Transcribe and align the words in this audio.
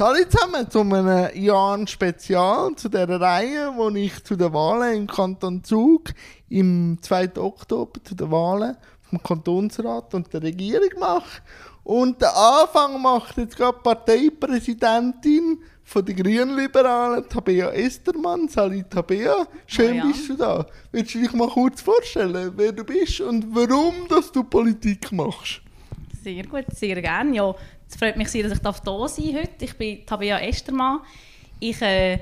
Hallo 0.00 0.24
zusammen 0.26 0.70
zu 0.70 0.80
einem 0.80 1.28
Jahren-Spezial, 1.34 2.74
zu 2.76 2.88
dieser 2.88 3.20
Reihe, 3.20 3.72
wo 3.76 3.90
ich 3.90 4.24
zu 4.24 4.36
den 4.36 4.52
Wahlen 4.54 4.96
im 4.96 5.06
Kanton 5.06 5.62
Zug 5.62 6.14
im 6.48 6.96
2. 7.02 7.36
Oktober 7.36 8.02
zu 8.02 8.14
den 8.14 8.30
Wahlen 8.30 8.76
vom 9.02 9.22
Kantonsrat 9.22 10.14
und 10.14 10.32
der 10.32 10.42
Regierung 10.42 10.98
mache. 10.98 11.42
Und 11.84 12.22
den 12.22 12.28
Anfang 12.28 13.02
macht 13.02 13.36
jetzt 13.36 13.54
gerade 13.54 13.76
die 13.76 13.82
Parteipräsidentin 13.82 15.58
von 15.84 16.04
den 16.04 16.16
Grünliberalen, 16.16 17.28
Tabea 17.28 17.70
Estermann. 17.72 18.48
Salut 18.48 18.88
Tabea, 18.88 19.46
schön 19.66 19.96
ja. 19.96 20.06
bist 20.06 20.26
du 20.30 20.36
da. 20.36 20.66
Willst 20.90 21.14
du 21.14 21.20
dich 21.20 21.32
mal 21.34 21.48
kurz 21.48 21.82
vorstellen, 21.82 22.52
wer 22.56 22.72
du 22.72 22.82
bist 22.82 23.20
und 23.20 23.54
warum 23.54 24.08
dass 24.08 24.32
du 24.32 24.42
Politik 24.42 25.12
machst? 25.12 25.60
Sehr 26.22 26.44
gut, 26.44 26.64
sehr 26.74 27.02
gerne. 27.02 27.34
Ja, 27.34 27.54
es 27.92 27.98
freut 27.98 28.16
mich 28.16 28.28
sehr, 28.28 28.44
dass 28.44 28.54
ich 28.54 28.58
da 28.60 28.72
sein 28.72 29.34
darf. 29.34 29.48
Ich 29.60 29.76
bin 29.76 30.06
Tabea 30.06 30.38
Estermann. 30.40 31.00
Ich, 31.60 31.80
äh, 31.82 32.20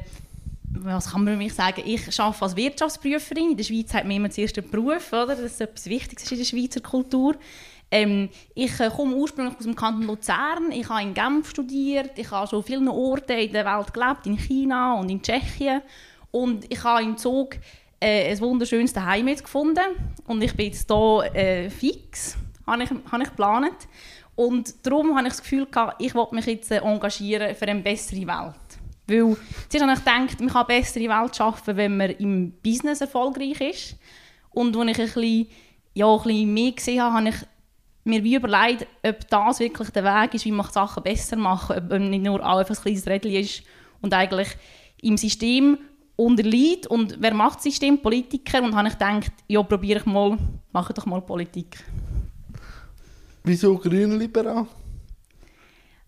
was 0.73 1.13
kann 1.13 1.23
man 1.23 1.39
mich 1.39 1.55
sagen? 1.55 1.83
Ich 1.85 2.21
arbeite 2.21 2.43
als 2.43 2.57
Wirtschaftsprüferin. 2.57 3.53
In 3.53 3.57
der 3.57 3.65
Schweiz 3.65 3.95
hat 3.95 4.05
man 4.05 4.17
immer 4.17 4.31
zuerst 4.31 4.59
einen 4.59 4.69
Beruf, 4.69 5.13
oder? 5.13 5.29
Das 5.29 5.41
ist 5.41 5.61
etwas 5.61 5.87
Wichtiges 5.87 6.31
in 6.33 6.39
der 6.39 6.45
Schweizer 6.45 6.81
Kultur. 6.81 7.37
Ähm, 7.93 8.31
ich 8.55 8.81
äh, 8.81 8.91
komme 8.91 9.15
ursprünglich 9.15 9.57
aus 9.59 9.65
dem 9.65 9.77
Kanton 9.77 10.03
Luzern. 10.03 10.73
Ich 10.73 10.89
habe 10.89 11.03
in 11.03 11.15
Genf 11.15 11.51
studiert. 11.51 12.19
Ich 12.19 12.31
habe 12.33 12.49
schon 12.49 12.65
vielen 12.65 12.89
Orten 12.89 13.39
in 13.39 13.53
der 13.53 13.65
Welt 13.65 13.95
gelebt, 13.95 14.27
in 14.27 14.39
China 14.39 14.95
und 14.95 15.09
in 15.09 15.23
Tschechien. 15.23 15.83
Und 16.33 16.65
ich 16.69 16.83
habe 16.83 17.05
im 17.05 17.17
Zug 17.17 17.57
äh, 18.01 18.33
ein 18.33 18.41
wunderschönes 18.41 18.97
Heim 18.97 19.27
gefunden. 19.27 19.85
Und 20.27 20.43
ich 20.43 20.55
bin 20.57 20.67
jetzt 20.67 20.91
hier 20.91 21.35
äh, 21.35 21.71
fix, 21.71 22.37
habe 22.67 22.83
ich, 22.83 22.91
habe 22.91 23.23
ich 23.23 23.29
geplant. 23.29 23.89
Und 24.41 24.87
darum 24.87 25.15
habe 25.19 25.27
ich 25.27 25.35
das 25.35 25.43
Gefühl, 25.43 25.67
gehabt, 25.67 26.01
ich 26.01 26.15
wollte 26.15 26.35
mich 26.35 26.47
jetzt 26.47 26.71
äh, 26.71 26.79
engagieren 26.79 27.55
für 27.55 27.69
eine 27.69 27.83
bessere 27.83 28.27
Welt. 28.27 28.55
Weil 29.07 29.37
zuerst 29.69 29.87
habe 29.87 29.93
ich 29.93 29.99
gedacht, 29.99 30.41
man 30.41 30.49
kann 30.49 30.67
eine 30.67 30.81
bessere 30.81 31.09
Welt 31.11 31.37
schaffen, 31.37 31.77
wenn 31.77 31.99
man 31.99 32.11
im 32.13 32.53
Business 32.63 33.03
erfolgreich 33.03 33.61
ist. 33.61 33.97
Und 34.49 34.75
als 34.79 34.93
ich 34.93 34.99
ein 34.99 35.05
bisschen, 35.05 35.47
ja, 35.93 36.11
ein 36.11 36.23
bisschen 36.23 36.55
mehr 36.55 36.73
gesehen 36.73 37.03
habe, 37.03 37.15
habe 37.17 37.29
ich 37.29 37.35
mir 38.05 38.25
wie 38.25 38.37
überlegt, 38.37 38.87
ob 39.07 39.29
das 39.29 39.61
wirklich 39.61 39.91
der 39.91 40.05
Weg 40.05 40.33
ist, 40.33 40.47
wie 40.47 40.53
man 40.53 40.71
Sachen 40.71 41.03
besser 41.03 41.37
kann, 41.37 41.77
ob 41.77 41.91
man 41.91 42.09
nicht 42.09 42.25
nur 42.25 42.43
einfach 42.43 42.75
ein 42.75 42.83
kleines 42.83 43.07
Rädchen 43.07 43.35
ist 43.35 43.63
und 44.01 44.15
eigentlich 44.15 44.49
im 45.03 45.19
System 45.19 45.77
unterliegt. 46.17 46.87
Und 46.87 47.19
wer 47.21 47.35
macht 47.35 47.57
das 47.57 47.65
System? 47.65 48.01
Politiker. 48.01 48.63
Und 48.63 48.75
habe 48.75 48.89
ich 48.89 48.95
gedacht, 48.95 49.33
ja, 49.49 49.63
probiere 49.63 49.99
ich 49.99 50.07
mal, 50.07 50.39
mache 50.73 50.95
doch 50.95 51.05
mal 51.05 51.21
Politik. 51.21 51.85
Wieso 53.51 53.77
grünliberal? 53.77 54.69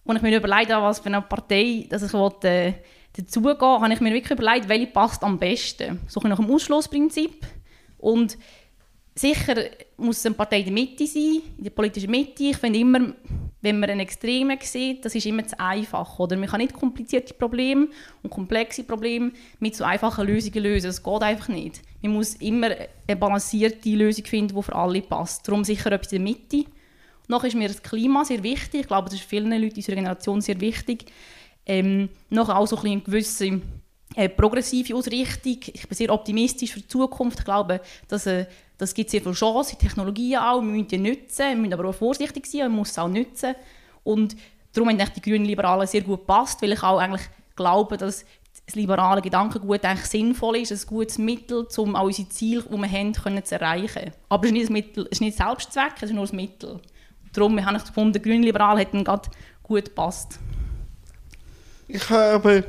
Als 0.04 0.16
ich 0.16 0.22
mir 0.22 0.36
überlegt 0.36 0.72
habe, 0.72 0.86
was 0.86 1.00
für 1.00 1.06
eine 1.06 1.22
Partei 1.22 1.86
dass 1.90 2.04
ich 2.04 2.12
wollte, 2.12 2.48
äh, 2.48 2.72
dazugehen 3.16 3.58
habe 3.60 3.92
ich 3.92 4.00
mir 4.00 4.12
wirklich 4.12 4.38
überlegt, 4.38 4.68
welche 4.68 4.86
passt 4.86 5.24
am 5.24 5.40
besten. 5.40 5.98
So 6.06 6.20
nach 6.20 6.36
dem 6.36 6.48
Ausschlussprinzip. 6.48 7.44
Und 7.98 8.38
sicher 9.16 9.56
muss 9.96 10.24
eine 10.24 10.36
Partei 10.36 10.60
in 10.60 10.66
der 10.66 10.72
Mitte 10.72 11.04
sein, 11.04 11.42
in 11.58 11.64
der 11.64 11.70
politischen 11.70 12.12
Mitte. 12.12 12.44
Ich 12.44 12.58
finde 12.58 12.78
immer, 12.78 13.12
wenn 13.60 13.80
man 13.80 13.90
einen 13.90 13.98
Extremen 13.98 14.56
sieht, 14.60 15.04
das 15.04 15.16
ist 15.16 15.26
immer 15.26 15.44
zu 15.44 15.58
einfach. 15.58 16.20
Oder? 16.20 16.36
Man 16.36 16.48
kann 16.48 16.60
nicht 16.60 16.74
komplizierte 16.74 17.34
Probleme 17.34 17.88
und 18.22 18.30
komplexe 18.30 18.84
Probleme 18.84 19.32
mit 19.58 19.74
so 19.74 19.82
einfachen 19.82 20.28
Lösungen 20.28 20.62
lösen. 20.62 20.86
Das 20.86 21.02
geht 21.02 21.22
einfach 21.22 21.48
nicht. 21.48 21.82
Man 22.02 22.12
muss 22.12 22.34
immer 22.34 22.68
eine 23.08 23.16
balancierte 23.16 23.90
Lösung 23.90 24.26
finden, 24.26 24.54
die 24.54 24.62
für 24.62 24.76
alle 24.76 25.02
passt. 25.02 25.48
Darum 25.48 25.64
sicher 25.64 25.90
etwas 25.90 26.12
in 26.12 26.24
der 26.24 26.32
Mitte. 26.34 26.70
Noch 27.28 27.44
ist 27.44 27.54
mir 27.54 27.68
das 27.68 27.82
Klima 27.82 28.24
sehr 28.24 28.42
wichtig. 28.42 28.82
Ich 28.82 28.86
glaube, 28.88 29.08
das 29.08 29.18
ist 29.18 29.28
vielen 29.28 29.50
Leuten 29.50 29.76
unserer 29.76 29.96
Generation 29.96 30.40
sehr 30.40 30.60
wichtig. 30.60 31.06
Ähm, 31.64 32.08
noch 32.30 32.48
auch 32.48 32.66
so 32.66 32.76
ein 32.76 32.86
eine 32.86 33.00
gewisse 33.00 33.60
äh, 34.16 34.28
progressive 34.28 34.94
Ausrichtung. 34.94 35.58
Ich 35.72 35.88
bin 35.88 35.96
sehr 35.96 36.12
optimistisch 36.12 36.72
für 36.72 36.80
die 36.80 36.88
Zukunft. 36.88 37.40
Ich 37.40 37.44
glaube, 37.44 37.80
dass, 38.08 38.26
äh, 38.26 38.46
das 38.78 38.94
gibt 38.94 39.10
sehr 39.10 39.22
viele 39.22 39.34
Chancen, 39.34 39.78
Technologien 39.78 40.38
auch. 40.38 40.60
Wir 40.60 40.68
müssen 40.68 40.88
die 40.88 40.98
nutzen, 40.98 41.48
wir 41.48 41.56
müssen 41.56 41.74
aber 41.74 41.88
auch 41.88 41.94
vorsichtig 41.94 42.46
sein, 42.46 42.62
man 42.62 42.76
muss 42.76 42.90
es 42.90 42.98
auch 42.98 43.08
nutzen. 43.08 43.54
Und 44.02 44.36
darum 44.72 44.88
haben 44.88 45.12
die 45.16 45.22
grünen 45.22 45.44
Liberalen 45.44 45.86
sehr 45.86 46.02
gut 46.02 46.20
gepasst, 46.20 46.60
weil 46.62 46.72
ich 46.72 46.82
auch 46.82 46.98
eigentlich 46.98 47.28
glaube, 47.54 47.96
dass 47.96 48.24
das 48.66 48.74
liberale 48.74 49.22
Gedankengut 49.22 49.84
eigentlich 49.84 50.06
sinnvoll 50.06 50.56
ist, 50.56 50.72
ein 50.72 50.86
gutes 50.86 51.18
Mittel, 51.18 51.66
um 51.76 51.96
auch 51.96 52.04
unsere 52.04 52.28
Ziele, 52.28 52.62
die 52.62 52.76
wir 52.76 52.90
haben, 52.90 53.12
können 53.12 53.44
zu 53.44 53.54
erreichen. 53.54 54.12
Aber 54.28 54.44
es 54.44 54.52
ist 54.52 54.58
nicht, 54.58 54.70
Mittel, 54.70 55.04
es 55.04 55.12
ist 55.12 55.20
nicht 55.20 55.36
Selbstzweck, 55.36 55.94
es 55.96 56.10
ist 56.10 56.12
nur 56.12 56.28
ein 56.28 56.36
Mittel. 56.36 56.80
Darum 57.32 57.64
habe 57.64 57.76
ich 57.76 57.84
gefunden, 57.84 58.12
der 58.12 58.22
grüne 58.22 58.44
Liberal 58.44 58.78
hat 58.78 58.92
dann 58.92 59.04
gerade 59.04 59.28
gut 59.62 59.86
gepasst. 59.86 60.38
Ich 61.88 62.08
habe 62.10 62.64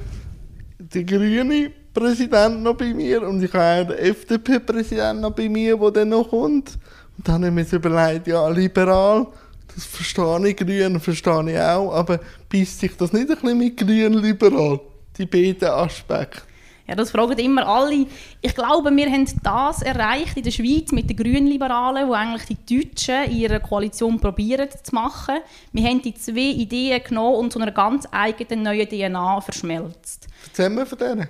den 0.79 1.06
grünen 1.06 1.74
Präsident 1.94 2.63
noch 2.63 2.75
bei 2.75 2.94
mir 2.94 3.22
und 3.22 3.44
ich 3.44 3.53
habe 3.53 3.84
auch 3.84 3.88
den 3.88 3.97
FDP-Präsident 3.97 5.22
noch 5.22 5.31
bei 5.31 5.47
mir, 5.47 5.78
der 5.78 5.91
dann 5.91 6.09
noch 6.09 6.29
kommt. 6.29 6.78
Und 7.18 7.28
dann 7.28 7.46
habe 7.46 7.62
ich 7.62 7.72
mir 7.72 7.78
überlegt, 7.78 8.28
ja, 8.28 8.47
liberal, 8.50 9.28
das 9.73 9.85
verstehe 9.85 10.47
ich, 10.47 10.57
grün 10.57 11.00
verstehe 11.00 11.52
ich 11.52 11.59
auch, 11.59 11.94
aber 11.94 12.19
beißt 12.52 12.79
sich 12.79 12.97
das 12.97 13.13
nicht 13.13 13.29
ein 13.29 13.35
bisschen 13.38 13.57
mit 13.57 13.78
grün-liberal, 13.78 14.79
die 15.18 15.25
beiden 15.25 15.69
Aspekte? 15.69 16.41
Ja, 16.88 16.95
das 16.95 17.11
fragen 17.11 17.39
immer 17.39 17.66
alle. 17.66 18.07
Ich 18.41 18.55
glaube, 18.55 18.94
wir 18.94 19.09
haben 19.09 19.25
das 19.41 19.81
erreicht 19.81 20.35
in 20.35 20.44
der 20.44 20.51
Schweiz 20.51 20.91
mit 20.91 21.09
den 21.09 21.16
Grünliberalen, 21.16 22.09
wo 22.09 22.13
eigentlich 22.13 22.57
die 22.57 22.77
Deutschen 22.77 23.31
ihre 23.31 23.61
Koalition 23.61 24.19
probieren 24.19 24.67
zu 24.69 24.93
machen. 24.93 25.38
Wir 25.72 25.89
haben 25.89 26.01
die 26.01 26.13
zwei 26.13 26.51
Ideen 26.51 27.01
genommen 27.01 27.38
und 27.38 27.53
zu 27.53 27.59
einer 27.59 27.72
ganz 27.72 28.05
eigenen 28.11 28.63
neuen 28.63 28.89
DNA 28.89 29.39
verschmelzt. 29.39 30.27
Erzähl 30.47 30.69
mir 30.69 30.85
von 30.85 30.97
denen. 30.97 31.29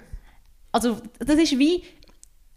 Also, 0.72 0.98
das 1.20 1.38
ist 1.38 1.60
wie 1.60 1.84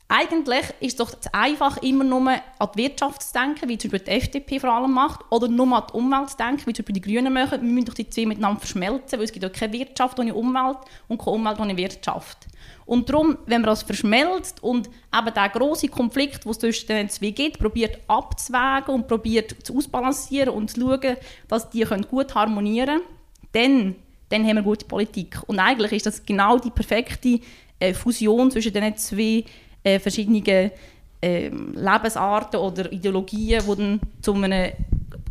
eigentlich 0.08 0.64
ist 0.78 0.92
es 0.92 0.96
doch 0.96 1.12
einfach, 1.32 1.78
immer 1.78 2.04
nur 2.04 2.30
an 2.30 2.68
die 2.74 2.78
Wirtschaft 2.78 3.22
zu 3.22 3.32
denken, 3.32 3.68
wie 3.68 3.76
zum 3.76 3.90
Beispiel 3.90 4.14
die 4.14 4.18
FDP 4.18 4.60
vor 4.60 4.72
allem 4.72 4.92
macht, 4.92 5.20
oder 5.30 5.48
nur 5.48 5.76
an 5.76 5.82
die 5.90 5.94
Umwelt 5.94 6.30
zu 6.30 6.36
denken, 6.36 6.62
wie 6.66 6.72
zum 6.72 6.84
Beispiel 6.84 7.00
die 7.00 7.00
Grünen 7.00 7.32
machen. 7.32 7.60
Wir 7.60 7.68
müssen 7.68 7.86
doch 7.86 7.94
die 7.94 8.08
zwei 8.08 8.26
miteinander 8.26 8.60
verschmelzen, 8.60 9.18
weil 9.18 9.24
es 9.24 9.32
gibt 9.32 9.44
auch 9.44 9.52
keine 9.52 9.72
Wirtschaft 9.72 10.18
ohne 10.20 10.34
Umwelt 10.34 10.78
und 11.08 11.18
keine 11.18 11.32
Umwelt 11.32 11.58
ohne 11.58 11.76
Wirtschaft. 11.76 12.46
Und 12.86 13.10
darum, 13.10 13.36
wenn 13.46 13.62
man 13.62 13.70
das 13.70 13.82
verschmelzt 13.82 14.62
und 14.62 14.88
eben 15.12 15.34
der 15.34 15.48
große 15.48 15.88
Konflikt, 15.88 16.44
den 16.44 16.50
es 16.50 16.58
zwischen 16.60 16.86
den 16.86 17.08
zwei 17.08 17.30
gibt, 17.30 17.58
probiert 17.58 17.98
abzuwägen 18.06 18.94
und 18.94 19.08
probiert 19.08 19.56
zu 19.64 19.76
ausbalancieren 19.76 20.54
und 20.54 20.70
zu 20.70 20.80
schauen, 20.80 21.16
dass 21.48 21.68
die 21.68 21.84
gut 22.08 22.34
harmonieren 22.34 23.00
können, 23.00 23.04
dann, 23.52 23.94
dann 24.28 24.46
haben 24.46 24.56
wir 24.56 24.62
gute 24.62 24.86
Politik. 24.86 25.36
Und 25.48 25.58
eigentlich 25.58 25.92
ist 25.92 26.06
das 26.06 26.24
genau 26.24 26.58
die 26.58 26.70
perfekte 26.70 27.40
äh, 27.80 27.92
Fusion 27.92 28.52
zwischen 28.52 28.72
diesen 28.72 28.96
zwei 28.96 29.44
äh, 29.82 29.98
verschiedenen 29.98 30.44
äh, 30.46 31.48
Lebensarten 31.48 32.60
oder 32.60 32.90
Ideologien, 32.92 33.62
die 33.68 33.76
dann 33.76 34.00
zu 34.22 34.32
einem 34.34 34.72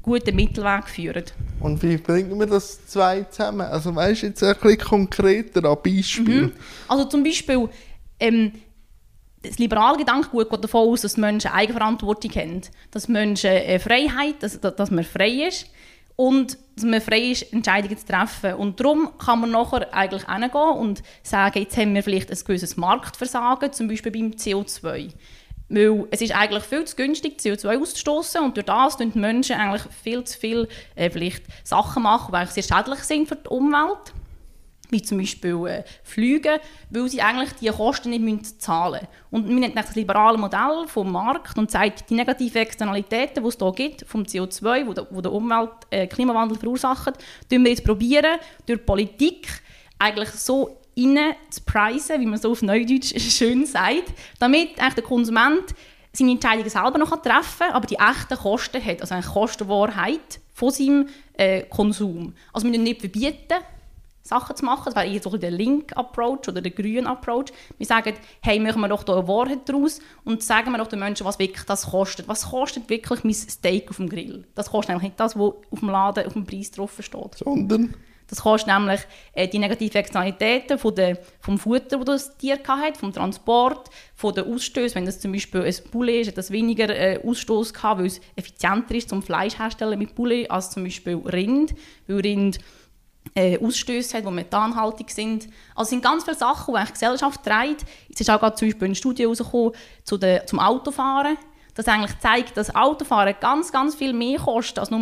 guten 0.05 0.35
Mittelweg 0.35 0.87
führen. 0.87 1.25
Und 1.59 1.81
wie 1.81 1.97
bringen 1.97 2.39
wir 2.39 2.45
das 2.45 2.85
zwei 2.85 3.23
zusammen? 3.23 3.61
Also 3.61 3.95
weißt 3.95 4.21
du 4.21 4.27
jetzt 4.27 4.43
ein 4.43 4.55
bisschen 4.55 4.77
konkreter 4.77 5.65
an 5.65 5.77
Beispielen? 5.83 6.45
Mhm. 6.45 6.51
Also 6.87 7.05
zum 7.05 7.23
Beispiel 7.23 7.67
ähm, 8.19 8.53
das 9.41 9.57
liberale 9.57 9.97
Gedankengut 9.97 10.49
geht 10.49 10.63
davon 10.63 10.89
aus, 10.89 11.01
dass 11.01 11.17
Menschen 11.17 11.51
Eigenverantwortung 11.51 12.31
haben, 12.31 12.61
dass 12.91 13.07
Menschen 13.07 13.49
äh, 13.49 13.79
Freiheit, 13.79 14.35
dass, 14.41 14.59
dass 14.59 14.91
man 14.91 15.03
frei 15.03 15.47
ist 15.47 15.67
und 16.15 16.57
dass 16.75 16.85
man 16.85 17.01
frei 17.01 17.31
ist, 17.31 17.51
Entscheidungen 17.53 17.97
zu 17.97 18.05
treffen. 18.05 18.53
Und 18.55 18.79
darum 18.79 19.09
kann 19.17 19.41
man 19.41 19.51
nachher 19.51 19.93
eigentlich 19.93 20.27
hingehen 20.27 20.77
und 20.77 21.03
sagen, 21.23 21.59
jetzt 21.59 21.77
haben 21.77 21.93
wir 21.93 22.03
vielleicht 22.03 22.31
ein 22.31 22.39
gewisses 22.45 22.77
Marktversagen, 22.77 23.73
zum 23.73 23.87
Beispiel 23.87 24.11
beim 24.11 24.31
CO2. 24.31 25.11
Weil 25.67 26.05
es 26.11 26.21
ist 26.21 26.35
eigentlich 26.35 26.63
viel 26.63 26.85
zu 26.85 26.95
günstig, 26.95 27.39
CO2 27.39 27.81
auszustoßen 27.81 28.41
und 28.43 28.55
durch 28.55 28.65
das 28.65 28.97
tun 28.97 29.11
die 29.11 29.19
Menschen 29.19 29.55
eigentlich 29.55 29.81
viel 30.03 30.23
zu 30.23 30.37
viel 30.37 30.67
äh, 30.95 31.09
vielleicht 31.09 31.43
Sachen 31.63 32.03
machen, 32.03 32.31
die 32.31 32.37
eigentlich 32.37 32.65
sehr 32.65 32.77
schädlich 32.77 32.99
sind 32.99 33.27
für 33.27 33.35
die 33.35 33.49
Umwelt. 33.49 34.13
Wie 34.91 35.01
zum 35.01 35.17
Beispiel 35.17 35.65
äh, 35.65 35.83
Flüge, 36.03 36.61
weil 36.91 37.09
sie 37.09 37.19
eigentlich 37.19 37.53
die 37.53 37.69
Kosten 37.69 38.11
nicht 38.11 38.21
müssen 38.21 38.59
zahlen 38.59 39.01
müssen. 39.01 39.07
Und 39.31 39.49
wir 39.49 39.55
nehmen 39.55 39.73
das 39.73 39.95
liberale 39.95 40.37
Modell 40.37 40.85
vom 40.85 41.11
Markt 41.11 41.57
und 41.57 41.71
zeigt 41.71 42.07
die 42.11 42.13
negativen 42.13 42.61
Externalitäten, 42.61 43.43
die 43.43 43.49
es 43.49 43.57
hier 43.57 43.71
gibt, 43.71 44.05
vom 44.07 44.21
CO2, 44.21 44.85
wo 44.85 44.93
der, 44.93 45.07
wo 45.09 45.21
der 45.21 45.31
Umwelt 45.31 45.71
äh, 45.89 46.05
Klimawandel 46.05 46.59
verursacht, 46.59 47.15
wir 47.63 47.71
jetzt 47.71 47.83
probieren, 47.83 48.39
durch 48.67 48.85
Politik 48.85 49.47
eigentlich 49.97 50.29
so 50.29 50.79
rein 50.97 51.35
zu 51.49 51.61
preisen, 51.61 52.21
wie 52.21 52.25
man 52.25 52.39
so 52.39 52.51
auf 52.51 52.61
Neudeutsch 52.61 53.19
schön 53.19 53.65
sagt, 53.65 54.13
damit 54.39 54.77
der 54.77 55.03
Konsument 55.03 55.75
seine 56.13 56.31
Entscheidungen 56.31 56.69
selber 56.69 56.97
noch 56.97 57.21
treffen 57.21 57.59
kann, 57.59 57.71
aber 57.71 57.87
die 57.87 57.97
echten 57.97 58.37
Kosten 58.37 58.83
hat, 58.83 59.01
also 59.01 59.13
eine 59.13 59.23
Kostenwahrheit 59.23 60.39
von 60.53 60.71
seinem 60.71 61.09
äh, 61.33 61.63
Konsum. 61.63 62.33
Also 62.53 62.65
wir 62.65 62.71
müssen 62.71 62.83
nicht 62.83 63.01
verbieten, 63.01 63.55
Sachen 64.21 64.55
zu 64.55 64.65
machen, 64.65 64.85
das 64.85 64.95
wäre 64.95 65.07
eher 65.07 65.21
so 65.21 65.37
der 65.37 65.51
Link-Approach 65.51 66.47
oder 66.47 66.59
der 66.59 66.71
grüne 66.71 67.07
Approach. 67.07 67.53
Wir 67.77 67.85
sagen, 67.85 68.15
hey, 68.41 68.59
machen 68.59 68.81
wir 68.81 68.87
doch 68.87 69.03
da 69.03 69.19
eine 69.19 69.27
Wahrheit 69.27 69.69
daraus 69.69 69.99
und 70.23 70.41
sagen 70.41 70.71
wir 70.71 70.79
doch 70.79 70.87
den 70.87 70.97
Menschen, 70.99 71.27
was 71.27 71.37
wirklich 71.37 71.63
das 71.65 71.91
kostet. 71.91 72.27
Was 72.27 72.49
kostet 72.49 72.89
wirklich 72.89 73.23
mein 73.23 73.35
Steak 73.35 73.87
auf 73.91 73.97
dem 73.97 74.09
Grill? 74.09 74.43
Das 74.55 74.71
kostet 74.71 74.91
eigentlich 74.91 75.11
nicht 75.11 75.19
das, 75.19 75.35
was 75.35 75.53
auf 75.69 75.79
dem 75.79 75.89
Laden, 75.89 76.25
auf 76.25 76.33
dem 76.33 76.43
Preis 76.43 76.71
drauf 76.71 76.93
steht. 76.99 77.35
Sondern? 77.35 77.93
Das 78.27 78.41
kostet 78.41 78.73
nämlich 78.73 79.01
äh, 79.33 79.47
die 79.47 79.59
negativen 79.59 79.97
Externalitäten 79.97 80.77
von 80.77 80.95
der, 80.95 81.17
vom 81.39 81.57
Futter, 81.57 81.97
das 81.97 82.27
das 82.27 82.37
Tier 82.37 82.59
hatte, 82.67 82.99
vom 82.99 83.13
Transport, 83.13 83.89
von 84.15 84.33
den 84.33 84.51
Ausstößen. 84.53 84.95
Wenn 84.95 85.05
das 85.05 85.19
zum 85.19 85.31
Beispiel 85.31 85.61
ein 85.61 85.75
Poulet 85.91 86.21
ist, 86.21 86.27
hat 86.29 86.37
das 86.37 86.51
weniger 86.51 86.89
äh, 86.89 87.19
Ausstoß 87.23 87.73
gehabt, 87.73 87.99
weil 87.99 88.07
es 88.07 88.21
effizienter 88.35 88.95
ist 88.95 89.09
zum 89.09 89.21
Fleisch 89.21 89.57
herstellen 89.59 89.99
mit 89.99 90.15
Poulet 90.15 90.49
als 90.49 90.71
zum 90.71 90.83
Beispiel 90.83 91.15
Rind, 91.17 91.75
weil 92.07 92.19
Rind 92.21 92.59
äh, 93.33 93.59
Ausstöße 93.59 94.17
hat, 94.17 94.25
die 94.25 94.31
methanhaltig 94.31 95.09
sind. 95.09 95.47
Also 95.75 95.83
es 95.83 95.89
sind 95.89 96.03
ganz 96.03 96.23
viele 96.23 96.37
Sachen, 96.37 96.75
die 96.75 96.85
die 96.85 96.93
Gesellschaft 96.93 97.43
trägt. 97.43 97.85
Es 98.13 98.21
ist 98.21 98.29
auch 98.29 98.39
gerade 98.39 98.55
zum 98.55 98.67
Beispiel 98.67 98.85
eine 98.85 98.95
Studie 98.95 99.23
herausgekommen 99.23 99.71
zu 100.03 100.17
der, 100.17 100.45
zum 100.45 100.59
Autofahren, 100.59 101.37
das 101.73 101.87
eigentlich 101.87 102.17
zeigt, 102.19 102.55
dass 102.55 102.73
Autofahren 102.73 103.35
ganz, 103.39 103.71
ganz 103.71 103.95
viel 103.95 104.13
mehr 104.13 104.39
kostet 104.39 104.79
als 104.79 104.91
nur 104.91 104.99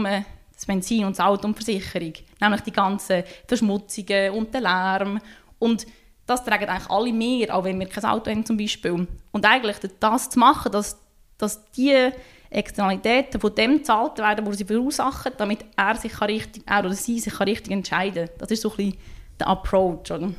das 0.63 0.67
Benzin 0.67 1.05
und 1.05 1.17
das 1.17 1.25
Auto 1.25 1.47
und 1.47 1.59
die 1.59 1.63
Versicherung. 1.63 2.13
Nämlich 2.39 2.61
die 2.61 2.71
ganzen 2.71 3.23
Verschmutzungen 3.47 4.31
und 4.31 4.53
den 4.53 4.63
Lärm. 4.63 5.19
Und 5.59 5.85
das 6.25 6.43
tragen 6.43 6.69
eigentlich 6.69 6.89
alle 6.89 7.13
mehr, 7.13 7.55
auch 7.55 7.63
wenn 7.63 7.79
wir 7.79 7.87
kein 7.87 8.05
Auto 8.05 8.31
haben 8.31 8.45
zum 8.45 8.57
Beispiel. 8.57 9.07
Und 9.31 9.45
eigentlich 9.45 9.77
das 9.99 10.29
zu 10.29 10.39
machen, 10.39 10.71
dass, 10.71 10.97
dass 11.37 11.69
die 11.71 12.09
Externalitäten 12.49 13.41
von 13.41 13.53
dem 13.55 13.77
gezahlt 13.77 14.17
werden, 14.19 14.45
wo 14.45 14.51
sie 14.53 14.63
verursachen, 14.63 15.33
damit 15.37 15.65
er 15.75 15.95
sich 15.95 16.19
richtig, 16.21 16.63
er 16.65 16.79
oder 16.79 16.93
sie 16.93 17.19
sich 17.19 17.39
richtig 17.39 17.71
entscheiden 17.71 18.27
kann. 18.27 18.37
Das 18.37 18.51
ist 18.51 18.61
so 18.61 18.69
ein 18.71 18.77
bisschen 18.77 18.97
der 19.39 19.47
Approach. 19.47 20.11
Oder? 20.11 20.31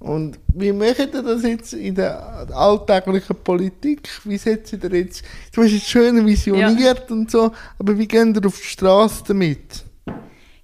Und 0.00 0.38
wie 0.54 0.72
macht 0.72 0.98
ihr 0.98 1.22
das 1.22 1.42
jetzt 1.42 1.74
in 1.74 1.94
der 1.94 2.48
alltäglichen 2.54 3.36
Politik? 3.44 4.08
Wie 4.24 4.38
setzt 4.38 4.72
ihr 4.72 4.94
jetzt, 4.94 5.22
du 5.52 5.62
hast 5.62 5.72
jetzt 5.72 5.88
schön 5.88 6.26
visioniert 6.26 7.04
ja. 7.10 7.14
und 7.14 7.30
so, 7.30 7.52
aber 7.78 7.98
wie 7.98 8.08
geht 8.08 8.34
ihr 8.34 8.46
auf 8.46 8.58
die 8.58 8.66
Straße 8.66 9.24
damit? 9.28 9.84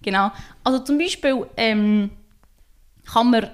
Genau, 0.00 0.30
also 0.64 0.78
zum 0.78 0.96
Beispiel 0.96 1.46
ähm, 1.58 2.10
kann 3.12 3.30
man 3.30 3.50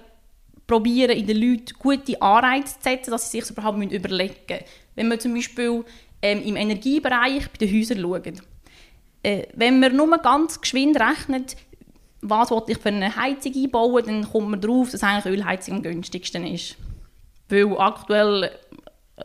probieren, 0.69 1.17
in 1.17 1.26
den 1.26 1.37
Leuten 1.37 1.75
gute 1.79 2.20
Anreize 2.23 2.75
zu 2.75 2.82
setzen, 2.82 3.11
dass 3.11 3.31
sie 3.31 3.40
sich 3.40 3.50
überhaupt 3.50 3.82
überlegen 3.82 4.34
müssen. 4.49 4.64
Wenn 4.94 5.08
man 5.08 5.19
zum 5.19 5.34
Beispiel 5.34 5.84
ähm, 6.23 6.43
im 6.44 6.56
Energiebereich 6.56 7.49
bei 7.50 7.67
den 7.67 7.76
Häusern 7.76 8.00
schaut, 8.00 8.29
äh, 9.25 9.46
wenn 9.55 9.81
man 9.81 9.96
nur 9.96 10.17
ganz 10.19 10.61
geschwind 10.61 11.00
rechnet, 11.00 11.56
was 12.22 12.50
ich 12.69 12.78
für 12.78 12.88
eine 12.88 13.14
Heizung 13.14 13.52
einbauen, 13.54 14.04
dann 14.06 14.30
kommt 14.30 14.48
man 14.48 14.60
darauf, 14.60 14.90
dass 14.90 15.02
eigentlich 15.02 15.34
Ölheizung 15.34 15.76
am 15.76 15.82
günstigsten 15.82 16.46
ist. 16.46 16.76
Weil 17.48 17.76
aktuell, 17.78 18.50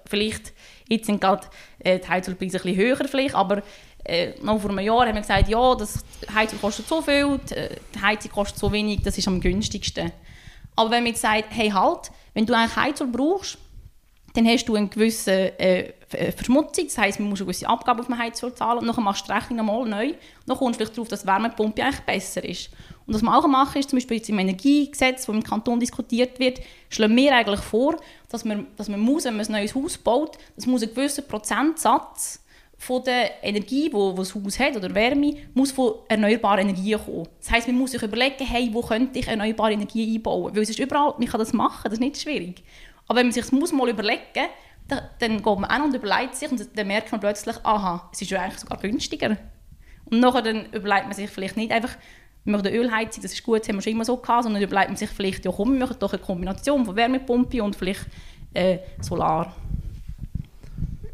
vielleicht, 0.05 0.51
jetzt 0.89 1.05
sind 1.05 1.21
gerade 1.21 1.47
äh, 1.79 1.99
die 1.99 2.07
Heizölpreise 2.07 2.57
ein 2.57 2.63
bisschen 2.63 2.75
höher 2.75 3.07
vielleicht, 3.07 3.35
aber 3.35 3.61
äh, 4.03 4.33
noch 4.41 4.59
vor 4.59 4.71
einem 4.71 4.79
Jahr 4.79 5.05
haben 5.05 5.13
wir 5.13 5.21
gesagt, 5.21 5.47
ja, 5.47 5.75
das 5.75 6.03
Heizung 6.33 6.59
kostet 6.59 6.87
so 6.87 7.01
viel, 7.01 7.39
die 7.47 8.01
Heizung 8.01 8.31
kostet 8.31 8.59
so 8.59 8.71
wenig, 8.71 9.01
das 9.03 9.17
ist 9.17 9.27
am 9.27 9.39
günstigsten. 9.39 10.11
Aber 10.75 10.91
wenn 10.91 11.03
man 11.03 11.11
jetzt 11.11 11.21
sagt, 11.21 11.45
hey 11.49 11.69
halt, 11.69 12.11
wenn 12.33 12.45
du 12.45 12.53
eigentlich 12.53 12.75
Heizöl 12.75 13.07
brauchst, 13.07 13.57
dann 14.37 14.47
hast 14.47 14.65
du 14.65 14.75
eine 14.75 14.87
gewisse 14.87 15.59
äh, 15.59 15.93
Verschmutzung, 16.31 16.85
das 16.85 16.97
heisst, 16.99 17.19
man 17.19 17.29
muss 17.29 17.39
eine 17.39 17.47
gewisse 17.47 17.67
Abgabe 17.67 18.01
auf 18.01 18.05
dem 18.05 18.19
Heizöl 18.19 18.53
zahlen 18.53 18.79
und 18.79 18.87
dann 18.95 19.03
machst 19.03 19.23
du 19.23 19.31
die 19.31 19.37
Rechnung 19.37 19.65
nochmal 19.65 19.89
neu. 19.89 20.13
Dann 20.45 20.57
kommst 20.57 20.79
du 20.79 20.85
vielleicht 20.85 20.95
darauf, 20.95 21.07
dass 21.07 21.21
die 21.21 21.27
Wärmepumpe 21.27 21.83
eigentlich 21.83 22.01
besser 22.01 22.45
ist. 22.45 22.69
Und 23.07 23.15
was 23.15 23.23
man 23.23 23.33
auch 23.33 23.47
machen 23.47 23.79
ist, 23.79 23.89
zum 23.89 23.97
Beispiel 23.97 24.17
jetzt 24.17 24.29
im 24.29 24.37
Energiegesetz, 24.37 25.25
das 25.25 25.35
im 25.35 25.43
Kanton 25.43 25.79
diskutiert 25.79 26.39
wird, 26.39 26.59
schlagen 26.89 27.15
wir 27.15 27.35
eigentlich 27.35 27.61
vor, 27.61 27.97
dass 28.29 28.45
man, 28.45 28.67
dass 28.75 28.89
man 28.89 28.99
muss, 28.99 29.25
wenn 29.25 29.37
man 29.37 29.45
ein 29.47 29.51
neues 29.51 29.73
Haus 29.73 29.97
baut, 29.97 30.37
das 30.55 30.67
muss 30.67 30.83
ein 30.83 30.93
gewisser 30.93 31.23
Prozentsatz 31.23 32.43
von 32.77 33.03
der 33.03 33.43
Energie, 33.43 33.89
wo 33.91 34.11
das 34.11 34.35
Haus 34.35 34.59
hat, 34.59 34.75
oder 34.75 34.93
Wärme, 34.93 35.33
muss 35.55 35.71
von 35.71 35.95
erneuerbaren 36.09 36.69
Energien 36.69 36.99
kommen. 37.03 37.27
Das 37.39 37.49
heisst, 37.49 37.67
man 37.67 37.77
muss 37.77 37.91
sich 37.91 38.03
überlegen, 38.03 38.45
hey, 38.45 38.69
wo 38.71 38.83
könnte 38.83 39.17
ich 39.17 39.27
erneuerbare 39.27 39.73
Energie 39.73 40.15
einbauen? 40.15 40.55
Weil 40.55 40.61
es 40.61 40.69
ist 40.69 40.77
überall, 40.77 41.15
man 41.17 41.27
kann 41.27 41.39
das 41.39 41.53
machen, 41.53 41.85
das 41.85 41.93
ist 41.93 42.01
nicht 42.01 42.21
schwierig. 42.21 42.63
Aber 43.07 43.19
wenn 43.19 43.27
man 43.27 43.33
sich 43.33 43.45
das 43.49 43.71
mal 43.71 43.89
überlegen 43.89 44.21
dann, 44.87 45.01
dann 45.19 45.37
geht 45.37 45.45
man 45.45 45.65
an 45.65 45.83
und 45.83 45.95
überlegt 45.95 46.35
sich 46.35 46.49
und 46.49 46.65
dann 46.75 46.87
merkt 46.87 47.11
man 47.11 47.19
plötzlich, 47.19 47.57
aha, 47.63 48.09
es 48.13 48.21
ist 48.21 48.31
ja 48.31 48.41
eigentlich 48.41 48.59
sogar 48.59 48.77
günstiger. 48.79 49.37
Und 50.05 50.19
nachher 50.19 50.41
dann 50.41 50.65
überlegt 50.71 51.05
man 51.05 51.13
sich 51.13 51.29
vielleicht 51.29 51.57
nicht 51.57 51.71
einfach, 51.71 51.97
wir 52.45 52.51
machen 52.53 52.67
eine 52.67 52.77
Ölheizung, 52.77 53.21
das 53.21 53.33
ist 53.33 53.43
gut, 53.43 53.59
das 53.59 53.67
haben 53.67 53.75
wir 53.75 53.81
schon 53.81 53.91
immer 53.91 54.05
so 54.05 54.15
gehabt, 54.15 54.43
sondern 54.43 54.63
überlegt 54.63 54.87
man 54.87 54.95
sich 54.95 55.09
vielleicht, 55.09 55.43
ja 55.43 55.51
komm, 55.51 55.73
wir 55.73 55.79
machen 55.79 55.97
doch 55.99 56.13
eine 56.13 56.21
Kombination 56.21 56.85
von 56.85 56.95
Wärmepumpe 56.95 57.61
und 57.61 57.75
vielleicht 57.75 58.05
äh, 58.53 58.77
Solar. 59.01 59.53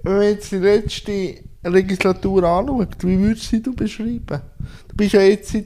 Wenn 0.04 0.14
man 0.14 0.24
jetzt 0.24 0.52
die 0.52 0.58
letzte 0.58 1.44
Legislatur 1.64 2.44
anschaut, 2.44 3.04
wie 3.04 3.18
würdest 3.18 3.52
du 3.52 3.64
sie 3.64 3.72
beschreiben? 3.72 4.42
Du 4.90 4.96
bist 4.96 5.14
ja 5.14 5.22
jetzt 5.22 5.52
seit 5.52 5.66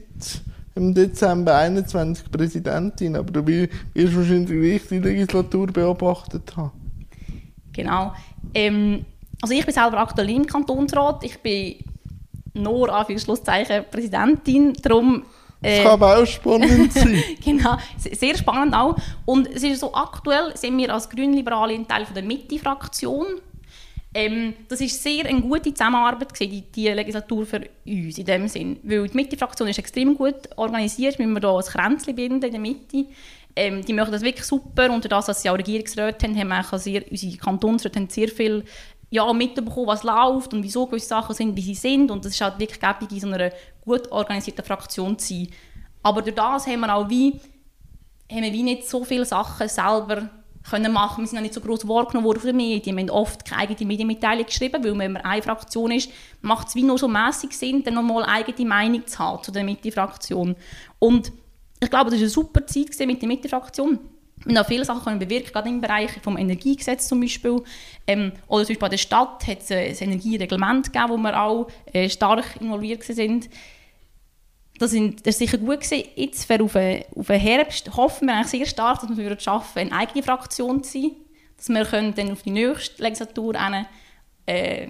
im 0.78 0.94
Dezember 0.94 1.58
21 1.58 2.32
Präsidentin, 2.32 3.16
aber 3.16 3.32
du 3.32 3.46
wirst 3.46 4.16
wahrscheinlich 4.16 4.88
die 4.88 5.00
Legislatur 5.00 5.68
beobachtet 5.68 6.56
haben. 6.56 6.72
Genau. 7.74 8.14
Ähm, 8.54 9.06
also 9.42 9.54
ich 9.54 9.66
bin 9.66 9.74
selber 9.74 10.00
aktuell 10.00 10.30
im 10.30 10.46
Kantonsrat. 10.46 11.24
Ich 11.24 11.40
bin 11.40 11.76
nur 12.54 12.94
Anführungszeichen 12.94 13.86
Präsidentin, 13.92 14.74
darum 14.82 15.24
das 15.60 15.82
kann 15.82 15.94
aber 15.94 16.20
auch 16.20 16.26
spannend 16.26 16.94
sein. 16.94 17.24
genau, 17.44 17.78
sehr 17.98 18.38
spannend 18.38 18.76
auch. 18.76 18.96
Und 19.26 19.48
es 19.48 19.64
ist 19.64 19.80
so, 19.80 19.92
aktuell 19.92 20.56
sind 20.56 20.78
wir 20.78 20.94
als 20.94 21.10
Grünliberale 21.10 21.86
Teil 21.88 22.06
von 22.06 22.14
der 22.14 22.24
Mitte-Fraktion. 22.24 23.26
Ähm, 24.18 24.56
das 24.68 24.82
ist 24.82 25.04
sehr 25.04 25.28
eine 25.28 25.42
gute 25.42 25.72
Zusammenarbeit 25.72 26.34
gewesen, 26.34 26.50
die, 26.52 26.62
die 26.62 26.88
Legislatur 26.88 27.46
für 27.46 27.62
uns 27.86 28.18
in 28.18 28.26
dem 28.26 28.48
Sinn. 28.48 28.80
Weil 28.82 29.08
die 29.08 29.16
Mitte-Fraktion 29.16 29.68
ist 29.68 29.78
extrem 29.78 30.16
gut 30.16 30.50
organisiert, 30.56 31.20
wenn 31.20 31.34
wir 31.34 31.40
hier 31.40 31.56
ein 31.56 31.64
Kränzchen 31.64 32.16
binden 32.16 32.42
in 32.42 32.52
der 32.52 32.60
Mitte. 32.60 33.06
Ähm, 33.56 33.86
die 33.86 33.94
machen 33.94 34.12
das 34.12 34.24
wirklich 34.24 34.46
super. 34.46 34.90
Unter 34.90 35.08
das, 35.08 35.28
dass 35.28 35.44
sie 35.44 35.52
auch 35.52 35.58
Regierungsräte 35.58 36.26
haben, 36.28 36.36
haben 36.36 36.48
wir 36.72 36.80
sehr, 36.80 37.04
unsere 37.12 37.38
Kantonsräte 37.38 38.00
haben 38.00 38.10
sehr 38.10 38.30
viel 38.30 38.64
ja, 39.12 39.32
mitbekommen, 39.32 39.86
was 39.86 40.02
läuft 40.02 40.52
und 40.52 40.64
wieso 40.64 40.88
gewisse 40.88 41.10
Sachen 41.10 41.36
sind, 41.36 41.56
wie 41.56 41.62
sie 41.62 41.76
sind. 41.76 42.10
Und 42.10 42.26
das 42.26 42.32
ist 42.32 42.42
halt 42.42 42.58
wirklich 42.58 42.80
gäbig, 42.80 43.12
in 43.12 43.20
so 43.20 43.28
einer 43.28 43.52
gut 43.82 44.12
organisierten 44.12 44.66
Fraktion 44.66 45.20
zu 45.20 45.28
sein. 45.28 45.50
Aber 46.02 46.24
durch 46.24 46.34
das 46.34 46.66
haben 46.66 46.80
wir 46.80 46.96
auch 46.96 47.08
wie, 47.08 47.34
haben 48.32 48.42
wir 48.42 48.52
wie 48.52 48.64
nicht 48.64 48.90
so 48.90 49.04
viele 49.04 49.26
Sachen 49.26 49.70
selber 49.70 50.28
können 50.70 50.92
machen. 50.92 51.24
Wir 51.24 51.28
sind 51.28 51.38
auch 51.38 51.44
nicht 51.44 51.54
so 51.54 51.62
groß 51.62 51.88
wahrgenommen 51.88 52.26
worden 52.26 52.40
von 52.40 52.48
den 52.48 52.58
Medien. 52.58 52.96
Wir 52.96 53.04
haben 53.04 53.10
oft 53.10 53.46
keine 53.46 53.64
eigene 53.64 53.88
Medienmitteilung 53.88 54.46
geschrieben, 54.46 54.84
weil 54.84 54.98
wenn 54.98 55.14
man 55.14 55.24
eine 55.24 55.42
Fraktion 55.42 55.92
ist, 55.92 56.10
macht 56.42 56.70
es 56.70 56.76
wie 56.76 56.84
nur 56.84 56.98
so 56.98 57.08
mäßig 57.08 57.52
Sinn, 57.52 57.84
dann 57.84 57.96
nochmal 57.96 58.26
eigene 58.26 58.68
Meinung 58.68 59.06
zu 59.08 59.20
haben 59.20 59.44
zu 59.44 59.52
der 59.52 59.64
Mitte-Fraktion. 59.64 60.56
Und 61.00 61.32
ich 61.80 61.90
glaube, 61.90 62.06
das 62.06 62.16
war 62.16 62.20
eine 62.20 62.30
super 62.30 62.66
Zeit 62.66 63.08
mit 63.08 63.22
der 63.22 63.28
Mitte-Fraktion 63.28 64.00
wir 64.46 64.60
haben 64.60 64.68
viele 64.68 64.86
Sachen 64.86 65.04
können 65.04 65.20
bewirken, 65.20 65.52
gerade 65.52 65.70
im 65.70 65.82
Bereich 65.82 66.14
des 66.14 66.26
Energiegesetzes 66.26 67.08
zum 67.08 67.20
Beispiel. 67.20 67.62
Ähm, 68.06 68.32
oder 68.48 68.64
zum 68.64 68.74
Beispiel 68.74 68.78
bei 68.78 68.90
der 68.90 68.98
Stadt 68.98 69.48
hat 69.48 69.60
es 69.62 69.72
ein 69.72 70.10
Energiereglement 70.10 70.92
gegeben, 70.92 71.10
wo 71.10 71.18
wir 71.18 71.42
auch 71.42 71.68
äh, 71.92 72.10
stark 72.10 72.56
involviert 72.62 73.08
waren. 73.10 73.48
Das 74.80 74.94
ist 74.94 75.40
sicher 75.40 75.58
gut 75.58 75.82
gewesen. 75.82 76.08
Jetzt 76.16 76.46
für 76.46 76.62
auf, 76.62 76.74
den, 76.74 77.04
auf 77.16 77.28
den 77.28 77.40
Herbst 77.40 77.96
hoffen 77.96 78.28
wir 78.28 78.36
eigentlich 78.36 78.48
sehr 78.48 78.66
stark, 78.66 79.02
dass 79.02 79.18
wir 79.18 79.32
es 79.32 79.44
schaffen, 79.44 79.80
eine 79.80 79.92
eigene 79.92 80.24
Fraktion 80.24 80.84
zu 80.84 81.02
sein. 81.02 81.12
Dass 81.58 81.70
wir 81.70 81.86
können 81.86 82.14
dann 82.14 82.32
auf 82.32 82.44
die 82.44 82.52
nächste 82.52 83.02
Legislatur 83.02 83.54
hin, 83.60 83.86
äh, 84.46 84.88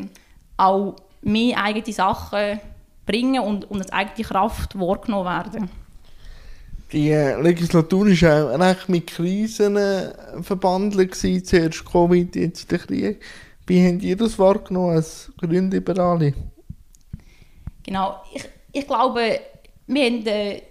auch 0.57 0.95
mehr 1.21 1.63
eigene 1.63 1.93
Sachen 1.93 2.59
bringen 3.05 3.41
und, 3.41 3.69
und 3.71 3.81
als 3.81 3.91
eigene 3.91 4.27
Kraft 4.27 4.77
wahrgenommen 4.77 5.25
werden 5.25 5.69
die 6.91 7.11
Legislatur 7.11 8.07
war 8.07 8.55
auch 8.55 8.59
recht 8.59 8.89
mit 8.89 9.07
Krisen 9.07 9.75
äh, 9.75 10.13
verbandelt. 10.41 11.11
Gewesen. 11.11 11.43
Zuerst 11.43 11.85
Covid, 11.85 12.35
jetzt 12.35 12.71
der 12.71 12.79
Krieg. 12.79 13.21
Wie 13.65 13.85
habt 13.85 14.03
ihr 14.03 14.15
das 14.15 14.39
wahrgenommen 14.39 14.95
als 14.95 15.31
Grünliberale? 15.37 16.33
Genau, 17.83 18.21
ich, 18.33 18.45
ich 18.71 18.87
glaube, 18.87 19.39
wir 19.87 20.05
haben, 20.05 20.25
äh, 20.25 20.61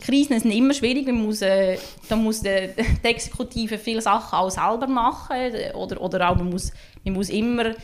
Krisen 0.00 0.40
sind 0.40 0.50
immer 0.50 0.74
schwierig. 0.74 1.06
Man 1.06 1.22
muss, 1.22 1.42
äh, 1.42 1.78
da 2.08 2.16
muss 2.16 2.40
die, 2.40 2.70
die 3.04 3.06
Exekutive 3.06 3.78
viele 3.78 4.00
Sachen 4.00 4.36
auch 4.36 4.50
selber 4.50 4.86
machen. 4.86 5.36
Oder, 5.74 6.00
oder 6.00 6.30
auch 6.30 6.36
man 6.36 6.50
muss, 6.50 6.72
man 7.04 7.14
muss 7.14 7.28
immer 7.28 7.74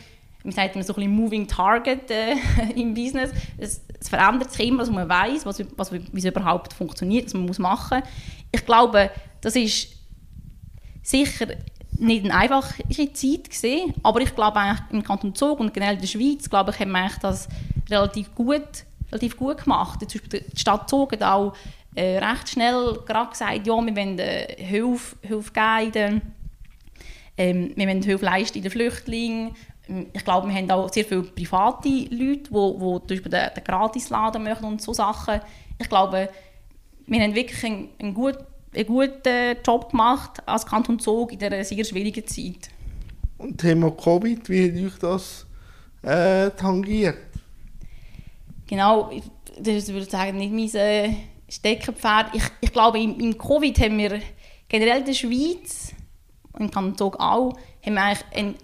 man 0.43 0.53
sagt 0.53 0.75
immer 0.75 0.83
so 0.83 0.93
ein 0.93 0.95
bisschen 0.95 1.15
Moving 1.15 1.47
Target 1.47 2.09
äh, 2.09 2.33
im 2.75 2.93
Business. 2.93 3.31
Es, 3.57 3.81
es, 3.99 4.09
verändert 4.09 4.51
sich 4.51 4.67
immer, 4.67 4.79
dass 4.79 4.89
man 4.89 5.07
weiß, 5.07 5.45
was, 5.45 5.63
was, 5.77 5.91
wie 5.91 6.17
es 6.17 6.25
überhaupt 6.25 6.73
funktioniert, 6.73 7.25
was 7.25 7.33
man 7.33 7.45
muss 7.45 7.59
machen 7.59 7.99
muss. 7.99 8.09
Ich 8.51 8.65
glaube, 8.65 9.11
das 9.41 9.55
ist 9.55 9.89
sicher 11.03 11.47
nicht 11.97 12.25
eine 12.25 12.33
einfache 12.33 12.83
Zeit 13.13 13.49
gesehen, 13.49 13.93
aber 14.01 14.21
ich 14.21 14.33
glaube 14.33 14.57
eigentlich 14.57 14.81
im 14.91 15.03
Kanton 15.03 15.35
Zug 15.35 15.59
und 15.59 15.73
generell 15.73 15.95
in 15.95 16.01
der 16.01 16.07
Schweiz, 16.07 16.49
glaube 16.49 16.71
ich, 16.71 16.79
haben 16.79 16.91
wir 16.91 17.11
das 17.21 17.47
relativ 17.89 18.33
gut, 18.33 18.85
relativ 19.11 19.37
gut 19.37 19.63
gemacht. 19.63 19.99
Zum 19.99 20.21
Beispiel 20.21 20.45
die 20.53 20.59
Stadt 20.59 20.89
Zug 20.89 21.11
hat 21.11 21.23
auch 21.23 21.53
äh, 21.95 22.17
recht 22.17 22.49
schnell 22.49 22.99
gerade 23.05 23.31
gesagt, 23.31 23.67
ja, 23.67 23.73
wir 23.73 23.95
wollen 23.95 24.19
äh, 24.19 24.55
Hilfe, 24.57 25.15
Hilfe 25.21 25.51
geben, 25.51 26.21
ähm, 27.37 27.73
wir 27.75 27.87
wollen 27.87 28.03
Hilfe 28.03 28.25
leisten 28.25 28.57
in 28.57 28.63
den 28.63 28.71
Flüchtlingen 28.71 29.55
ich 30.13 30.23
glaube, 30.23 30.47
wir 30.47 30.55
haben 30.55 30.71
auch 30.71 30.91
sehr 30.91 31.05
viele 31.05 31.23
private 31.23 31.89
Leute, 31.89 32.09
die, 32.11 32.27
die 32.27 32.49
zum 32.49 33.07
Beispiel 33.07 33.31
den, 33.31 33.49
den 33.55 33.63
Gratisladen 33.63 34.43
machen 34.43 34.65
und 34.65 34.81
so 34.81 34.93
Sachen. 34.93 35.41
Ich 35.79 35.89
glaube, 35.89 36.29
wir 37.07 37.21
haben 37.21 37.35
wirklich 37.35 37.63
einen, 37.63 37.89
einen, 37.99 38.13
gut, 38.13 38.37
einen 38.73 38.85
guten 38.85 39.57
Job 39.65 39.91
gemacht 39.91 40.41
als 40.45 40.65
Kanton 40.65 40.99
Zug 40.99 41.33
in 41.33 41.39
dieser 41.39 41.63
sehr 41.63 41.83
schwierigen 41.83 42.25
Zeit. 42.25 42.69
Und 43.37 43.57
Thema 43.57 43.91
Covid, 43.91 44.47
wie 44.49 44.67
hat 44.67 44.93
euch 44.93 44.99
das 44.99 45.45
äh, 46.03 46.51
tangiert? 46.51 47.17
Genau, 48.71 49.11
das 49.59 49.89
würde 49.89 50.03
ich 50.03 50.09
sagen, 50.09 50.37
nicht 50.37 50.53
mein 50.53 50.81
äh, 50.81 51.13
Steckenpferd. 51.49 52.33
Ich, 52.33 52.43
ich 52.61 52.71
glaube, 52.71 53.01
im, 53.01 53.19
im 53.19 53.37
Covid 53.37 53.77
haben 53.81 53.97
wir 53.97 54.21
generell 54.69 54.99
in 54.99 55.05
der 55.05 55.13
Schweiz, 55.13 55.93
und 56.53 56.61
im 56.61 56.71
Kanton 56.71 57.13
auch, 57.15 57.51
haben 57.85 57.93
wir 57.95 58.01
eigentlich 58.01 58.25
einen 58.33 58.55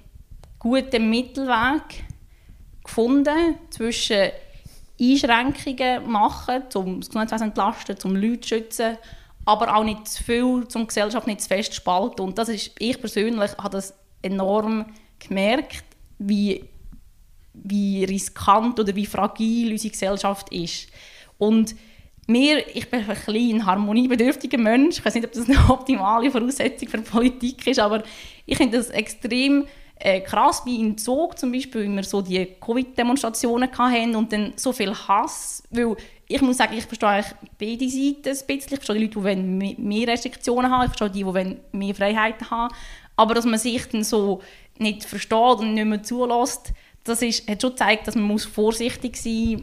guten 0.59 1.09
Mittelweg 1.09 2.05
gefunden 2.85 3.55
zwischen 3.69 4.31
Einschränkungen 4.97 6.09
machen, 6.09 6.63
um 6.75 7.01
das 7.01 7.09
Gesundheitswesen 7.09 7.47
entlasten, 7.47 7.97
um 8.05 8.15
Leute 8.15 8.39
zu 8.39 8.47
schützen, 8.47 8.97
aber 9.43 9.75
auch 9.75 9.83
nicht 9.83 10.07
zu 10.07 10.23
viel, 10.23 10.43
um 10.43 10.65
die 10.65 10.87
Gesellschaft 10.87 11.27
nicht 11.27 11.41
zu 11.41 11.49
fest 11.49 11.73
zu 11.73 11.81
spalten. 11.81 12.21
Und 12.21 12.37
das 12.37 12.47
ist, 12.47 12.71
ich 12.79 12.97
persönlich 12.97 13.51
habe 13.57 13.71
das 13.71 13.93
enorm 14.21 14.85
gemerkt, 15.19 15.83
wie, 16.17 16.63
wie 17.63 18.03
riskant 18.03 18.79
oder 18.79 18.95
wie 18.95 19.05
fragil 19.05 19.71
unsere 19.71 19.91
Gesellschaft 19.91 20.51
ist. 20.51 20.87
Und 21.37 21.75
mir, 22.27 22.63
ich 22.75 22.89
bin 22.89 23.07
ein 23.07 23.15
kleiner, 23.15 23.65
harmoniebedürftiger 23.65 24.57
Mensch. 24.57 24.99
Ich 24.99 25.05
weiß 25.05 25.15
nicht, 25.15 25.25
ob 25.25 25.31
das 25.31 25.49
eine 25.49 25.69
optimale 25.69 26.29
Voraussetzung 26.29 26.89
für 26.89 27.01
Politik 27.01 27.65
ist, 27.67 27.79
aber 27.79 28.03
ich 28.45 28.57
finde 28.57 28.77
das 28.77 28.89
extrem 28.89 29.65
äh, 29.99 30.21
krass, 30.21 30.61
wie 30.65 30.79
in 30.79 30.97
Zug 30.97 31.39
zum 31.39 31.51
Beispiel, 31.51 31.83
wie 31.83 31.95
wir 31.95 32.03
so 32.03 32.21
die 32.21 32.45
Covid-Demonstrationen 32.59 33.71
hatten 33.71 34.15
und 34.15 34.31
dann 34.31 34.53
so 34.55 34.71
viel 34.71 34.93
Hass, 34.93 35.63
weil 35.71 35.95
ich 36.27 36.41
muss 36.41 36.57
sagen, 36.57 36.77
ich 36.77 36.85
verstehe 36.85 37.09
eigentlich 37.09 37.33
beide 37.57 37.89
Seiten 37.89 38.37
ein 38.37 38.47
bisschen. 38.47 38.73
Ich 38.73 38.79
verstehe 38.79 38.95
die 38.95 39.19
Leute, 39.19 39.35
die 39.35 39.75
mehr 39.81 40.07
Restriktionen 40.07 40.69
haben, 40.69 40.83
ich 40.91 40.97
verstehe 40.97 41.09
die, 41.09 41.23
die 41.23 41.77
mehr 41.77 41.95
Freiheiten 41.95 42.49
haben, 42.49 42.73
aber 43.15 43.33
dass 43.33 43.45
man 43.45 43.57
sich 43.57 43.87
dann 43.87 44.03
so 44.03 44.41
nicht 44.77 45.05
versteht 45.05 45.59
und 45.59 45.73
nicht 45.73 45.85
mehr 45.85 46.03
zulässt, 46.03 46.73
das 47.07 47.21
ist, 47.21 47.49
hat 47.49 47.61
schon 47.61 47.71
gezeigt, 47.71 48.07
dass 48.07 48.15
man 48.15 48.25
muss 48.25 48.45
vorsichtig 48.45 49.17
sein 49.17 49.61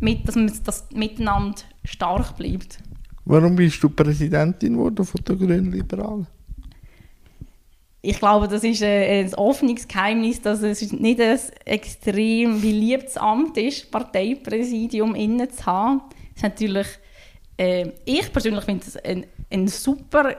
muss, 0.00 0.16
dass 0.24 0.36
man 0.36 0.52
das 0.64 0.86
miteinander 0.94 1.60
stark 1.84 2.36
bleibt. 2.36 2.78
Warum 3.24 3.56
bist 3.56 3.82
du 3.82 3.90
Präsidentin 3.90 4.74
geworden 4.74 5.04
von 5.04 5.20
der 5.26 5.36
Grünen 5.36 5.72
Liberalen? 5.72 6.26
ich 8.00 8.18
glaube, 8.18 8.48
das 8.48 8.62
ist 8.64 8.82
ein, 8.82 9.34
offenes 9.34 9.88
Geheimnis, 9.88 10.40
dass 10.40 10.62
es 10.62 10.92
nicht 10.92 11.20
ein 11.20 11.38
extrem 11.64 12.60
beliebtes 12.60 13.16
Amt 13.16 13.56
ist, 13.56 13.90
Parteipräsidium 13.90 15.14
innen 15.14 15.50
zu 15.50 15.66
haben. 15.66 16.02
Das 16.08 16.36
ist 16.36 16.42
natürlich, 16.42 16.86
äh, 17.56 17.90
ich 18.04 18.32
persönlich 18.32 18.64
finde 18.64 18.84
es 18.86 18.96
eine, 18.96 19.26
eine 19.50 19.68
super 19.68 20.36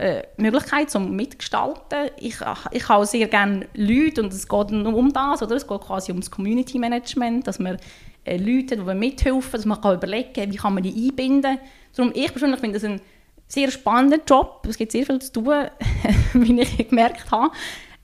äh, 0.00 0.22
Möglichkeit 0.38 0.90
zum 0.90 1.14
Mitgestalten. 1.14 2.10
Ich, 2.18 2.36
ich 2.70 2.88
habe 2.88 3.06
sehr 3.06 3.28
gerne 3.28 3.66
Leute 3.74 4.22
und 4.22 4.32
es 4.32 4.48
geht 4.48 4.70
nur 4.70 4.94
um 4.94 5.12
das, 5.12 5.42
oder? 5.42 5.56
es 5.56 5.66
geht 5.66 5.80
quasi 5.82 6.10
um 6.10 6.20
das 6.20 6.30
Community 6.30 6.78
Management, 6.78 7.46
dass 7.46 7.58
man 7.58 7.76
äh, 8.24 8.38
Leute, 8.38 8.78
die 8.78 8.94
mithelfen, 8.94 9.52
dass 9.52 9.66
man 9.66 9.80
kann 9.80 9.96
überlegen, 9.96 10.52
wie 10.52 10.56
kann 10.56 10.74
man 10.74 10.82
die 10.82 11.08
einbinden. 11.08 11.58
Darum, 11.94 12.12
ich 12.14 12.30
persönlich 12.30 12.60
finde 12.60 12.78
es 12.78 12.84
ein 12.84 13.00
sehr 13.46 13.70
spannender 13.70 14.20
Job. 14.26 14.66
Es 14.66 14.78
gibt 14.78 14.92
sehr 14.92 15.04
viel 15.04 15.18
zu 15.18 15.32
tun, 15.32 15.66
wie 16.32 16.60
ich 16.60 16.88
gemerkt 16.88 17.30
habe. 17.30 17.52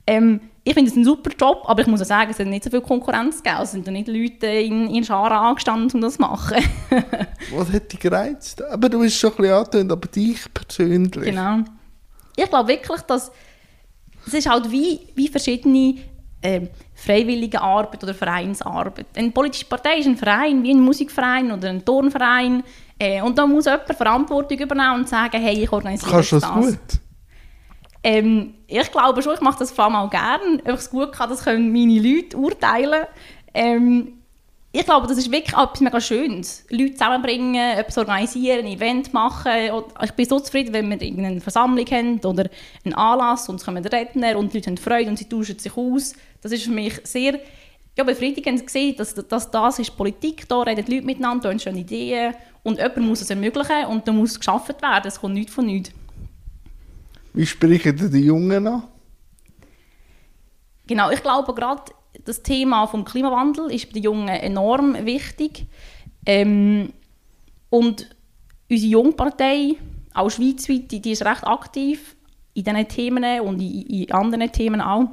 Ähm, 0.06 0.40
ich 0.64 0.74
finde 0.74 0.90
es 0.90 0.96
ein 0.96 1.04
super 1.04 1.30
Job, 1.30 1.62
aber 1.66 1.80
ich 1.80 1.86
muss 1.86 2.02
auch 2.02 2.06
sagen, 2.06 2.30
es 2.30 2.38
hat 2.38 2.46
nicht 2.46 2.64
so 2.64 2.70
viel 2.70 2.80
Konkurrenz 2.80 3.42
gegeben. 3.42 3.62
Es 3.62 3.70
sind 3.72 3.86
nicht 3.86 4.08
Leute 4.08 4.48
in, 4.48 4.90
in 4.90 5.04
Scharen 5.04 5.32
angestanden, 5.32 5.90
um 5.94 6.00
das 6.02 6.14
zu 6.14 6.22
machen. 6.22 6.62
Was 7.54 7.72
hat 7.72 7.92
dich 7.92 8.00
gereizt? 8.00 8.62
Aber 8.64 8.88
du 8.88 8.98
bist 8.98 9.16
schon 9.16 9.30
ein 9.30 9.36
bisschen 9.36 9.54
angetönt, 9.54 9.92
aber 9.92 10.08
dich 10.08 10.40
persönlich. 10.52 11.24
Genau. 11.24 11.62
Ich 12.36 12.48
glaube 12.48 12.68
wirklich, 12.68 13.00
dass 13.02 13.32
es 14.26 14.34
ist 14.34 14.48
halt 14.48 14.70
wie, 14.70 15.00
wie 15.14 15.28
verschiedene 15.28 15.96
äh, 16.42 16.62
freiwillige 16.94 17.60
Arbeit 17.60 18.02
oder 18.02 18.14
Vereinsarbeit. 18.14 19.06
Eine 19.16 19.30
politische 19.30 19.64
Partei 19.64 19.98
ist 19.98 20.06
ein 20.06 20.16
Verein, 20.16 20.62
wie 20.62 20.72
ein 20.72 20.80
Musikverein 20.80 21.50
oder 21.52 21.68
ein 21.68 21.84
Turnverein. 21.84 22.62
Äh, 22.98 23.22
und 23.22 23.38
da 23.38 23.46
muss 23.46 23.66
jemand 23.66 23.94
Verantwortung 23.94 24.58
übernehmen 24.58 24.96
und 24.96 25.08
sagen, 25.08 25.40
hey, 25.40 25.62
ich 25.62 25.72
organisiere 25.72 26.10
Kannst 26.10 26.32
das. 26.32 26.42
Kannst 26.42 26.68
du 26.68 26.72
das 26.72 26.80
gut? 26.90 27.00
Ähm, 28.02 28.54
ich 28.66 28.90
glaube 28.90 29.22
schon, 29.22 29.34
ich 29.34 29.40
mache 29.40 29.58
das 29.60 29.72
vor 29.72 29.86
allem 29.86 29.96
auch 29.96 30.10
gerne. 30.10 30.60
Ob 30.64 30.68
ich 30.68 30.74
es 30.74 30.90
gut 30.90 31.12
kann, 31.12 31.28
das 31.28 31.44
können 31.44 31.72
meine 31.72 32.00
Leute 32.00 32.36
urteilen. 32.36 33.06
Ähm, 33.52 34.15
ich 34.78 34.84
glaube, 34.84 35.06
das 35.06 35.16
ist 35.16 35.32
wirklich 35.32 35.56
etwas 35.56 35.80
mega 35.80 36.00
Schönes. 36.00 36.64
Leute 36.68 36.92
zusammenbringen, 36.92 37.78
etwas 37.78 37.96
organisieren, 37.96 38.66
ein 38.66 38.72
Event 38.72 39.14
machen. 39.14 39.50
Ich 40.04 40.12
bin 40.12 40.26
so 40.26 40.38
zufrieden, 40.38 40.74
wenn 40.74 40.90
wir 40.90 41.00
eine 41.00 41.40
Versammlung 41.40 41.86
haben 41.86 42.20
oder 42.20 42.50
einen 42.84 42.92
Anlass 42.92 43.48
und 43.48 43.56
es 43.56 43.64
kommen 43.64 43.84
Redner 43.86 44.36
und 44.36 44.52
die 44.52 44.58
Leute 44.58 44.70
haben 44.70 44.76
Freude 44.76 45.08
und 45.08 45.18
sie 45.18 45.28
tauschen 45.28 45.58
sich 45.58 45.74
aus. 45.74 46.12
Das 46.42 46.52
ist 46.52 46.64
für 46.64 46.72
mich 46.72 47.00
sehr 47.04 47.40
ja, 47.96 48.04
befriedigend 48.04 48.66
gesehen, 48.66 48.94
dass, 48.96 49.14
dass 49.14 49.50
das 49.50 49.78
ist 49.78 49.96
Politik, 49.96 50.46
da 50.46 50.60
reden 50.60 50.84
die 50.84 50.96
Leute 50.96 51.06
miteinander, 51.06 51.44
da 51.44 51.50
entstehen 51.52 51.78
Ideen 51.78 52.34
und 52.62 52.76
jemand 52.76 52.98
muss 52.98 53.22
es 53.22 53.30
ermöglichen 53.30 53.86
und 53.86 54.06
da 54.06 54.12
muss 54.12 54.38
geschaffen 54.38 54.74
werden, 54.82 55.08
es 55.08 55.18
kommt 55.18 55.34
nichts 55.34 55.54
von 55.54 55.64
nichts. 55.64 55.90
Wie 57.32 57.46
sprechen 57.46 58.10
die 58.12 58.18
Jungen 58.18 58.66
an? 58.66 58.82
Genau, 60.86 61.10
ich 61.10 61.22
glaube 61.22 61.54
gerade 61.54 61.82
das 62.24 62.42
Thema 62.42 62.86
vom 62.86 63.04
Klimawandel 63.04 63.70
ist 63.70 63.86
bei 63.86 63.94
den 63.94 64.04
Jungen 64.04 64.28
enorm 64.28 65.04
wichtig. 65.04 65.66
Ähm, 66.24 66.92
und 67.70 68.08
unsere 68.68 68.90
Jungpartei, 68.90 69.76
auch 70.14 70.30
schweizweit, 70.30 70.90
die, 70.90 71.00
die 71.00 71.12
ist 71.12 71.24
recht 71.24 71.46
aktiv 71.46 72.16
in 72.54 72.64
diesen 72.64 72.88
Themen 72.88 73.40
und 73.40 73.60
in, 73.60 73.82
in 73.82 74.12
anderen 74.12 74.50
Themen 74.50 74.80
auch. 74.80 75.08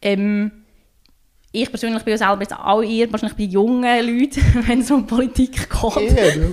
Ähm, 0.00 0.52
ich 1.50 1.70
persönlich 1.70 2.02
bin 2.02 2.12
ja 2.12 2.18
selber 2.18 2.40
jetzt 2.40 2.52
auch 2.52 2.82
eher 2.82 3.10
wahrscheinlich 3.12 3.36
bei 3.36 3.44
jungen 3.44 3.82
Leuten, 3.82 4.42
wenn 4.66 4.80
es 4.80 4.90
um 4.90 5.06
Politik 5.06 5.68
geht. 5.70 6.16
Eher, 6.16 6.52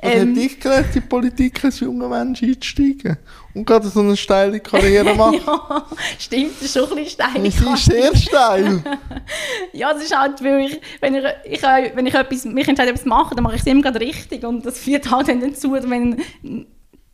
Was 0.00 0.14
ähm, 0.14 0.30
hat 0.30 0.36
dich 0.36 0.60
gelernt, 0.60 0.86
in 0.86 0.92
die 0.92 1.00
Politik 1.00 1.64
als 1.64 1.80
junger 1.80 2.08
Mensch 2.08 2.42
einzusteigen? 2.42 3.16
Und 3.54 3.64
gerade 3.64 3.88
so 3.88 4.00
eine 4.00 4.16
steile 4.16 4.60
Karriere 4.60 5.14
machen? 5.16 5.40
ja, 5.46 5.86
stimmt, 6.18 6.56
das 6.56 6.62
ist 6.62 6.74
schon 6.74 6.90
ein 6.90 7.04
bisschen 7.04 7.10
steil. 7.10 7.50
Sie 7.50 7.72
ist 7.72 7.84
sehr 7.84 8.16
steil. 8.16 8.82
ja, 9.72 9.92
das 9.92 10.02
ist 10.02 10.16
halt, 10.16 10.42
weil 10.42 10.66
ich, 10.66 10.80
wenn 11.00 11.14
ich, 11.14 11.24
ich, 11.44 11.62
wenn 11.62 12.06
ich 12.06 12.14
etwas, 12.14 12.44
mich 12.44 12.68
entscheide, 12.68 12.90
etwas 12.90 13.04
zu 13.04 13.08
machen, 13.08 13.34
dann 13.36 13.44
mache 13.44 13.54
ich 13.54 13.60
es 13.60 13.66
immer 13.66 13.82
gerade 13.82 14.00
richtig. 14.00 14.44
Und 14.44 14.66
das 14.66 14.78
führt 14.78 15.10
halt 15.10 15.28
dann 15.28 15.40
dazu, 15.40 15.72
wenn 15.72 16.22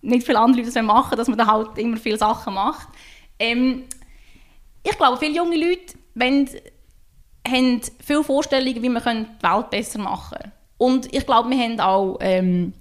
nicht 0.00 0.26
viele 0.26 0.38
andere 0.38 0.62
Leute 0.62 0.73
das 0.73 0.82
machen 0.82 1.16
dass 1.16 1.28
man 1.28 1.37
dann 1.37 1.47
halt 1.47 1.76
immer 1.76 1.99
viele 1.99 2.16
Sachen 2.16 2.54
macht. 2.54 2.88
Ähm, 3.38 3.85
ich 4.82 4.97
glaube, 4.97 5.18
viele 5.18 5.35
junge 5.35 5.56
Leute 5.56 5.94
wenn 6.14 6.49
haben 7.49 7.80
viele 8.04 8.23
Vorstellungen, 8.23 8.82
wie 8.82 8.88
wir 8.88 9.00
die 9.00 9.26
Welt 9.42 9.70
besser 9.70 9.99
machen 9.99 10.38
können. 10.38 10.52
Und 10.76 11.14
ich 11.14 11.26
glaube, 11.26 11.50
wir 11.50 11.59
haben 11.59 11.80
auch, 11.80 12.18
ähm, 12.20 12.73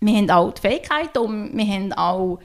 wir 0.00 0.16
haben 0.16 0.30
auch 0.30 0.52
die 0.52 0.60
Fähigkeiten 0.60 1.18
und 1.18 1.56
wir 1.56 1.66
haben 1.66 1.92
auch, 1.92 2.38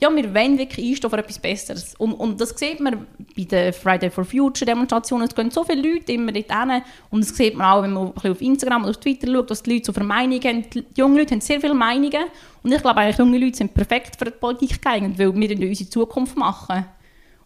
ja, 0.00 0.14
wir 0.14 0.34
wollen 0.34 0.58
wirklich 0.58 0.86
einstehen 0.86 1.10
für 1.10 1.18
etwas 1.18 1.38
Besseres. 1.38 1.94
Und, 1.96 2.14
und 2.14 2.40
das 2.40 2.50
sieht 2.50 2.80
man 2.80 3.06
bei 3.36 3.44
den 3.44 3.72
Friday 3.72 4.10
for 4.10 4.24
Future 4.24 4.66
Demonstrationen. 4.66 5.28
Es 5.28 5.34
gehen 5.34 5.50
so 5.50 5.64
viele 5.64 5.88
Leute 5.88 6.12
immer 6.12 6.32
dort. 6.32 6.82
Und 7.10 7.20
das 7.20 7.36
sieht 7.36 7.56
man 7.56 7.66
auch, 7.66 7.82
wenn 7.82 7.92
man 7.92 8.12
auf 8.12 8.40
Instagram 8.40 8.82
oder 8.82 8.90
auf 8.90 8.96
Twitter 8.98 9.32
schaut, 9.32 9.50
was 9.50 9.62
die 9.62 9.74
Leute 9.74 9.86
so 9.86 9.92
für 9.92 10.02
Meinungen 10.02 10.42
haben. 10.42 10.64
Die 10.70 10.84
jungen 10.96 11.16
Leute 11.16 11.34
haben 11.34 11.40
sehr 11.40 11.60
viele 11.60 11.74
Meinungen. 11.74 12.24
Und 12.62 12.72
ich 12.72 12.82
glaube, 12.82 13.00
eigentlich 13.00 13.18
junge 13.18 13.38
Leute 13.38 13.56
sind 13.56 13.72
perfekt 13.72 14.16
für 14.16 14.26
die 14.26 14.32
Politik 14.32 14.82
geeignet, 14.82 15.18
weil 15.18 15.34
wir 15.34 15.68
unsere 15.68 15.90
Zukunft 15.90 16.36
machen. 16.36 16.86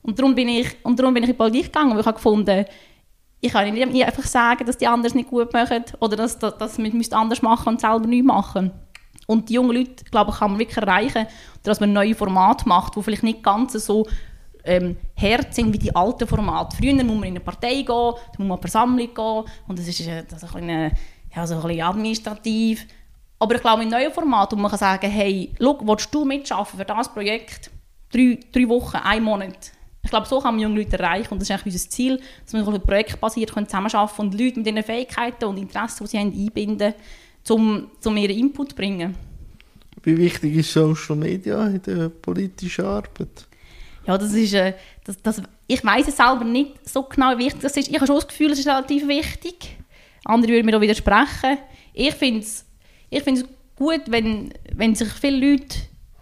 Und 0.03 0.19
darum 0.19 0.35
bin 0.35 0.49
ich, 0.49 0.69
und 0.83 0.99
darum 0.99 1.13
bin 1.13 1.23
ich 1.25 1.29
in 1.29 1.35
die 1.35 1.39
Politik 1.39 1.65
gegangen, 1.67 1.93
weil 1.93 2.01
ich 2.01 2.07
habe 2.07 2.17
gefunden 2.17 2.65
ich 3.41 3.53
kann 3.53 3.73
nicht 3.73 4.05
einfach 4.05 4.25
sagen, 4.25 4.67
dass 4.67 4.79
die 4.79 4.87
anderen 4.87 5.07
es 5.07 5.15
nicht 5.15 5.31
gut 5.31 5.53
machen 5.53 5.85
oder 6.01 6.17
dass, 6.17 6.39
dass, 6.39 6.59
dass 6.59 6.79
wir 6.79 6.93
es 6.93 7.13
anders 7.13 7.41
machen 7.41 7.69
und 7.69 7.81
selber 7.81 8.07
nichts 8.07 8.27
machen. 8.27 8.73
Und 9.31 9.49
die 9.49 9.55
jungen 9.55 9.77
Leute, 9.77 10.05
glaube 10.11 10.31
ich, 10.31 10.39
kann 10.39 10.53
man 10.53 10.59
wirklich 10.59 10.79
erreichen, 10.79 11.27
dass 11.63 11.81
man 11.81 11.93
neue 11.93 12.15
Formate 12.15 12.67
macht, 12.67 12.97
die 12.97 13.03
vielleicht 13.03 13.23
nicht 13.23 13.43
ganz 13.43 13.75
so 13.75 14.07
ähm, 14.65 14.97
hart 15.17 15.55
sind 15.55 15.73
wie 15.73 15.79
die 15.79 15.95
alten 15.95 16.27
Formate. 16.27 16.77
Früher 16.77 16.95
muss 16.95 17.05
man 17.05 17.25
in 17.25 17.25
eine 17.25 17.41
Partei 17.41 17.83
gehen, 17.83 17.87
dann 17.87 18.15
muss 18.15 18.39
man 18.39 18.47
in 18.47 18.53
eine 18.53 18.61
Versammlung 18.61 19.15
gehen 19.15 19.45
und 19.69 19.79
das 19.79 19.87
ist, 19.87 20.01
äh, 20.07 20.25
das 20.25 20.43
ist 20.43 20.55
ein, 20.55 20.67
bisschen, 20.67 20.93
ja, 21.35 21.47
so 21.47 21.57
ein 21.57 21.63
bisschen 21.63 21.83
administrativ. 21.83 22.87
Aber 23.39 23.55
ich 23.55 23.61
glaube, 23.61 23.83
in 23.83 23.91
neuen 23.91 24.13
Formaten, 24.13 24.59
wo 24.59 24.63
man 24.63 24.71
kann 24.71 24.79
sagen, 24.79 25.11
hey, 25.11 25.53
schau, 25.61 25.79
willst 25.83 26.15
du 26.15 26.25
mitschaffen 26.25 26.79
für 26.79 26.85
das 26.87 27.13
Projekt? 27.13 27.71
Drei, 28.11 28.41
drei 28.51 28.69
Wochen, 28.69 28.97
ein 28.97 29.23
Monat 29.23 29.73
ich 30.09 30.11
glaube, 30.11 30.27
so 30.27 30.41
kann 30.41 30.55
man 30.55 30.63
junge 30.63 30.81
Leute 30.81 30.99
erreichen 30.99 31.33
und 31.33 31.41
das 31.41 31.51
ist 31.51 31.55
eigentlich 31.55 31.75
unser 31.75 31.91
Ziel, 31.91 32.21
dass 32.43 32.55
wir 32.55 32.79
projektbasiert 32.79 33.51
zusammenarbeiten 33.51 34.17
können 34.17 34.29
und 34.31 34.41
Leute 34.41 34.59
mit 34.59 34.67
ihren 34.67 34.83
Fähigkeiten 34.83 35.45
und 35.45 35.59
Interessen, 35.59 36.05
die 36.05 36.09
sie 36.09 36.19
haben, 36.19 36.33
einbinden, 36.33 36.95
um, 37.49 37.91
um 38.05 38.17
ihren 38.17 38.37
Input 38.37 38.71
zu 38.71 38.77
bringen. 38.77 39.15
Wie 40.03 40.17
wichtig 40.17 40.57
ist 40.57 40.73
Social 40.73 41.17
Media 41.17 41.67
in 41.67 41.83
der 41.83 42.09
politischen 42.09 42.85
Arbeit? 42.85 43.47
Ja, 44.07 44.17
das 44.17 44.33
ist, 44.33 44.55
äh, 44.55 44.75
das, 45.05 45.21
das, 45.23 45.43
ich 45.67 45.85
weiß 45.85 46.09
es 46.09 46.17
selber 46.17 46.45
nicht 46.45 46.89
so 46.89 47.03
genau, 47.03 47.37
wie 47.37 47.45
wichtig 47.45 47.61
das 47.63 47.77
ist. 47.77 47.89
Ich 47.89 47.95
habe 47.97 48.07
schon 48.07 48.17
das 48.17 48.29
Gefühl, 48.29 48.53
es 48.53 48.59
ist 48.59 48.69
relativ 48.69 49.07
wichtig. 49.07 49.77
Andere 50.25 50.53
würden 50.53 50.67
mir 50.67 50.77
auch 50.77 50.81
widersprechen. 50.81 51.59
Ich 51.93 52.15
finde 52.15 52.41
es 52.41 52.65
ich 53.11 53.25
gut, 53.77 54.03
wenn, 54.07 54.53
wenn 54.75 54.95
sich 54.95 55.09
viele 55.09 55.51
Leute, 55.51 55.79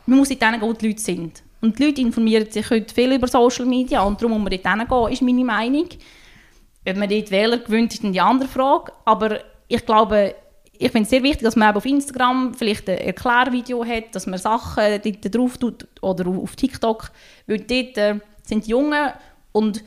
man 0.06 0.18
muss 0.18 0.28
dort 0.28 0.40
gehen, 0.40 0.60
wo 0.60 0.72
die 0.72 0.88
Leute 0.88 1.00
sind. 1.00 1.42
Und 1.60 1.78
die 1.78 1.86
Leute 1.86 2.00
informieren 2.00 2.50
sich 2.50 2.68
heute 2.70 2.94
viel 2.94 3.12
über 3.12 3.26
Social 3.26 3.66
Media 3.66 4.02
und 4.02 4.20
darum 4.20 4.32
muss 4.32 4.50
man 4.50 4.60
dort 4.62 4.88
gehen, 4.88 5.12
ist 5.12 5.22
meine 5.22 5.44
Meinung. 5.44 5.88
Ob 6.88 6.96
man 6.96 7.08
dort 7.08 7.30
Wähler 7.30 7.58
gewöhnt, 7.58 7.92
ist 7.92 8.04
dann 8.04 8.12
die 8.12 8.20
andere 8.20 8.48
Frage. 8.48 8.92
Aber 9.04 9.40
ich 9.66 9.84
glaube, 9.84 10.34
ich 10.78 10.90
finde 10.90 11.02
es 11.02 11.10
sehr 11.10 11.22
wichtig, 11.22 11.42
dass 11.42 11.56
man 11.56 11.74
auf 11.74 11.84
Instagram 11.84 12.54
vielleicht 12.54 12.88
ein 12.88 12.98
Erklärvideo 12.98 13.84
hat, 13.84 14.14
dass 14.14 14.26
man 14.26 14.38
Sachen 14.38 15.00
dort 15.02 15.34
drauf 15.34 15.58
tut 15.58 15.86
oder 16.02 16.26
auf 16.28 16.56
TikTok, 16.56 17.10
weil 17.46 17.58
dort 17.58 17.96
äh, 17.98 18.20
sind 18.42 18.66
die 18.66 18.70
Jungen 18.70 19.10
und 19.52 19.82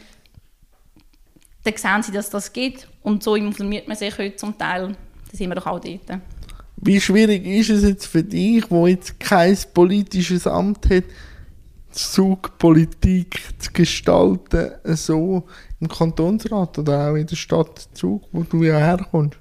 dann 1.64 1.74
sehen 1.76 2.04
sie, 2.04 2.12
dass 2.12 2.30
das 2.30 2.54
geht 2.54 2.88
und 3.04 3.24
so 3.24 3.36
informiert 3.36 3.88
man 3.88 3.98
sich 3.98 4.18
heute 4.18 4.36
zum 4.36 4.58
Teil. 4.58 4.96
Da 5.32 5.38
sind 5.38 5.50
wir 5.50 5.56
doch 5.56 5.68
auch 5.68 5.80
dort. 5.80 6.22
Wie 6.78 7.02
schwierig 7.02 7.46
ist 7.46 7.70
es 7.70 7.84
jetzt 7.84 8.06
für 8.06 8.24
dich, 8.24 8.70
wo 8.72 8.88
jetzt 8.88 9.20
kein 9.20 9.58
politisches 9.74 10.48
Amt 10.48 10.90
hat, 10.90 11.04
Zugpolitik 11.92 13.42
zu 13.58 13.72
gestalten, 13.74 14.72
so 14.96 15.44
im 15.80 15.88
Kantonsrat 15.88 16.78
oder 16.78 17.10
auch 17.10 17.16
in 17.16 17.28
der 17.28 17.36
Stadt 17.36 17.90
Zug, 17.94 18.24
wo 18.32 18.44
du 18.44 18.64
ja 18.64 18.78
herkommst? 18.78 19.38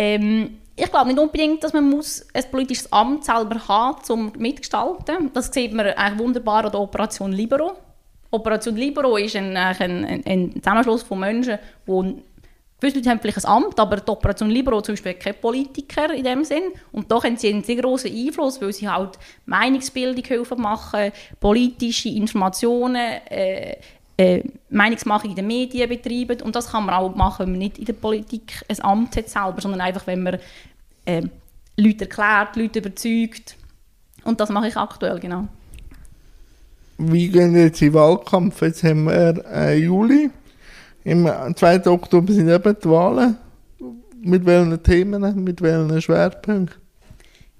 Ähm, 0.00 0.60
ich 0.76 0.90
glaube 0.90 1.08
nicht 1.08 1.18
unbedingt, 1.18 1.62
dass 1.62 1.74
man 1.74 1.90
muss 1.90 2.26
ein 2.32 2.50
politisches 2.50 2.90
Amt 2.90 3.22
selber 3.22 3.60
haben 3.68 4.00
um 4.08 4.32
mitgestalten. 4.38 5.30
Das 5.34 5.52
sieht 5.52 5.74
man 5.74 5.88
eigentlich 5.88 6.18
wunderbar 6.18 6.64
an 6.64 6.72
der 6.72 6.80
Operation 6.80 7.32
Libero. 7.32 7.72
Operation 8.30 8.76
Libero 8.76 9.18
ist 9.18 9.36
ein, 9.36 9.54
ein, 9.54 10.22
ein 10.24 10.54
Zusammenschluss 10.54 11.02
von 11.02 11.20
Menschen, 11.20 11.58
die 11.86 12.22
Gewisse 12.80 12.96
Leute 12.96 13.10
haben 13.10 13.20
vielleicht 13.20 13.44
ein 13.44 13.50
Amt, 13.50 13.78
aber 13.78 13.96
die 13.96 14.10
Operation 14.10 14.48
Libero 14.48 14.80
zum 14.80 14.94
Beispiel 14.94 15.12
keine 15.12 15.34
Politiker 15.34 16.14
in 16.14 16.24
dem 16.24 16.44
Sinn. 16.44 16.62
Und 16.92 17.12
da 17.12 17.22
haben 17.22 17.36
sie 17.36 17.50
einen 17.50 17.62
sehr 17.62 17.76
großen 17.76 18.10
Einfluss, 18.10 18.58
weil 18.62 18.72
sie 18.72 18.88
halt 18.88 19.18
Meinungsbildung 19.44 20.24
helfen 20.24 20.62
machen, 20.62 21.12
politische 21.38 22.08
Informationen, 22.08 23.20
äh, 23.28 23.76
äh, 24.20 24.42
Meinungsmachung 24.68 25.30
in 25.30 25.36
den 25.36 25.46
Medien 25.46 25.88
betreiben. 25.88 26.42
Und 26.42 26.54
das 26.54 26.70
kann 26.70 26.84
man 26.84 26.94
auch 26.94 27.14
machen, 27.14 27.46
wenn 27.46 27.52
man 27.52 27.58
nicht 27.58 27.78
in 27.78 27.86
der 27.86 27.94
Politik 27.94 28.62
ein 28.68 28.82
Amt 28.82 29.16
hat 29.16 29.30
selber, 29.30 29.60
sondern 29.60 29.80
einfach, 29.80 30.06
wenn 30.06 30.22
man 30.22 30.38
äh, 31.06 31.22
Leute 31.78 32.04
erklärt, 32.04 32.56
Leute 32.56 32.80
überzeugt. 32.80 33.56
Und 34.24 34.38
das 34.38 34.50
mache 34.50 34.68
ich 34.68 34.76
aktuell, 34.76 35.18
genau. 35.18 35.48
Wie 36.98 37.28
gehen 37.28 37.56
jetzt 37.56 37.80
in 37.80 37.94
Wahlkampf? 37.94 38.60
Jetzt 38.60 38.84
haben 38.84 39.04
wir 39.04 39.42
äh, 39.50 39.78
Juli. 39.78 40.30
Im 41.04 41.26
2. 41.56 41.86
Oktober 41.86 42.30
sind 42.30 42.50
eben 42.50 42.76
die 42.78 42.88
Wahlen. 42.90 43.38
Mit 44.22 44.44
welchen 44.44 44.82
Themen, 44.82 45.42
mit 45.42 45.62
welchen 45.62 46.02
Schwerpunkten? 46.02 46.78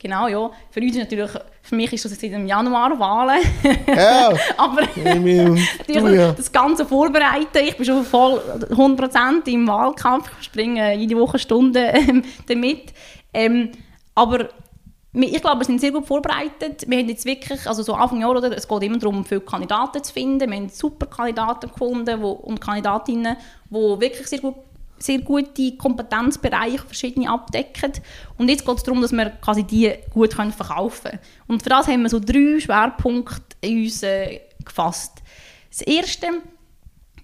Genau, 0.03 0.29
ja. 0.29 0.51
Für 0.71 0.81
uns 0.81 0.97
natürlich, 0.97 1.31
für 1.63 1.75
mich 1.75 1.93
ist 1.93 2.07
das 2.07 2.13
jetzt 2.13 2.23
im 2.23 2.47
Januar 2.47 2.99
Wahlen. 2.99 3.43
Ja. 3.87 4.33
Aber 4.57 4.81
natürlich 4.97 6.35
das 6.37 6.51
Ganze 6.51 6.87
vorbereiten. 6.87 7.59
Ich 7.63 7.77
bin 7.77 7.85
schon 7.85 8.05
voll 8.05 8.41
100% 8.71 9.47
im 9.49 9.69
Wahlkampf. 9.69 10.31
Ich 10.41 10.47
springe 10.47 10.95
jede 10.95 11.17
Woche 11.19 11.39
Stunden 11.39 11.85
ähm, 11.93 12.25
damit. 12.49 12.95
Ähm, 13.35 13.73
aber 14.15 14.49
ich 15.13 15.41
glaube, 15.41 15.61
wir 15.61 15.65
sind 15.65 15.81
sehr 15.81 15.93
gut 15.93 16.07
vorbereitet. 16.07 16.85
Wir 16.87 16.99
haben 16.99 17.09
jetzt 17.09 17.25
wirklich, 17.27 17.67
also 17.67 17.83
so 17.83 17.95
Anfang 17.95 18.21
Jahr, 18.21 18.31
oder, 18.31 18.57
es 18.57 18.67
geht 18.67 18.83
immer 18.83 18.99
darum, 18.99 19.25
viele 19.25 19.41
Kandidaten 19.41 20.03
zu 20.03 20.13
finden. 20.13 20.51
Wir 20.51 20.57
haben 20.57 20.69
super 20.69 21.07
Kandidaten 21.07 21.71
gefunden 21.71 22.23
wo, 22.23 22.31
und 22.31 22.61
Kandidatinnen, 22.61 23.37
die 23.69 23.75
wirklich 23.75 24.27
sehr 24.27 24.41
gut 24.41 24.55
sehr 25.03 25.21
gute 25.21 25.77
Kompetenzbereiche, 25.77 26.79
verschiedene 26.79 27.31
abdecken. 27.31 27.93
Und 28.37 28.49
jetzt 28.49 28.67
geht 28.67 28.77
es 28.77 28.83
darum, 28.83 29.01
dass 29.01 29.13
wir 29.13 29.31
quasi 29.31 29.65
die 29.65 29.93
gut 30.13 30.35
verkaufen 30.35 31.11
können. 31.11 31.19
Und 31.49 31.63
für 31.63 31.71
das 31.71 31.89
haben 31.89 32.03
wir 32.03 32.11
so 32.11 32.21
drei 32.21 32.61
Schwerpunkte 32.61 33.57
in 33.63 33.85
uns 33.85 34.03
äh, 34.03 34.41
gefasst. 34.65 35.23
Das 35.71 35.83
erste 35.83 36.27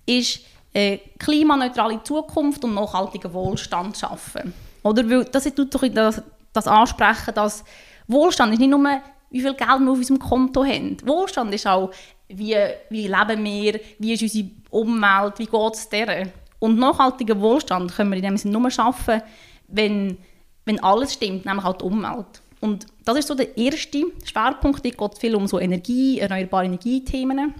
ist 0.07 0.40
äh, 0.72 0.98
klimaneutrale 1.18 2.03
Zukunft 2.03 2.64
und 2.64 2.74
nachhaltigen 2.74 3.33
Wohlstand 3.33 3.96
schaffen. 3.96 4.53
Oder? 4.83 5.09
Weil 5.09 5.24
das 5.24 5.44
tut 5.44 5.74
doch 5.74 5.87
das, 5.88 6.22
das 6.53 6.66
ansprechen, 6.66 7.35
dass 7.35 7.64
Wohlstand 8.07 8.53
ist 8.53 8.61
nicht 8.61 8.70
nur, 8.70 9.00
wie 9.31 9.40
viel 9.40 9.55
Geld 9.55 9.81
wir 9.81 9.90
auf 9.90 9.98
unserem 9.98 10.18
Konto 10.18 10.64
haben. 10.64 10.96
Wohlstand 11.05 11.53
ist 11.55 11.66
auch, 11.66 11.90
wie, 12.29 12.57
wie 12.90 13.09
leben 13.09 13.44
wir, 13.44 13.81
wie 13.98 14.12
ist 14.12 14.22
unsere 14.22 14.50
Umwelt, 14.70 15.38
wie 15.38 15.46
geht 15.46 15.74
es 15.74 15.88
der. 15.88 16.29
Und 16.59 16.79
nachhaltigen 16.79 17.40
Wohlstand 17.40 17.95
können 17.95 18.11
wir 18.11 18.16
in 18.16 18.25
dem 18.25 18.37
Sinne 18.37 18.59
nur 18.59 18.71
schaffen, 18.71 19.23
wenn, 19.69 20.19
wenn 20.64 20.83
alles 20.83 21.14
stimmt, 21.14 21.45
nämlich 21.45 21.64
auch 21.64 21.77
die 21.77 21.85
Umwelt. 21.85 22.42
Und 22.61 22.87
das 23.05 23.19
ist 23.19 23.29
so 23.29 23.35
der 23.35 23.57
erste 23.57 24.05
Schwerpunkt, 24.25 24.85
es 24.85 24.97
geht 24.97 25.19
viel 25.19 25.35
um 25.37 25.47
so 25.47 25.61
Energie, 25.61 26.19
erneuerbare 26.19 26.64
Energiethemen. 26.64 27.55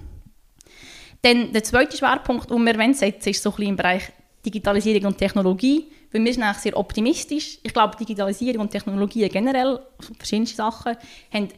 Dann 1.23 1.53
der 1.53 1.65
zweite 1.65 1.97
Schwerpunkt, 1.97 2.51
den 2.51 2.65
wir 2.65 2.95
setzen 2.95 3.31
ist 3.31 3.43
so 3.43 3.53
ein 3.57 3.63
im 3.63 3.77
Bereich 3.77 4.13
Digitalisierung 4.45 5.07
und 5.07 5.19
Technologie. 5.19 5.89
Weil 6.13 6.25
wir 6.25 6.33
sind 6.33 6.45
eigentlich 6.45 6.63
sehr 6.63 6.77
optimistisch. 6.77 7.59
Ich 7.63 7.73
glaube, 7.73 7.97
Digitalisierung 7.97 8.63
und 8.63 8.71
Technologie 8.71 9.29
generell, 9.29 9.81
verschiedene 10.19 10.47
Sachen, 10.47 10.97
haben 11.33 11.49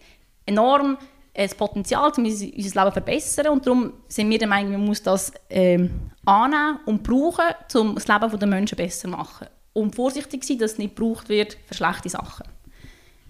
enorm 0.47 0.97
äh, 1.39 1.47
das 1.47 1.55
Potenzial, 1.55 2.11
um 2.17 2.25
unser 2.25 2.47
Leben 2.47 2.65
zu 2.65 2.93
verbessern. 2.93 3.49
Und 3.49 3.65
darum 3.65 3.93
sind 4.09 4.29
wir 4.29 4.39
der 4.39 4.49
Meinung, 4.49 4.73
man 4.73 4.85
muss 4.87 5.03
das 5.03 5.33
ähm, 5.49 6.11
annehmen 6.25 6.81
und 6.85 7.05
brauchen, 7.05 7.45
um 7.75 7.95
das 7.95 8.09
Leben 8.09 8.39
der 8.39 8.49
Menschen 8.49 8.77
besser 8.77 9.03
zu 9.03 9.09
machen. 9.09 9.47
Und 9.73 9.95
vorsichtig 9.95 10.43
sein, 10.43 10.59
dass 10.59 10.73
es 10.73 10.79
nicht 10.79 10.97
gebraucht 10.97 11.29
wird 11.29 11.57
für 11.67 11.75
schlechte 11.75 12.09
Sachen. 12.09 12.45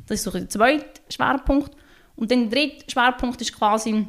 Das 0.07 0.21
ist 0.21 0.25
so 0.25 0.31
der 0.31 0.49
zweite 0.49 1.03
Schwerpunkt. 1.11 1.77
Und 2.16 2.31
der 2.31 2.47
dritte 2.47 2.90
Schwerpunkt 2.90 3.42
ist 3.42 3.55
quasi 3.55 4.07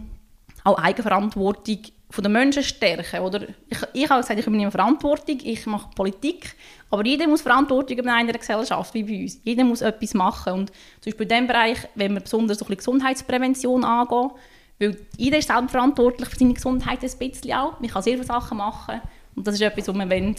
auch 0.64 0.78
Eigenverantwortung 0.78 1.80
von 2.10 2.24
den 2.24 2.32
Menschen 2.32 2.64
stärken. 2.64 3.20
Oder 3.22 3.44
ich, 3.70 3.78
ich 3.94 4.10
habe 4.10 4.22
gesagt, 4.22 4.40
ich 4.40 4.48
übernehme 4.48 4.72
Verantwortung, 4.72 5.40
ich 5.44 5.66
mache 5.66 5.90
Politik, 5.96 6.56
aber 6.90 7.06
jeder 7.06 7.28
muss 7.28 7.42
Verantwortung 7.42 7.98
in 7.98 8.10
einer 8.10 8.34
Gesellschaft, 8.34 8.94
wie 8.94 9.04
bei 9.04 9.22
uns. 9.24 9.40
Jeder 9.44 9.64
muss 9.64 9.82
etwas 9.82 10.14
machen. 10.14 10.54
Und 10.54 10.72
zum 11.02 11.12
Beispiel 11.12 11.24
in 11.24 11.30
diesem 11.30 11.48
Bereich, 11.48 11.78
wenn 11.96 12.14
wir 12.14 12.22
besonders 12.22 12.58
so 12.58 12.66
ein 12.66 12.76
Gesundheitsprävention 12.76 13.84
angehen, 13.84 14.32
weil 14.80 14.98
jeder 15.18 15.38
ist 15.38 15.50
selbst 15.50 15.72
verantwortlich 15.72 16.30
für 16.30 16.38
seine 16.38 16.54
Gesundheit 16.54 17.04
ein 17.04 17.18
bisschen 17.18 17.54
auch. 17.54 17.80
Man 17.80 17.90
kann 17.90 18.02
sehr 18.02 18.14
viele 18.14 18.26
Sachen 18.26 18.58
machen 18.58 19.02
und 19.36 19.46
das 19.46 19.56
ist 19.56 19.62
etwas, 19.62 19.88
was 19.88 19.96
wir 19.96 20.10
wollen, 20.10 20.36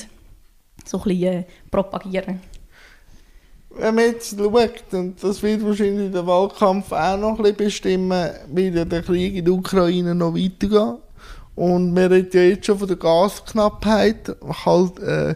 so 0.84 0.98
ein 0.98 1.04
bisschen 1.04 1.32
äh, 1.32 1.44
propagieren 1.70 2.40
wenn 3.72 3.94
man 3.94 4.04
jetzt 4.04 4.36
schaut, 4.36 4.92
und 4.92 5.22
das 5.22 5.42
wird 5.42 5.64
wahrscheinlich 5.64 6.10
der 6.10 6.26
Wahlkampf 6.26 6.92
auch 6.92 7.16
noch 7.16 7.38
ein 7.38 7.42
bisschen 7.42 7.56
bestimmen, 7.56 8.30
wie 8.48 8.70
der 8.70 9.02
Krieg 9.02 9.36
in 9.36 9.44
der 9.44 9.54
Ukraine 9.54 10.14
noch 10.14 10.34
weitergeht. 10.34 11.00
Und 11.60 11.94
wir 11.94 12.10
reden 12.10 12.30
ja 12.32 12.40
jetzt 12.40 12.64
schon 12.64 12.78
von 12.78 12.88
der 12.88 12.96
Gasknappheit. 12.96 14.34
Halt, 14.64 14.98
äh, 14.98 15.34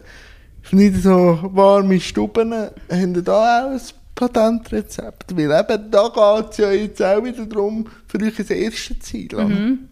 nicht 0.71 1.03
so 1.03 1.37
warme 1.43 1.99
Stuben. 1.99 2.51
Haben 2.51 3.23
da 3.23 3.65
auch 3.67 3.69
ein 3.69 3.81
Patentrezept? 4.15 5.37
Weil 5.37 5.51
eben, 5.51 5.91
da 5.91 6.07
geht 6.07 6.49
es 6.49 6.57
ja 6.57 6.71
jetzt 6.71 7.03
auch 7.03 7.23
wieder 7.23 7.45
darum, 7.45 7.85
für 8.07 8.19
euch 8.23 8.37
das 8.37 8.49
erste 8.49 8.97
Ziel. 8.97 9.35
Mhm. 9.35 9.89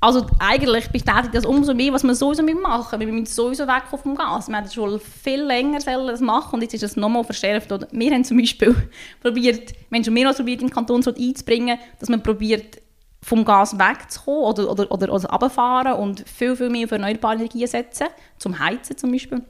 Also 0.00 0.26
eigentlich 0.38 0.88
bestätigt 0.90 1.34
das 1.34 1.44
umso 1.44 1.74
mehr, 1.74 1.92
was 1.92 2.04
wir 2.04 2.14
sowieso 2.14 2.44
machen. 2.44 3.00
Wir 3.00 3.08
müssen 3.08 3.26
sowieso 3.26 3.66
weg 3.66 3.82
vom 3.90 4.14
Gas. 4.14 4.46
Wir 4.46 4.58
hätten 4.58 4.70
schon 4.70 5.00
viel 5.00 5.42
länger 5.42 5.80
das 5.80 6.20
machen 6.20 6.54
und 6.54 6.62
jetzt 6.62 6.74
ist 6.74 6.84
es 6.84 6.96
nochmal 6.96 7.24
verschärft. 7.24 7.72
Oder 7.72 7.88
wir 7.90 8.12
haben 8.12 8.22
zum 8.22 8.36
Beispiel 8.36 8.72
probiert, 9.20 9.72
wir 9.90 9.96
haben 9.96 10.04
schon 10.04 10.14
mehrmals 10.14 10.36
probiert, 10.36 10.60
in 10.60 10.68
den 10.68 10.74
Kantonsrat 10.74 11.18
einzubringen, 11.18 11.76
dass 11.98 12.08
man 12.08 12.22
probiert, 12.22 12.80
vom 13.22 13.44
Gas 13.44 13.78
wegzukommen 13.78 14.44
oder, 14.44 14.70
oder, 14.70 14.90
oder, 14.90 15.12
oder 15.12 15.28
runterfahren 15.30 15.94
und 15.94 16.28
viel, 16.28 16.56
viel 16.56 16.70
mehr 16.70 16.84
auf 16.84 16.92
erneuerbare 16.92 17.36
Energien 17.36 17.66
setzen, 17.66 18.06
zum 18.38 18.58
Heizen 18.58 18.96
zum 18.96 19.10
Beispiel. 19.10 19.42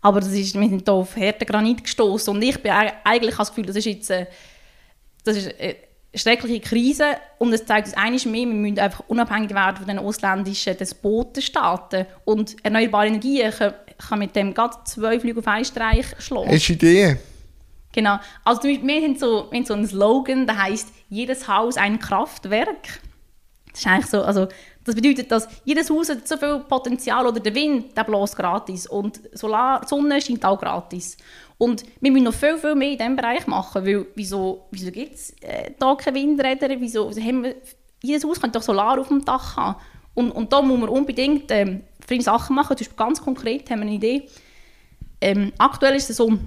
Aber 0.00 0.20
das 0.20 0.30
ist, 0.30 0.54
wir 0.54 0.68
sind 0.68 0.84
hier 0.84 0.92
auf 0.94 1.16
harten 1.16 1.44
Granit 1.44 1.82
gestoßen 1.82 2.34
und 2.34 2.42
ich 2.42 2.62
bin 2.62 2.70
eigentlich 3.04 3.36
das 3.36 3.48
Gefühl, 3.48 3.66
das 3.66 3.76
ist 3.76 3.86
jetzt 3.86 4.10
äh, 4.10 4.26
das 5.24 5.36
ist 5.36 5.60
eine 5.60 5.76
schreckliche 6.14 6.60
Krise 6.60 7.04
und 7.38 7.52
es 7.52 7.66
zeigt 7.66 7.88
uns 7.88 7.96
eines 7.96 8.24
mehr, 8.24 8.46
wir 8.46 8.54
müssen 8.54 8.78
einfach 8.78 9.04
unabhängig 9.08 9.50
werden 9.50 9.76
von 9.76 9.86
den 9.86 9.98
ausländischen 9.98 10.76
Despotenstaaten 10.76 12.06
und 12.24 12.56
erneuerbare 12.64 13.08
Energien 13.08 13.50
kann, 13.50 13.74
kann 13.98 14.18
mit 14.18 14.34
dem 14.34 14.54
gerade 14.54 14.76
zwei 14.84 15.20
Flüge 15.20 15.40
auf 15.40 15.46
einen 15.46 15.64
Streich 15.64 16.06
schlagen. 16.18 16.50
Hast 16.50 16.68
du 16.68 16.72
Idee? 16.72 17.16
Genau. 17.98 18.20
Also 18.44 18.62
wir 18.62 19.02
haben 19.02 19.16
so, 19.16 19.48
wir 19.50 19.58
haben 19.58 19.66
so 19.66 19.74
einen 19.74 19.88
Slogan, 19.88 20.46
der 20.46 20.56
heißt 20.56 20.88
jedes 21.08 21.48
Haus 21.48 21.76
ein 21.76 21.98
Kraftwerk. 21.98 23.00
Das 23.72 23.80
ist 23.80 23.86
eigentlich 23.88 24.06
so, 24.06 24.22
also 24.22 24.46
das 24.84 24.94
bedeutet, 24.94 25.32
dass 25.32 25.48
jedes 25.64 25.90
Haus 25.90 26.08
hat 26.08 26.28
so 26.28 26.36
viel 26.36 26.60
Potenzial 26.60 27.26
oder 27.26 27.40
der 27.40 27.52
Wind, 27.56 27.96
der 27.96 28.04
bläst 28.04 28.36
gratis 28.36 28.86
und 28.86 29.20
Solar, 29.36 29.84
Sonne 29.84 30.22
scheint 30.22 30.44
auch 30.44 30.60
gratis. 30.60 31.16
Und 31.58 31.82
wir 32.00 32.12
müssen 32.12 32.26
noch 32.26 32.34
viel, 32.34 32.56
viel 32.56 32.76
mehr 32.76 32.92
in 32.92 32.98
diesem 32.98 33.16
Bereich 33.16 33.48
machen, 33.48 33.84
weil 33.84 34.06
wieso, 34.14 34.68
wieso 34.70 34.92
gibt 34.92 35.14
es 35.16 35.30
äh, 35.40 35.72
da 35.76 35.96
keine 35.96 36.18
Windräder, 36.20 36.68
wieso 36.78 37.10
haben 37.10 37.42
wir, 37.42 37.56
jedes 38.00 38.22
Haus 38.22 38.40
könnte 38.40 38.60
doch 38.60 38.64
Solar 38.64 39.00
auf 39.00 39.08
dem 39.08 39.24
Dach 39.24 39.56
haben. 39.56 39.80
Und, 40.14 40.30
und 40.30 40.52
da 40.52 40.62
muss 40.62 40.78
man 40.78 40.88
unbedingt 40.88 41.50
ähm, 41.50 41.82
viele 42.06 42.22
Sachen 42.22 42.54
machen, 42.54 42.76
zum 42.76 42.86
Beispiel 42.86 42.96
ganz 42.96 43.20
konkret 43.20 43.68
haben 43.68 43.80
wir 43.80 43.86
eine 43.86 43.96
Idee. 43.96 44.28
Ähm, 45.20 45.52
aktuell 45.58 45.96
ist 45.96 46.10
es 46.10 46.18
so, 46.18 46.38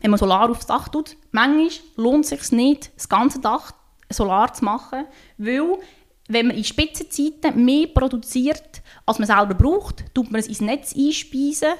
wenn 0.00 0.10
man 0.10 0.18
Solar 0.18 0.50
aufs 0.50 0.66
Dach 0.66 0.88
tut, 0.88 1.16
manchmal 1.32 1.70
lohnt 1.96 2.24
es 2.24 2.30
sich 2.30 2.52
nicht, 2.52 2.92
das 2.96 3.08
ganze 3.08 3.40
Dach 3.40 3.72
Solar 4.08 4.52
zu 4.52 4.64
machen, 4.64 5.04
weil 5.38 5.78
wenn 6.28 6.46
man 6.46 6.56
in 6.56 6.64
Spitzenzeiten 6.64 7.64
mehr 7.64 7.88
produziert, 7.88 8.82
als 9.06 9.18
man 9.18 9.26
selber 9.26 9.54
braucht, 9.54 10.04
tut 10.14 10.30
man 10.30 10.40
es 10.40 10.46
ins 10.46 10.60
Netz 10.60 10.94
einspeisen 10.96 11.72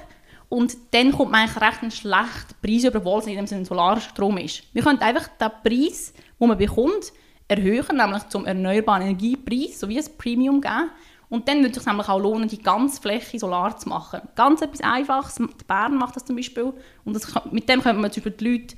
und 0.49 0.77
dann 0.91 1.13
kommt 1.13 1.31
man 1.31 1.43
eigentlich 1.43 1.63
recht 1.63 1.83
einen 1.83 1.91
schlechten 1.93 2.55
Preis 2.61 2.85
über, 2.85 2.99
obwohl 2.99 3.21
es 3.21 3.27
in 3.27 3.37
dem 3.37 3.47
Sinne 3.47 3.65
Solarstrom 3.65 4.37
ist. 4.39 4.65
Wir 4.73 4.83
können 4.83 5.01
einfach 5.01 5.29
den 5.29 5.51
Preis, 5.63 6.13
den 6.41 6.49
man 6.49 6.59
bekommt, 6.59 7.13
erhöhen, 7.47 7.97
nämlich 7.97 8.29
zum 8.29 8.47
erneuerbaren 8.47 9.03
Energiepreis, 9.03 9.81
so 9.81 9.89
wie 9.89 9.99
ein 9.99 10.19
Premium 10.19 10.61
geben. 10.61 10.91
Und 11.31 11.49
dann 11.49 11.59
würde 11.59 11.71
es 11.71 11.77
sich 11.77 11.87
nämlich 11.87 12.09
auch 12.09 12.19
lohnen, 12.19 12.49
die 12.49 12.61
ganze 12.61 13.01
Fläche 13.01 13.39
solar 13.39 13.77
zu 13.77 13.89
machen. 13.89 14.21
Ganz 14.35 14.63
etwas 14.63 14.81
Einfaches. 14.81 15.41
Bern 15.67 15.97
macht 15.97 16.17
das 16.17 16.25
zum 16.25 16.35
Beispiel. 16.35 16.73
Und 17.05 17.15
das, 17.15 17.33
mit 17.53 17.69
dem 17.69 17.81
könnte 17.81 18.01
man 18.01 18.11
zum 18.11 18.25
Beispiel 18.25 18.33
die 18.33 18.51
Leute 18.51 18.77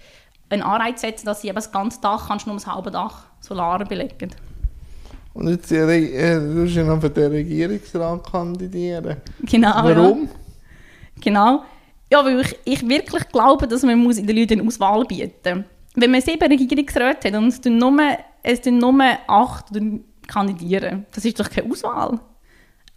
einen 0.51 0.63
Anreiz 0.63 1.01
setzen, 1.01 1.25
dass 1.25 1.41
sie 1.41 1.49
eben 1.49 1.57
das 1.57 1.73
ganze 1.73 2.01
Dach, 2.03 2.29
kannst 2.29 2.47
nur 2.47 2.55
das 2.55 2.67
halbe 2.67 2.91
Dach 2.91 3.25
Solar 3.41 3.83
belegen. 3.87 4.31
Und 5.33 5.49
jetzt 5.49 5.73
äh, 5.73 6.39
du 6.39 6.65
ja 6.67 6.85
noch 6.85 7.01
für 7.01 7.09
den 7.09 7.33
Regierungsrat 7.33 8.31
kandidieren. 8.31 9.17
Genau. 9.41 9.73
Warum? 9.75 10.25
Ja. 10.25 10.29
Genau. 11.23 11.65
Ja, 12.11 12.23
weil 12.23 12.41
ich, 12.41 12.59
ich 12.65 12.87
wirklich 12.87 13.27
glaube, 13.29 13.67
dass 13.67 13.83
man 13.83 13.99
muss 13.99 14.19
in 14.19 14.27
den 14.27 14.37
Leuten 14.37 14.61
eine 14.61 14.69
Auswahl 14.69 15.07
bieten 15.07 15.57
muss. 15.57 15.65
Wenn 15.95 16.11
man 16.11 16.21
sieben 16.21 16.47
Regierungsräte 16.47 17.29
hat 17.29 17.35
und 17.35 17.49
es 17.49 17.61
tun 17.61 17.79
nur, 17.79 17.99
es 18.43 18.61
tun 18.61 18.77
nur 18.77 19.03
acht 19.27 19.67
kandidieren, 20.27 21.07
das 21.15 21.25
ist 21.25 21.41
doch 21.41 21.49
keine 21.49 21.71
Auswahl. 21.71 22.21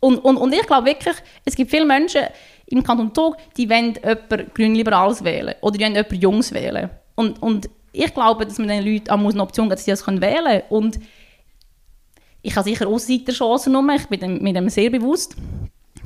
Und, 0.06 0.20
und, 0.20 0.38
und 0.38 0.54
ich 0.54 0.68
glaube 0.68 0.86
wirklich, 0.86 1.16
es 1.46 1.56
gibt 1.56 1.72
viele 1.72 1.84
Menschen 1.84 2.22
im 2.68 2.84
Kanton 2.84 3.12
Zug, 3.12 3.38
die 3.58 3.68
wollen 3.68 3.96
jemanden 3.96 4.54
Grünliberales 4.54 5.24
wählen 5.24 5.56
oder 5.62 5.76
die 5.76 5.84
wollen 5.84 5.96
jemanden 5.96 6.22
Jungs 6.22 6.54
wählen. 6.54 6.92
Und, 7.16 7.42
und 7.42 7.72
ich 7.92 8.14
glaube, 8.14 8.46
dass 8.46 8.60
man 8.60 8.68
den 8.68 8.86
Leuten 8.86 9.10
auch 9.10 9.18
eine 9.18 9.42
Option 9.42 9.66
geben 9.66 9.76
dass 9.76 9.84
sie 9.84 9.90
das 9.90 10.06
wählen 10.06 10.22
können. 10.22 10.62
Und 10.70 11.00
ich 12.44 12.56
habe 12.56 12.70
sicher 12.70 12.88
Ausseiterchancen 12.88 13.74
genommen, 13.74 13.96
ich 13.96 14.06
bin 14.06 14.44
mir 14.44 14.54
dem 14.54 14.70
sehr 14.70 14.92
bewusst. 14.92 15.36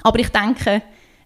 Aber 0.02 0.18
ich 0.20 0.30
denke, 0.30 0.82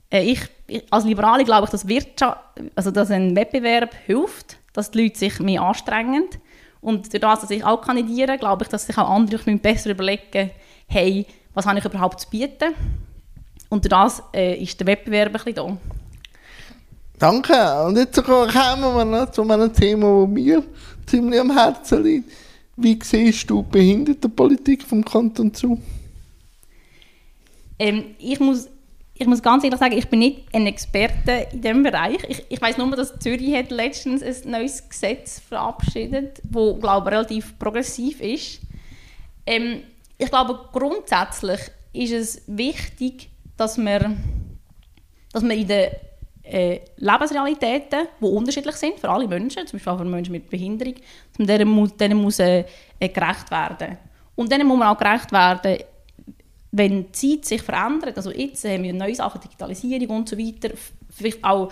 äh, 0.10 0.24
ich, 0.24 0.42
als 0.90 1.06
Liberale 1.06 1.44
glaube 1.44 1.66
ich, 1.66 1.70
dass, 1.70 1.88
Wirtschaft, 1.88 2.40
also 2.74 2.90
dass 2.90 3.12
ein 3.12 3.36
Wettbewerb 3.36 3.94
hilft, 4.08 4.58
dass 4.74 4.90
die 4.90 5.04
Leute 5.04 5.20
sich 5.20 5.40
mehr 5.40 5.62
anstrengen. 5.62 6.28
Und 6.82 7.14
durch 7.14 7.22
das, 7.22 7.42
dass 7.42 7.52
ich 7.52 7.64
auch 7.64 7.82
kandidiere, 7.82 8.40
glaube 8.40 8.64
ich, 8.64 8.70
dass 8.70 8.88
sich 8.88 8.98
auch 8.98 9.12
andere 9.12 9.58
besser 9.58 9.92
überlegen, 9.92 10.50
hey, 10.88 11.28
was 11.54 11.66
habe 11.66 11.80
ich 11.80 11.86
überhaupt 11.86 12.20
zu 12.20 12.30
bieten? 12.30 12.74
Und 13.70 13.92
das 13.92 14.22
äh, 14.34 14.62
ist 14.62 14.80
der 14.80 14.88
Wettbewerb 14.88 15.30
ein 15.30 15.34
bisschen 15.34 15.56
da. 15.56 15.78
Danke. 17.18 17.84
Und 17.86 17.98
jetzt 17.98 18.24
kommen 18.24 18.52
wir 18.54 19.06
noch 19.06 19.32
zu 19.32 19.42
einem 19.44 19.74
Thema, 19.74 20.22
das 20.22 20.30
mir 20.30 20.64
ziemlich 21.06 21.40
am 21.40 21.52
Herzen 21.52 22.04
liegt. 22.04 22.32
Wie 22.76 23.00
siehst 23.02 23.50
du 23.50 23.62
die 23.62 23.72
Behindertenpolitik 23.72 24.84
vom 24.84 25.06
Kanton 25.06 25.54
zu? 25.54 25.80
Ähm, 27.80 28.16
ich, 28.18 28.40
muss, 28.40 28.68
ich 29.14 29.28
muss 29.28 29.42
ganz 29.42 29.64
ehrlich 29.64 29.80
sagen, 29.80 29.98
ich 29.98 30.08
bin 30.08 30.20
nicht 30.20 30.54
ein 30.54 30.66
Experte 30.66 31.48
in 31.52 31.62
diesem 31.62 31.84
Bereich. 31.84 32.18
Ich, 32.28 32.44
ich 32.50 32.62
weiß 32.62 32.78
nur, 32.78 32.92
dass 32.96 33.18
Zürich 33.20 33.56
hat 33.56 33.72
letztens 33.72 34.24
ein 34.24 34.52
neues 34.52 34.90
Gesetz 34.90 35.40
verabschiedet, 35.40 36.42
das, 36.44 36.80
glaube 36.80 37.10
ich, 37.10 37.16
relativ 37.16 37.58
progressiv 37.60 38.22
ist. 38.22 38.62
Ähm, 39.46 39.82
ich 40.24 40.30
glaube, 40.30 40.60
grundsätzlich 40.72 41.60
ist 41.92 42.12
es 42.12 42.42
wichtig, 42.48 43.30
dass 43.58 43.78
man, 43.78 44.18
dass 45.32 45.44
man 45.44 45.52
in 45.52 45.68
den 45.68 45.92
äh, 46.44 46.80
Lebensrealitäten, 46.98 48.08
die 48.20 48.26
unterschiedlich 48.26 48.76
sind 48.76 49.00
für 49.00 49.10
alle 49.10 49.28
Menschen, 49.28 49.68
zum 49.68 49.78
Beispiel 49.78 49.94
auch 49.94 49.98
für 49.98 50.06
Menschen 50.06 50.32
mit 50.32 50.50
Behinderung, 50.50 50.96
denen 51.38 51.70
muss, 51.70 51.96
denen 51.96 52.18
muss 52.18 52.40
äh, 52.40 52.66
äh, 53.00 53.10
gerecht 53.10 53.50
werden. 53.52 53.98
Und 54.36 54.52
denen 54.52 54.68
muss 54.68 54.78
man 54.78 54.88
auch 54.90 54.98
gerecht 54.98 55.32
werden, 55.32 55.84
wenn 56.72 57.12
die 57.12 57.12
Zeit 57.12 57.46
sich 57.46 57.62
verändert. 57.62 58.18
Also 58.18 58.32
jetzt 58.32 58.66
haben 58.66 58.84
wir 58.84 58.94
neue 58.94 59.16
Sachen, 59.16 59.40
Digitalisierung 59.42 60.18
und 60.18 60.30
so 60.30 60.38
weiter, 60.38 60.70
vielleicht 61.10 61.44
auch 61.44 61.72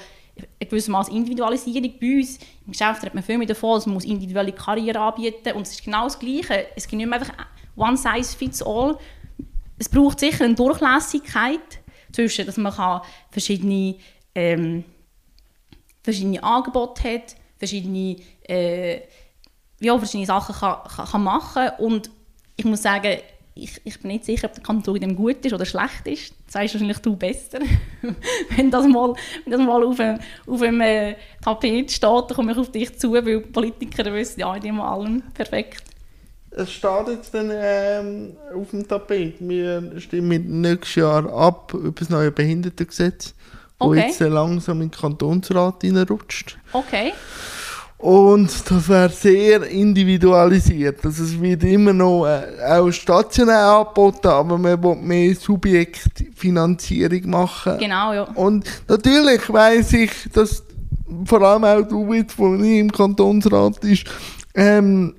Maß 0.87 1.09
Individualisierung. 1.09 1.91
Bei 1.99 2.17
uns 2.17 2.39
im 2.65 2.71
Geschäft 2.71 3.03
hat 3.03 3.13
man 3.13 3.23
viel 3.23 3.37
mehr 3.37 3.47
davon, 3.47 3.75
dass 3.75 3.87
man 3.87 3.99
individuelle 4.01 4.53
Karriere 4.53 4.99
anbieten 4.99 5.41
muss. 5.45 5.55
Und 5.55 5.61
es 5.63 5.71
ist 5.71 5.83
genau 5.83 6.03
das 6.03 6.19
Gleiche. 6.19 6.67
Es 6.75 6.87
gibt 6.87 6.97
nicht 6.97 7.09
mehr 7.09 7.19
einfach 7.19 7.33
one 7.75 7.97
size 7.97 8.35
fits 8.35 8.61
all. 8.61 8.97
Es 9.77 9.89
braucht 9.89 10.19
sicher 10.19 10.45
eine 10.45 10.55
Durchlässigkeit 10.55 11.79
zwischen, 12.11 12.45
dass 12.45 12.57
man 12.57 12.73
kann 12.73 13.01
verschiedene, 13.31 13.95
ähm, 14.35 14.83
verschiedene 16.03 16.43
Angebote 16.43 17.03
hat, 17.03 17.35
verschiedene, 17.57 18.17
äh, 18.47 19.01
ja, 19.79 19.97
verschiedene 19.97 20.27
Sachen 20.27 20.55
kann, 20.55 20.83
kann, 20.83 21.29
kann 21.53 21.69
und 21.79 22.11
ich 22.55 22.65
muss 22.65 22.83
sagen, 22.83 23.17
ich, 23.53 23.81
ich, 23.83 23.99
bin 23.99 24.11
nicht 24.11 24.25
sicher, 24.25 24.47
ob 24.47 24.53
der 24.53 24.63
Kanton 24.63 24.95
in 24.95 25.01
dem 25.01 25.15
gut 25.15 25.45
ist 25.45 25.53
oder 25.53 25.65
schlecht 25.65 26.07
ist. 26.07 26.33
Das 26.45 26.55
weißt 26.55 26.73
wahrscheinlich 26.73 26.99
du 26.99 27.15
besser. 27.15 27.59
wenn 28.55 28.71
das 28.71 28.87
mal, 28.87 29.13
wenn 29.43 29.51
das 29.51 29.61
mal 29.61 29.83
auf 29.83 29.99
einem, 29.99 30.19
auf 30.47 30.61
äh, 30.61 31.15
Tapet 31.43 31.91
steht, 31.91 32.01
dann 32.03 32.35
komme 32.35 32.53
ich 32.53 32.57
auf 32.57 32.71
dich 32.71 32.97
zu, 32.97 33.13
weil 33.13 33.41
Politiker 33.41 34.11
wissen 34.13 34.39
ja 34.39 34.55
in 34.55 34.79
allem 34.79 35.21
perfekt. 35.33 35.83
Es 36.53 36.71
steht 36.71 37.07
jetzt 37.07 37.33
dann 37.33 37.49
ähm, 37.53 38.33
auf 38.53 38.71
dem 38.71 38.85
Tapet. 38.87 39.35
Wir 39.39 39.99
stimmen 39.99 40.61
nächstes 40.61 40.95
Jahr 40.95 41.31
ab 41.31 41.73
über 41.73 41.91
das 41.91 42.09
neue 42.09 42.31
Behindertengesetz, 42.31 43.33
okay. 43.79 44.07
das 44.07 44.19
jetzt 44.19 44.29
langsam 44.29 44.81
in 44.81 44.89
den 44.89 44.99
Kantonsrat 44.99 45.83
reinrutscht. 45.83 46.57
Okay. 46.73 47.13
Und 48.01 48.49
das 48.69 48.89
wäre 48.89 49.09
sehr 49.09 49.63
individualisiert. 49.69 51.05
Also 51.05 51.23
es 51.23 51.39
wird 51.39 51.63
immer 51.63 51.93
noch 51.93 52.25
äh, 52.25 52.41
auch 52.67 52.89
stationär 52.91 53.63
angeboten, 53.63 54.27
aber 54.27 54.57
man 54.57 54.83
will 54.83 54.95
mehr 54.95 55.35
Subjektfinanzierung 55.35 57.29
machen. 57.29 57.77
Genau, 57.77 58.13
ja. 58.13 58.23
Und 58.23 58.65
natürlich 58.87 59.41
weiss 59.53 59.93
ich, 59.93 60.11
dass 60.33 60.63
vor 61.25 61.41
allem 61.43 61.63
auch 61.63 61.87
du, 61.87 62.11
jetzt, 62.13 62.37
wo 62.39 62.47
nicht 62.47 62.79
im 62.79 62.91
Kantonsrat 62.91 63.77
ist, 63.83 64.05
ähm, 64.55 65.13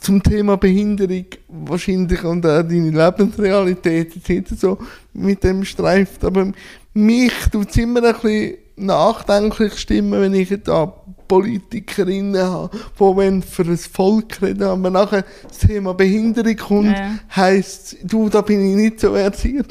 zum 0.00 0.22
Thema 0.22 0.56
Behinderung 0.56 1.26
wahrscheinlich 1.48 2.24
und 2.24 2.44
auch 2.46 2.62
deine 2.62 2.90
Lebensrealität 2.90 4.14
jetzt 4.14 4.28
nicht 4.28 4.60
so 4.60 4.78
mit 5.12 5.44
dem 5.44 5.64
streift. 5.64 6.24
Aber 6.24 6.52
mich 6.92 7.32
tut 7.50 7.70
es 7.70 7.76
immer 7.76 8.02
ein 8.02 8.14
bisschen 8.14 8.54
nachdenklich 8.76 9.78
stimmen, 9.78 10.20
wenn 10.20 10.34
ich 10.34 10.52
da 10.64 10.92
Politikerinnen 11.28 12.42
habe, 12.42 12.76
die 12.76 13.16
wenn 13.16 13.42
für 13.42 13.62
ein 13.62 13.78
Volk 13.78 14.42
reden, 14.42 14.64
aber 14.64 14.90
nachher 14.90 15.24
das 15.48 15.58
Thema 15.58 15.94
Behinderung 15.94 16.56
kommt, 16.56 16.96
ja. 16.96 17.18
heisst 17.34 17.96
du, 18.02 18.28
da 18.28 18.42
bin 18.42 18.68
ich 18.68 18.76
nicht 18.76 19.00
so 19.00 19.12
versiert. 19.14 19.66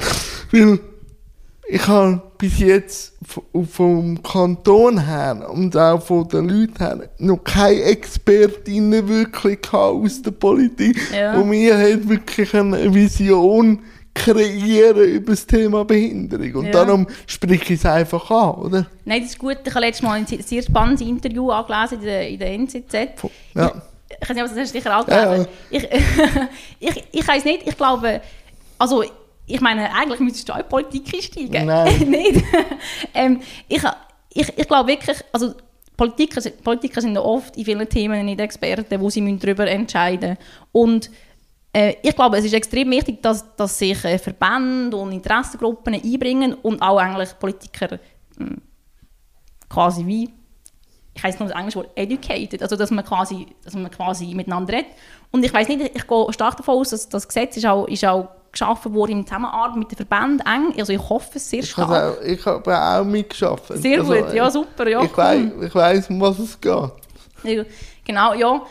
Weil 0.50 0.80
ich 1.66 1.86
habe 1.86 2.20
bis 2.38 2.58
jetzt 2.58 3.14
vom 3.70 4.22
Kanton 4.22 5.06
her 5.06 5.48
und 5.50 5.76
auch 5.76 6.02
von 6.02 6.28
den 6.28 6.48
Leuten 6.48 6.76
her 6.76 7.08
noch 7.18 7.42
keine 7.42 7.82
Expertinnen 7.82 9.08
wirklich 9.08 9.72
aus 9.72 10.20
der 10.20 10.32
Politik. 10.32 11.00
Ja. 11.12 11.34
Und 11.34 11.48
mir 11.48 11.76
hat 11.78 12.08
wirklich 12.08 12.54
eine 12.54 12.92
Vision 12.92 13.80
kreieren 14.14 15.04
über 15.04 15.32
das 15.32 15.46
Thema 15.46 15.84
Behinderung. 15.84 16.54
Und 16.54 16.66
ja. 16.66 16.72
darum 16.72 17.06
spreche 17.26 17.74
ich 17.74 17.80
es 17.80 17.86
einfach 17.86 18.30
an, 18.30 18.54
oder? 18.62 18.86
Nein, 19.04 19.22
das 19.22 19.30
ist 19.30 19.38
gut. 19.38 19.58
Ich 19.64 19.74
habe 19.74 19.84
letztes 19.84 20.02
Mal 20.02 20.18
ein 20.18 20.26
sehr 20.26 20.62
spannendes 20.62 21.06
Interview 21.06 21.50
angelesen 21.50 21.98
in 21.98 22.04
der, 22.04 22.28
in 22.28 22.38
der 22.38 22.52
NZZ. 22.52 22.94
Ja. 23.54 23.72
Ich, 24.08 24.16
ich 24.20 24.28
weiß 24.28 24.34
nicht, 24.34 24.44
was 24.44 24.54
das 24.54 24.70
sicher 24.70 24.98
auch 24.98 25.06
gelesen. 25.06 25.46
Ja, 25.70 25.80
ja. 25.80 25.88
Ich, 26.78 26.88
ich, 26.96 27.04
ich 27.10 27.28
weiß 27.28 27.44
nicht, 27.44 27.66
ich 27.66 27.76
glaube, 27.76 28.20
also 28.78 29.02
ich 29.46 29.60
meine, 29.60 29.92
eigentlich 29.94 30.20
müsstest 30.20 30.48
du 30.48 30.54
auch 30.54 30.58
in 30.58 30.68
Politik 30.68 31.14
einsteigen. 31.14 31.66
Nein. 31.66 31.98
nicht? 32.08 32.44
ähm, 33.14 33.40
ich, 33.68 33.82
ich, 34.32 34.58
ich 34.58 34.68
glaube 34.68 34.88
wirklich, 34.88 35.18
also 35.32 35.54
Politiker, 35.96 36.40
Politiker 36.62 37.00
sind 37.00 37.16
oft 37.18 37.56
in 37.56 37.64
vielen 37.64 37.88
Themen 37.88 38.24
nicht 38.24 38.40
Experten, 38.40 39.00
wo 39.00 39.10
sie 39.10 39.38
darüber 39.38 39.66
entscheiden 39.66 40.30
müssen. 40.30 40.38
Und 40.72 41.10
äh, 41.72 41.96
ich 42.02 42.14
glaube, 42.14 42.38
es 42.38 42.44
ist 42.44 42.54
extrem 42.54 42.90
wichtig, 42.90 43.22
dass, 43.22 43.54
dass 43.56 43.78
sich 43.78 44.04
äh, 44.04 44.18
Verbände 44.18 44.96
und 44.96 45.12
Interessengruppen 45.12 45.94
einbringen 45.94 46.54
und 46.54 46.80
auch 46.82 46.98
eigentlich 46.98 47.38
Politiker 47.38 47.98
mh, 48.38 48.46
hm, 48.46 48.62
quasi 49.68 50.06
wie 50.06 50.30
ich 51.16 51.22
heiße 51.22 51.38
nur 51.38 51.48
das 51.48 51.56
englische 51.56 51.78
Wort 51.78 51.90
educated, 51.94 52.60
also 52.60 52.74
dass 52.74 52.90
man 52.90 53.04
quasi, 53.04 53.46
dass 53.62 53.74
man 53.74 53.88
quasi 53.88 54.34
miteinander 54.34 54.72
redet. 54.72 54.90
Und 55.30 55.44
ich 55.44 55.54
weiß 55.54 55.68
nicht, 55.68 55.92
ich 55.94 56.06
gehe 56.08 56.32
stark 56.32 56.56
davon 56.56 56.78
aus, 56.78 56.90
dass 56.90 57.08
das 57.08 57.28
Gesetz 57.28 57.56
ist 57.56 57.66
auch, 57.66 57.86
ist 57.86 58.04
auch 58.04 58.30
geschaffen 58.54 58.94
wurde 58.94 59.12
in 59.12 59.26
Zusammenarbeit 59.26 59.76
mit 59.76 59.90
den 59.90 59.96
Verbänden 59.96 60.40
eng. 60.46 60.74
Also 60.78 60.92
ich 60.92 61.08
hoffe 61.08 61.32
es 61.34 61.50
sehr 61.50 61.62
stark. 61.62 62.18
Auch, 62.18 62.22
ich 62.22 62.44
habe 62.46 62.78
auch 62.78 63.04
mitgeschafft. 63.04 63.64
Sehr 63.74 64.00
also, 64.00 64.14
gut, 64.14 64.32
ja 64.32 64.50
super, 64.50 64.88
ja. 64.88 65.02
Ich, 65.02 65.10
cool. 65.10 65.16
weiß, 65.16 65.42
ich 65.66 65.74
weiss, 65.74 66.10
um 66.10 66.20
was 66.20 66.38
es 66.38 66.60
geht. 66.60 67.66
Genau, 68.04 68.34
ja. 68.34 68.62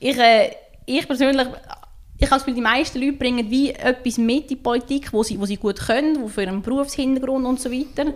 Ich, 0.00 0.18
äh, 0.18 0.50
ich 0.86 1.06
persönlich, 1.06 1.46
ich 2.18 2.26
habe 2.26 2.36
das 2.36 2.44
Gefühl, 2.44 2.54
die 2.54 2.60
meisten 2.60 3.00
Leute 3.00 3.12
bringen 3.12 3.50
wie 3.50 3.70
etwas 3.72 4.18
mit 4.18 4.42
in 4.42 4.48
die 4.48 4.56
Politik, 4.56 5.12
wo 5.12 5.22
sie, 5.22 5.38
wo 5.38 5.44
sie 5.44 5.56
gut 5.56 5.78
können, 5.78 6.20
wo 6.22 6.28
für 6.28 6.42
einen 6.42 6.62
Berufshintergrund 6.62 7.44
und 7.44 7.60
so 7.60 7.70
weiter. 7.70 8.12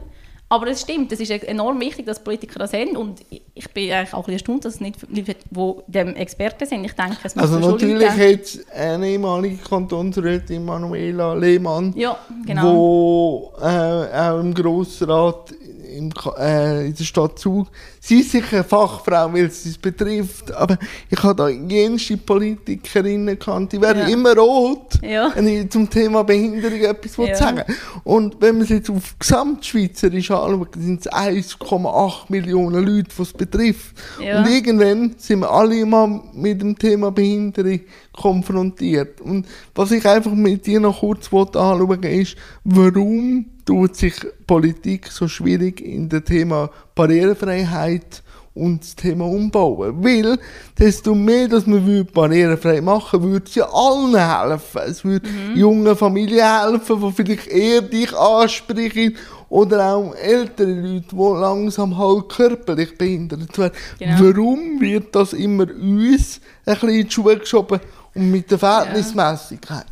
Aber 0.48 0.68
es 0.68 0.82
stimmt, 0.82 1.10
es 1.10 1.18
ist 1.18 1.30
enorm 1.30 1.80
wichtig, 1.80 2.06
dass 2.06 2.22
Politiker 2.22 2.60
das 2.60 2.72
haben 2.72 2.96
und 2.96 3.20
ich 3.54 3.68
bin 3.72 3.90
eigentlich 3.90 4.14
auch 4.14 4.18
ein 4.18 4.22
bisschen 4.26 4.32
erstaunt, 4.34 4.64
dass 4.64 4.74
es 4.74 4.80
nicht 4.80 4.96
Leute, 5.10 5.34
die 5.50 5.92
dem 5.92 6.14
Experten 6.14 6.66
sind. 6.66 6.84
Ich 6.84 6.92
denke, 6.92 7.16
es 7.24 7.36
Also 7.36 7.58
natürlich 7.58 8.00
Leute 8.00 8.22
jetzt 8.22 8.72
eine 8.72 9.08
ehemalige 9.08 9.56
Kantonsrätin 9.56 10.64
Manuela 10.64 11.34
Lehmann, 11.34 11.92
Ja, 11.96 12.16
genau. 12.46 12.74
wo 12.74 13.52
äh, 13.60 13.64
auch 13.66 14.38
im 14.38 14.54
Grossrat 14.54 15.52
im, 15.96 16.12
äh, 16.38 16.86
in 16.86 16.94
der 16.94 17.04
Stadt 17.04 17.38
Zug, 17.38 17.68
sie 18.06 18.20
ist 18.20 18.30
sicher 18.30 18.56
eine 18.58 18.64
Fachfrau, 18.64 19.32
weil 19.32 19.46
es 19.46 19.64
es 19.66 19.76
betrifft, 19.78 20.52
aber 20.52 20.78
ich 21.10 21.20
habe 21.22 21.34
da 21.34 21.48
jenste 21.48 22.16
Politikerinnen 22.16 23.26
gekannt, 23.26 23.72
die 23.72 23.80
werden 23.80 24.02
Ja. 24.02 24.08
immer 24.08 24.36
rot, 24.36 24.98
Ja. 25.02 25.32
wenn 25.34 25.48
ich 25.48 25.70
zum 25.70 25.90
Thema 25.90 26.22
Behinderung 26.22 26.80
etwas 26.80 27.16
Ja. 27.16 27.34
sagen 27.34 27.62
Und 28.04 28.40
wenn 28.40 28.54
man 28.54 28.62
es 28.64 28.68
jetzt 28.68 28.90
auf 28.90 29.18
Gesamtschweizerisch 29.18 30.30
anschaut, 30.30 30.74
sind 30.78 31.00
es 31.00 31.12
1,8 31.12 32.30
Millionen 32.30 32.86
Leute, 32.86 33.08
die 33.16 33.22
es 33.22 33.32
betrifft. 33.32 33.96
Ja. 34.22 34.38
Und 34.40 34.48
irgendwann 34.50 35.14
sind 35.18 35.40
wir 35.40 35.50
alle 35.50 35.78
immer 35.80 36.22
mit 36.32 36.60
dem 36.60 36.78
Thema 36.78 37.10
Behinderung 37.10 37.80
konfrontiert. 38.12 39.20
Und 39.20 39.46
was 39.74 39.90
ich 39.90 40.06
einfach 40.06 40.32
mit 40.32 40.66
dir 40.66 40.80
noch 40.80 41.00
kurz 41.00 41.32
wollte 41.32 41.58
anschauen 41.60 42.02
ist, 42.04 42.36
warum 42.64 43.46
tut 43.64 43.96
sich 43.96 44.14
Politik 44.46 45.08
so 45.08 45.26
schwierig 45.26 45.80
in 45.80 46.08
dem 46.08 46.24
Thema 46.24 46.70
Barrierefreiheit 46.96 48.24
und 48.56 48.82
das 48.82 48.96
Thema 48.96 49.26
Umbauen. 49.26 50.02
Weil, 50.02 50.38
desto 50.78 51.14
mehr, 51.14 51.46
dass 51.46 51.66
man 51.66 51.86
würde 51.86 52.10
barrierefrei 52.10 52.80
machen 52.80 53.22
würde 53.22 53.46
es 53.46 53.54
ja 53.54 53.68
allen 53.70 54.16
helfen. 54.16 54.80
Es 54.86 55.04
würde 55.04 55.28
jungen 55.54 55.94
Familien 55.94 56.62
helfen, 56.62 57.00
die 57.00 57.12
vielleicht 57.12 57.46
eher 57.48 57.82
dich 57.82 58.16
ansprechen 58.16 59.14
oder 59.48 59.94
auch 59.94 60.14
ältere 60.14 60.72
Leute, 60.72 61.04
die 61.12 61.16
langsam 61.16 61.96
halt 61.96 62.28
körperlich 62.30 62.96
behindert 62.96 63.56
werden. 63.58 63.74
Genau. 63.98 64.20
Warum 64.20 64.80
wird 64.80 65.14
das 65.14 65.34
immer 65.34 65.64
uns 65.64 66.40
ein 66.64 66.74
bisschen 66.74 66.88
in 66.88 67.04
die 67.06 67.10
Schuhe 67.10 67.36
geschoben 67.36 67.80
und 68.14 68.30
mit 68.30 68.50
der 68.50 68.58
Verhältnismäßigkeit? 68.58 69.84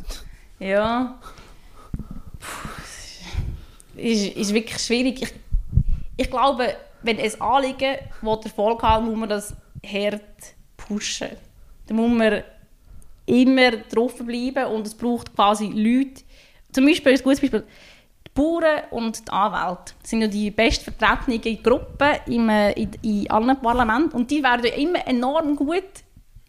Ja. 0.59 1.15
Puh, 2.39 4.01
Ist, 4.01 4.25
ist 4.35 4.53
wirklich 4.53 4.81
schwierig. 4.81 5.21
Ich, 5.21 5.33
ich 6.17 6.29
glaube, 6.29 6.73
wenn 7.05 7.19
ein 7.19 7.41
Anliegen 7.41 7.97
will 8.21 8.39
Erfolg 8.43 8.83
haben 8.83 9.05
muss 9.05 9.17
man 9.17 9.29
das 9.29 9.55
hart 9.85 10.55
pushen. 10.77 11.29
Da 11.87 11.93
muss 11.93 12.11
man 12.11 12.43
immer 13.25 13.71
drauf 13.71 14.15
bleiben 14.17 14.65
und 14.71 14.87
es 14.87 14.95
braucht 14.95 15.35
quasi 15.35 15.67
Leute. 15.67 16.23
Zum 16.71 16.85
Beispiel, 16.85 17.13
ein 17.13 17.23
gutes 17.23 17.39
Beispiel, 17.41 17.61
die 17.61 18.31
Bauern 18.33 18.81
und 18.91 19.27
die 19.27 19.31
Anwälte 19.31 19.93
sind 20.03 20.21
ja 20.21 20.27
die 20.27 20.51
bestvertretenen 20.51 21.63
Gruppen 21.63 22.15
im, 22.27 22.49
äh, 22.49 22.71
in, 22.73 22.91
in 23.01 23.31
allen 23.31 23.59
Parlamenten 23.61 24.15
und 24.15 24.29
die 24.29 24.43
werden 24.43 24.65
immer 24.65 25.07
enorm 25.07 25.55
gut. 25.55 25.83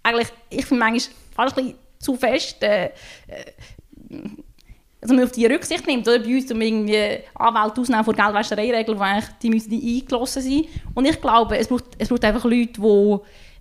Eigentlich, 0.02 0.28
ich 0.50 0.66
finde 0.66 0.84
manchmal 0.84 1.16
fast 1.34 1.58
ein 1.58 1.64
bisschen 1.64 1.78
zu 1.98 2.16
fest 2.16 2.62
äh, 2.62 2.90
also 5.06 5.14
man 5.14 5.24
auf 5.24 5.32
die 5.32 5.46
Rücksicht 5.46 5.86
nimmt. 5.86 6.06
Oder? 6.08 6.18
Bei 6.18 6.34
uns 6.34 6.50
um 6.50 6.60
irgendwie 6.60 7.18
Anwälte 7.34 7.80
ausnehmen 7.80 8.04
von 8.04 8.14
Geldwäschereiregeln, 8.14 8.98
wo 8.98 9.02
eigentlich 9.02 9.30
die 9.40 9.50
müssen 9.50 9.70
die 9.70 10.00
eingelassen 10.00 10.42
sein. 10.42 10.64
Und 10.94 11.04
ich 11.04 11.20
glaube, 11.20 11.56
es 11.56 11.68
braucht, 11.68 11.84
es 11.98 12.08
braucht 12.08 12.24
einfach 12.24 12.44
Leute, 12.44 12.80
die, 12.80 13.18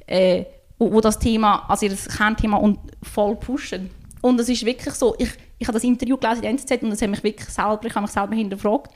äh, 0.08 0.46
wo, 0.80 0.92
wo 0.92 1.02
das 1.02 1.20
Thema, 1.20 1.66
also 1.68 1.86
ihr 1.86 1.96
Kernthema 1.96 2.58
und 2.58 2.80
voll 3.04 3.36
pushen. 3.36 3.92
Und 4.22 4.40
es 4.40 4.50
ist 4.50 4.66
wirklich 4.66 4.96
so, 4.96 5.16
ich, 5.20 5.30
ich 5.60 5.68
habe 5.68 5.76
das 5.76 5.84
Interview 5.84 6.18
gelesen 6.18 6.44
in 6.44 6.58
der 6.58 6.66
NZZ 6.66 6.84
und 6.84 6.90
das 6.90 7.02
hat 7.02 7.10
mich 7.10 7.24
wirklich 7.24 7.50
selber, 7.50 7.82
ich 7.86 7.94
habe 7.94 8.02
mich 8.02 8.12
selber 8.12 8.36
hinterfragt. 8.36 8.92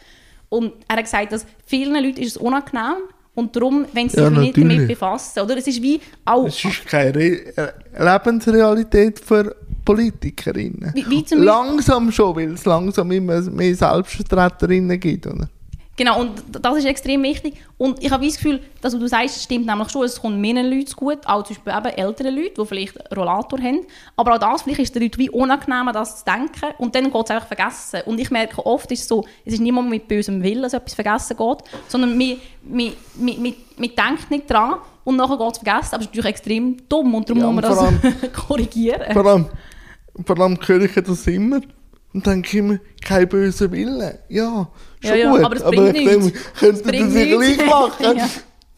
Und 0.50 0.74
er 0.88 0.98
hat 0.98 1.04
gesagt, 1.04 1.32
dass 1.32 1.46
vielen 1.66 1.94
Leuten 2.04 2.22
ist 2.22 2.36
es 2.36 2.38
unangenehm 2.38 3.04
und 3.36 3.56
darum, 3.56 3.86
wenn 3.94 4.10
sie 4.10 4.16
sich 4.16 4.24
Ja, 4.24 4.30
nicht 4.32 4.58
damit 4.58 4.88
befassen. 4.88 5.42
Oder? 5.42 5.58
Es 5.58 5.68
ist 5.68 5.82
wie 5.84 6.02
auch... 6.26 6.48
Es 6.48 6.66
ist 6.66 6.88
keine 6.88 7.14
Re 7.14 7.56
äh, 7.56 7.72
Lebensrealität 7.98 9.20
für 9.20 9.56
Politikerinnen. 9.96 10.92
Wie- 10.94 11.10
wie 11.10 11.26
langsam 11.36 12.12
schon, 12.12 12.36
weil 12.36 12.54
es 12.54 12.66
langsam 12.66 13.10
immer 13.12 13.42
mehr 13.42 13.76
Selbstvertreterinnen 13.76 15.00
gibt. 15.00 15.28
Oder? 15.28 15.50
Genau, 15.98 16.22
und 16.22 16.32
das 16.62 16.78
ist 16.78 16.86
extrem 16.86 17.22
wichtig. 17.24 17.56
Und 17.78 18.02
ich 18.02 18.10
habe 18.10 18.26
das 18.26 18.36
Gefühl, 18.36 18.62
dass 18.82 18.98
du 18.98 19.06
sagst, 19.08 19.44
stimmt 19.44 19.66
nämlich 19.66 19.90
schon, 19.90 20.06
es 20.06 20.22
kommt 20.22 20.38
mehr 20.40 20.64
Leuten 20.64 20.94
gut, 20.96 21.18
auch 21.26 21.44
zum 21.44 21.58
Beispiel 21.58 21.74
eben 21.78 21.98
ältere 21.98 22.30
Leute, 22.30 22.54
die 22.62 22.66
vielleicht 22.66 22.98
einen 23.12 23.20
Rollator 23.20 23.60
haben. 23.60 23.82
Aber 24.16 24.36
auch 24.36 24.38
das, 24.40 24.62
vielleicht 24.62 24.80
ist 24.80 24.88
es 24.90 24.94
den 24.94 25.02
Leuten 25.04 25.18
wie 25.18 25.30
unangenehm, 25.30 25.90
das 25.92 26.20
zu 26.20 26.26
denken 26.26 26.74
und 26.78 26.96
dann 26.96 27.12
geht 27.12 27.26
es 27.26 27.32
einfach 27.32 27.48
vergessen. 27.48 28.00
Und 28.06 28.18
ich 28.20 28.32
merke, 28.32 28.66
oft 28.66 28.90
ist 28.94 29.02
es 29.02 29.08
so, 29.10 29.26
es 29.44 29.54
ist 29.56 29.60
niemand 29.60 29.90
mit 29.90 30.08
bösem 30.08 30.42
Willen, 30.42 30.62
dass 30.62 30.74
etwas 30.74 30.94
vergessen 30.94 31.36
geht, 31.36 31.58
sondern 31.90 32.18
man, 32.18 32.38
man, 32.64 32.92
man, 33.18 33.42
man, 33.44 33.54
man 33.78 33.90
denkt 33.90 34.32
nicht 34.32 34.50
dran 34.50 34.76
und 35.04 35.18
nachher 35.18 35.38
geht 35.38 35.52
es 35.52 35.58
vergessen, 35.58 35.96
aber 35.96 36.02
es 36.02 36.06
ist 36.06 36.12
natürlich 36.16 36.26
extrem 36.30 36.78
dumm 36.88 37.14
und 37.16 37.30
darum 37.30 37.42
Ja, 37.42 37.52
muss 37.52 37.62
man 37.62 38.00
das 38.02 38.32
korrigieren. 38.48 39.12
Vor 39.12 39.26
allem, 39.26 39.46
vor 40.26 40.40
allem 40.40 40.58
höre 40.66 40.82
ich 40.84 40.94
das 40.94 41.28
immer 41.28 41.62
und 42.14 42.26
denke 42.26 42.58
immer, 42.58 42.80
kein 43.04 43.28
böser 43.30 43.72
Wille. 43.72 44.20
Ja, 44.30 44.68
schon 45.02 45.10
Ja, 45.12 45.16
ja, 45.16 45.32
gut. 45.32 45.44
aber 45.44 45.56
es 45.56 45.64
bringt 45.64 45.96
ich 45.98 46.06
nichts. 46.06 46.12
denke, 46.12 46.40
könnte 46.60 46.82
das 46.84 46.92
nicht 46.92 47.14
nichts. 47.16 47.58
gleich 47.58 47.66
machen. 47.70 48.18
Ja. 48.18 48.30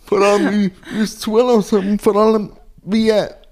Vor 0.06 0.21
allem 0.21 0.51
wie- 0.51 0.99
uns 0.99 1.17
zulassen 1.19 1.89
und 1.91 2.01
vor 2.01 2.15
allem, 2.17 2.51
wie, 2.84 3.12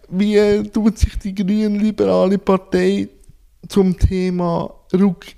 wie 0.10 0.64
tut 0.70 0.98
sich 0.98 1.18
die 1.20 1.34
grün-liberale 1.34 2.38
Partei 2.38 3.08
zum 3.68 3.98
Thema 3.98 4.74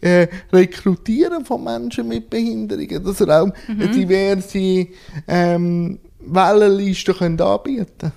äh, 0.01 0.27
Rekrutieren 0.53 1.43
von 1.45 1.63
Menschen 1.63 2.07
mit 2.07 2.29
Behinderungen, 2.29 3.03
dass 3.03 3.19
er 3.21 3.43
auch 3.43 3.47
Mhm. 3.67 3.81
eine 3.81 3.87
diverse 3.89 4.87
ähm, 5.27 5.99
Wellenliste 6.19 7.13
anbieten 7.19 7.85
können. 7.99 8.11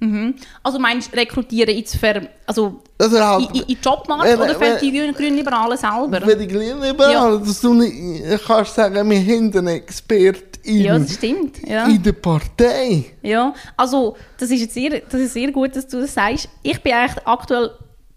Mhm. 0.00 0.34
Also 0.62 0.78
meinst 0.78 1.12
du 1.12 1.16
rekrutieren 1.16 1.76
jetzt 1.76 1.96
für, 1.96 2.22
also 2.46 2.82
er 2.98 3.28
halt, 3.28 3.54
in, 3.54 3.62
in, 3.62 3.78
Jobmarkt 3.82 4.24
Wenn- 4.24 4.40
oder 4.40 4.54
für 4.54 4.78
die 4.80 4.90
Grün- 4.90 5.12
Grünliberalen 5.14 5.76
selber? 5.76 6.20
Für 6.22 6.36
die 6.36 6.46
Grünliberalen, 6.48 7.44
dass 7.44 7.60
du 7.60 7.74
nicht 7.74 8.44
kannst 8.46 8.74
sagen, 8.74 8.94
wir 9.10 9.18
haben 9.20 9.56
einen 9.56 9.66
Expertin 9.68 10.80
Ja, 10.82 10.98
das 10.98 11.14
stimmt. 11.14 11.66
Ja. 11.68 11.86
in 11.86 12.02
der 12.02 12.12
Partei. 12.12 13.04
Ja, 13.22 13.54
also 13.76 14.16
das 14.38 14.50
ist 14.50 14.60
jetzt 14.60 14.74
sehr, 14.74 15.00
das 15.00 15.20
ist 15.20 15.34
sehr 15.34 15.52
gut, 15.52 15.76
dass 15.76 15.86
du 15.86 16.00
das 16.00 16.14
sagst. 16.14 16.48
Ich 16.62 16.80
bin 16.82 16.92
eigentlich 16.92 17.26
aktuell, 17.26 17.70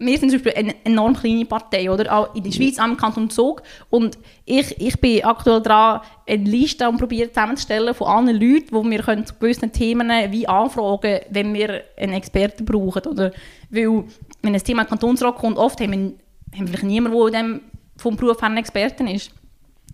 wir 0.04 0.18
sind 0.18 0.30
zum 0.30 0.40
Beispiel 0.40 0.60
eine 0.60 0.74
enorm 0.84 1.14
kleine 1.14 1.44
Partei, 1.44 1.90
oder? 1.90 2.12
Auch 2.12 2.34
in 2.34 2.42
der 2.42 2.52
Schweiz, 2.52 2.78
am 2.78 2.96
Kanton 2.96 3.30
Zug. 3.30 3.62
Und 3.90 4.18
ich, 4.44 4.80
ich 4.80 5.00
bin 5.00 5.24
aktuell 5.24 5.62
dran, 5.62 6.00
eine 6.26 6.44
Liste 6.44 6.90
probieren 6.92 7.28
zusammenzustellen 7.28 7.94
von 7.94 8.08
allen 8.08 8.40
Leuten, 8.40 8.68
die 8.68 8.90
wir 8.90 9.02
können 9.02 9.26
zu 9.26 9.34
gewissen 9.34 9.72
Themen 9.72 10.10
wie 10.30 10.46
anfragen, 10.46 11.20
wenn 11.30 11.54
wir 11.54 11.82
einen 11.96 12.12
Experten 12.14 12.64
brauchen, 12.64 13.02
oder? 13.06 13.32
Weil, 13.70 14.04
wenn 14.42 14.54
ein 14.54 14.62
Thema 14.62 14.84
Kantonsrat 14.84 15.36
kommt, 15.36 15.58
oft 15.58 15.80
haben 15.80 15.92
wir, 15.92 15.98
haben 15.98 16.18
wir 16.52 16.66
vielleicht 16.66 16.84
niemanden, 16.84 17.18
der 17.18 17.26
in 17.26 17.32
dem 17.32 17.60
vom 17.96 18.16
Beruf 18.16 18.40
her 18.40 18.50
ein 18.50 18.56
Experten 18.56 19.06
ist. 19.06 19.30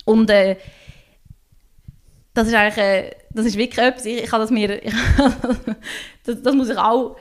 Und 0.05 0.31
äh, 0.31 0.57
das 2.35 2.49
ist 2.49 2.55
eigentlich, 2.55 2.79
äh, 2.79 3.11
das 3.31 3.47
ist 3.47 3.57
wirklich 3.57 3.85
etwas, 3.85 4.07
ich, 4.07 4.25
ich 4.25 4.33
habe 4.33 4.43
das 4.43 4.51
mir, 4.51 4.81
das, 6.25 6.43
das 6.43 6.55
muss 6.55 6.71
ich 6.71 6.79
auch, 6.79 7.17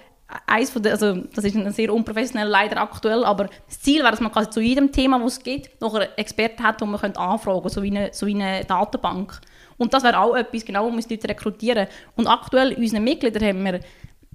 eins 0.45 0.69
von 0.69 0.83
der, 0.83 0.93
also 0.93 1.15
das 1.33 1.43
ist 1.43 1.55
ein 1.55 1.71
sehr 1.71 1.93
unprofessionell 1.93 2.47
leider 2.47 2.77
aktuell, 2.81 3.23
aber 3.23 3.49
das 3.67 3.79
Ziel 3.81 4.01
wäre, 4.01 4.11
dass 4.11 4.19
man 4.19 4.31
quasi 4.31 4.49
zu 4.49 4.61
jedem 4.61 4.91
Thema, 4.91 5.19
das 5.19 5.37
es 5.37 5.43
gibt, 5.43 5.81
noch 5.81 5.95
einen 5.95 6.09
Experten 6.17 6.63
hat, 6.63 6.81
den 6.81 6.91
man 6.91 6.99
könnte 6.99 7.19
anfragen 7.19 7.61
könnte, 7.61 7.73
so 7.73 7.83
wie 7.83 7.91
eine, 7.91 8.09
so 8.13 8.27
wie 8.27 8.35
eine 8.35 8.63
Datenbank. 8.65 9.39
Und 9.77 9.93
das 9.93 10.03
wäre 10.03 10.19
auch 10.19 10.35
etwas, 10.35 10.65
genau, 10.65 10.85
wo 10.85 10.89
man 10.89 10.99
die 10.99 11.13
Leute 11.13 11.29
rekrutieren 11.29 11.87
Und 12.15 12.27
aktuell 12.27 12.73
in 12.73 12.83
unseren 12.83 13.03
Mitgliedern 13.03 13.43
haben 13.43 13.63
wir 13.63 13.79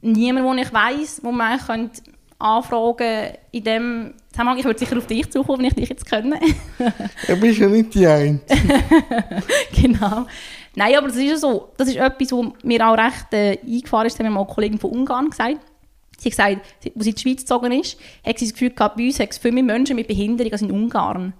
niemanden, 0.01 0.57
den 0.57 0.67
ich 0.67 0.73
weiss, 0.73 1.21
wo 1.23 1.31
man 1.31 1.59
könnte 1.59 2.03
anfragen 2.39 3.35
in 3.53 3.65
dem 3.65 4.15
Zusammenhang. 4.31 4.59
Ich 4.59 4.65
würde 4.65 4.79
sicher 4.79 4.99
auf 4.99 5.07
dich 5.07 5.31
zukommen, 5.31 5.61
wenn 5.61 5.67
ich 5.67 5.75
dich 5.75 5.89
jetzt 5.89 6.07
kenne. 6.07 6.41
Du 7.27 7.37
bist 7.41 7.59
ja 7.59 7.69
nicht 7.69 7.95
die 7.95 8.07
Einzige. 8.07 8.43
genau. 9.81 10.27
Nein, 10.75 10.97
aber 10.97 11.09
das 11.09 11.17
ist 11.17 11.25
ja 11.25 11.37
so. 11.37 11.73
Das 11.77 11.89
ist 11.89 11.97
etwas, 11.97 12.33
was 12.33 12.47
mir 12.63 12.87
auch 12.87 12.99
recht 12.99 13.33
äh, 13.33 13.59
eingefahren 13.59 14.07
ist. 14.07 14.15
Das 14.15 14.21
haben 14.21 14.33
mir 14.33 14.39
mal 14.39 14.45
eine 14.45 14.55
Kollegin 14.55 14.79
von 14.79 14.91
Ungarn 14.91 15.31
gesagt. 15.31 15.59
Sie 16.19 16.31
hat 16.31 16.37
gesagt, 16.37 16.57
als 16.97 17.05
sie 17.05 17.11
in 17.11 17.15
die 17.17 17.21
Schweiz 17.23 17.41
gezogen 17.41 17.73
ist, 17.73 17.97
hat 18.25 18.39
sie 18.39 18.47
das 18.47 18.53
Gefühl 18.55 18.71
gehabt, 18.71 18.97
bei 18.97 19.05
uns 19.07 19.19
hat 19.21 19.31
es 19.31 19.39
viel 19.39 19.53
mehr 19.53 19.63
Menschen 19.65 19.97
mit 19.97 20.07
Behinderung 20.09 20.53
als 20.53 20.63
in 20.63 20.71
Ungarn. 20.71 21.33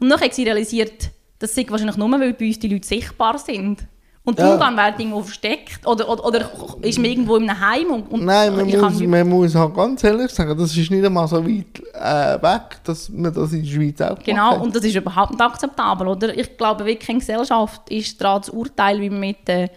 Und 0.00 0.08
dann 0.08 0.20
hat 0.20 0.34
sie 0.34 0.44
realisiert, 0.44 1.10
das 1.38 1.54
sei 1.54 1.66
wahrscheinlich 1.68 1.96
nur, 1.96 2.10
weil 2.12 2.32
bei 2.34 2.46
uns 2.46 2.58
die 2.58 2.68
Leute 2.68 2.86
sichtbar 2.86 3.38
sind. 3.38 3.86
Und 4.26 4.38
Ja. 4.38 4.54
Ungarn 4.54 4.74
werden 4.74 4.94
irgendwo 4.98 5.20
versteckt 5.20 5.86
oder, 5.86 6.08
oder, 6.08 6.24
oder 6.24 6.50
ist 6.80 6.96
man 6.98 7.04
irgendwo 7.10 7.36
in 7.36 7.50
einem 7.50 7.60
Heim 7.60 7.90
und, 7.90 8.10
und 8.10 8.24
Nein, 8.24 8.56
man 8.56 8.66
muss, 8.66 9.00
man 9.00 9.28
muss 9.28 9.54
halt 9.54 9.74
ganz 9.74 10.02
ehrlich 10.02 10.30
sagen, 10.30 10.56
das 10.58 10.74
ist 10.74 10.90
nicht 10.90 11.04
einmal 11.04 11.28
so 11.28 11.44
weit 11.46 11.78
äh, 11.92 12.42
weg, 12.42 12.78
dass 12.84 13.10
man 13.10 13.34
das 13.34 13.52
in 13.52 13.62
der 13.64 13.70
Schweiz 13.70 14.00
auch 14.00 14.18
Genau, 14.20 14.52
hat. 14.52 14.62
und 14.62 14.74
das 14.74 14.82
ist 14.82 14.94
überhaupt 14.94 15.32
nicht 15.32 15.42
akzeptabel, 15.42 16.08
oder? 16.08 16.34
Ich 16.38 16.56
glaube, 16.56 16.86
wirklich 16.86 17.08
in 17.10 17.18
Gesellschaft 17.18 17.82
ist 17.90 18.18
daran 18.18 18.40
das 18.40 18.48
Urteil, 18.48 18.98
wie 19.02 19.10
man 19.10 19.20
mit, 19.20 19.46
äh, 19.46 19.68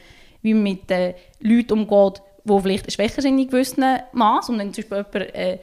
wie 0.42 0.54
man 0.54 0.64
mit 0.64 0.90
äh, 0.92 1.14
Leuten 1.42 1.74
umgeht, 1.86 2.22
die 2.48 2.62
vielleicht 2.62 2.92
schwächer 2.92 3.22
sind 3.22 3.40
in 3.40 3.48
gewissen 3.48 3.84
Maß. 4.14 4.50
Und 4.50 4.60
wenn 4.60 4.74
zum 4.74 4.84
Beispiel 4.90 5.22
jemand, 5.22 5.36
äh, 5.36 5.60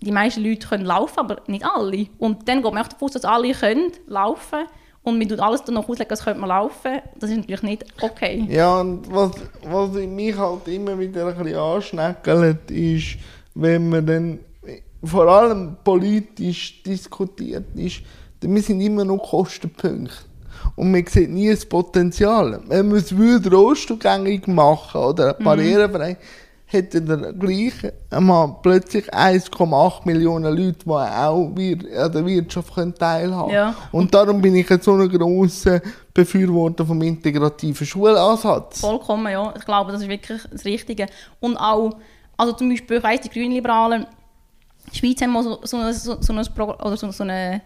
die 0.00 0.12
meisten 0.12 0.42
Leute 0.42 0.66
können 0.66 0.84
laufen, 0.84 1.20
aber 1.20 1.42
nicht 1.46 1.64
alle. 1.64 2.06
Und 2.18 2.48
dann 2.48 2.62
geht 2.62 2.72
man 2.72 2.82
auch 2.82 2.88
davon 2.88 3.06
aus, 3.06 3.12
dass 3.12 3.24
alle 3.24 3.52
können 3.52 3.92
laufen 4.06 4.66
und 5.02 5.18
man 5.18 5.28
tut 5.28 5.40
alles 5.40 5.66
noch 5.66 5.88
auslegen, 5.88 6.08
das 6.08 6.24
könnte 6.24 6.40
man 6.40 6.48
laufen, 6.48 7.00
das 7.18 7.30
ist 7.30 7.36
natürlich 7.36 7.62
nicht 7.62 7.84
okay. 8.00 8.46
Ja, 8.48 8.80
und 8.80 9.12
was, 9.12 9.32
was 9.64 9.90
mich 9.92 10.36
halt 10.36 10.68
immer 10.68 10.98
wieder 10.98 11.26
ein 11.26 11.36
bisschen 11.36 11.58
anschneckelt, 11.58 12.70
ist, 12.70 13.16
wenn 13.54 13.88
man 13.88 14.06
dann 14.06 14.38
vor 15.02 15.26
allem 15.26 15.76
politisch 15.82 16.82
diskutiert 16.84 17.74
ist, 17.74 18.02
wir 18.40 18.62
sind 18.62 18.80
immer 18.80 19.04
noch 19.04 19.18
Kostenpunkte. 19.18 20.14
Und 20.76 20.90
man 20.90 21.06
sieht 21.06 21.30
nie 21.30 21.50
das 21.50 21.64
Potenzial. 21.66 22.60
Wenn 22.66 22.88
man 22.88 22.98
es 22.98 23.16
würde 23.16 23.50
rostgängig 23.50 24.46
machen 24.46 25.00
oder 25.00 25.34
barrierefrei, 25.34 26.16
hätte 26.72 27.02
der 27.02 27.32
gleich 27.34 27.74
einmal 28.10 28.56
plötzlich 28.62 29.12
1,8 29.12 30.06
Millionen 30.06 30.56
Leute, 30.56 30.84
die 30.84 30.90
auch 30.90 31.46
an 31.46 32.12
der 32.12 32.26
Wirtschaft 32.26 32.74
teilhaben 32.98 33.30
können. 33.30 33.50
Ja. 33.50 33.74
Und 33.92 34.14
darum 34.14 34.40
bin 34.40 34.56
ich 34.56 34.68
jetzt 34.68 34.84
so 34.84 34.94
ein 34.94 35.08
grosser 35.08 35.80
Befürworter 36.14 36.86
vom 36.86 37.00
integrativen 37.02 37.86
Schulansatz. 37.86 38.80
Vollkommen, 38.80 39.30
ja. 39.30 39.52
Ich 39.56 39.64
glaube, 39.64 39.92
das 39.92 40.02
ist 40.02 40.08
wirklich 40.08 40.40
das 40.50 40.64
Richtige. 40.64 41.06
Und 41.40 41.56
auch, 41.56 41.96
also 42.36 42.54
zum 42.54 42.70
Beispiel, 42.70 42.96
ich 42.98 43.02
weiss, 43.02 43.20
die 43.20 43.30
Grünliberalen, 43.30 44.02
in 44.02 44.92
der 44.92 44.96
Schweiz 44.96 45.20
haben 45.20 45.32
wir 45.32 45.42
so, 45.42 45.60
so, 45.62 45.92
so, 45.92 46.16
so, 46.20 46.96
so, 46.96 47.10
so, 47.12 47.22
eine, 47.22 47.62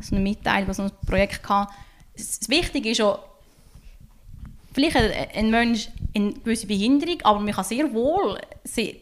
so 0.00 0.14
eine 0.14 0.22
Mitteilung, 0.22 0.72
so 0.72 0.82
ein 0.82 0.90
Projekt 1.06 1.42
gehabt. 1.42 1.72
Das 2.18 2.48
Wichtige 2.48 2.90
ist 2.90 2.98
ja, 2.98 3.18
vielleicht 4.72 4.96
ein 5.34 5.50
Mensch 5.50 5.88
eine 6.14 6.32
gewisse 6.32 6.66
Behinderung, 6.66 7.18
aber 7.22 7.40
man 7.40 7.52
kann 7.52 7.64
sehr 7.64 7.92
wohl 7.92 8.38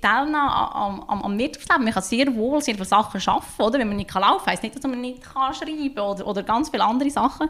teilnehmen 0.00 0.34
am, 0.34 1.00
am, 1.02 1.38
Wirtschaftsleben. 1.38 1.84
Man 1.84 1.94
kann 1.94 2.02
sehr 2.02 2.34
wohl 2.34 2.60
sehr 2.60 2.74
viele 2.74 2.86
Sachen 2.86 3.20
schaffen, 3.20 3.62
oder? 3.62 3.78
Wenn 3.78 3.88
man 3.88 3.96
nicht 3.96 4.12
laufen 4.12 4.44
kann, 4.44 4.52
heisst 4.52 4.62
nicht, 4.62 4.76
dass 4.76 4.82
man 4.82 5.00
nicht 5.00 5.22
kann 5.22 5.54
schreiben 5.54 5.94
kann 5.94 6.04
oder, 6.04 6.26
oder 6.26 6.42
ganz 6.42 6.68
viele 6.68 6.84
andere 6.84 7.10
Sachen 7.10 7.48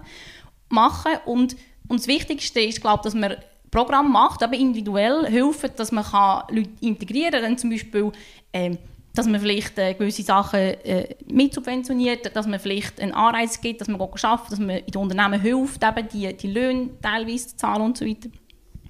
machen. 0.68 1.12
Und, 1.24 1.56
und 1.88 2.00
das 2.00 2.06
Wichtigste 2.06 2.60
ist, 2.60 2.80
glaube 2.80 3.02
dass 3.02 3.14
man 3.14 3.36
Programme 3.70 4.08
macht, 4.08 4.42
aber 4.42 4.54
individuell 4.54 5.26
helfen, 5.26 5.70
dass 5.76 5.92
man 5.92 6.04
Leute 6.50 6.70
integrieren 6.80 7.42
kann. 7.42 7.58
Zum 7.58 7.70
Beispiel, 7.70 8.12
ähm, 8.52 8.78
dass 9.16 9.26
man 9.26 9.40
vielleicht 9.40 9.78
äh, 9.78 9.94
gewisse 9.94 10.22
Sachen 10.22 10.60
äh, 10.60 11.14
mitsubventioniert, 11.26 12.36
dass 12.36 12.46
man 12.46 12.60
vielleicht 12.60 13.00
einen 13.00 13.12
Anreiz 13.12 13.60
gibt, 13.60 13.80
dass 13.80 13.88
man 13.88 13.98
geht 13.98 14.24
arbeiten, 14.24 14.50
dass 14.50 14.58
man 14.58 14.70
in 14.70 14.86
den 14.86 15.02
Unternehmen 15.02 15.40
hilft, 15.40 15.82
eben 15.82 16.08
die, 16.08 16.36
die 16.36 16.52
Löhne 16.52 16.90
teilweise 17.00 17.48
zu 17.48 17.56
zahlen 17.56 17.82
und 17.82 17.96
so 17.96 18.04
weiter. 18.04 18.28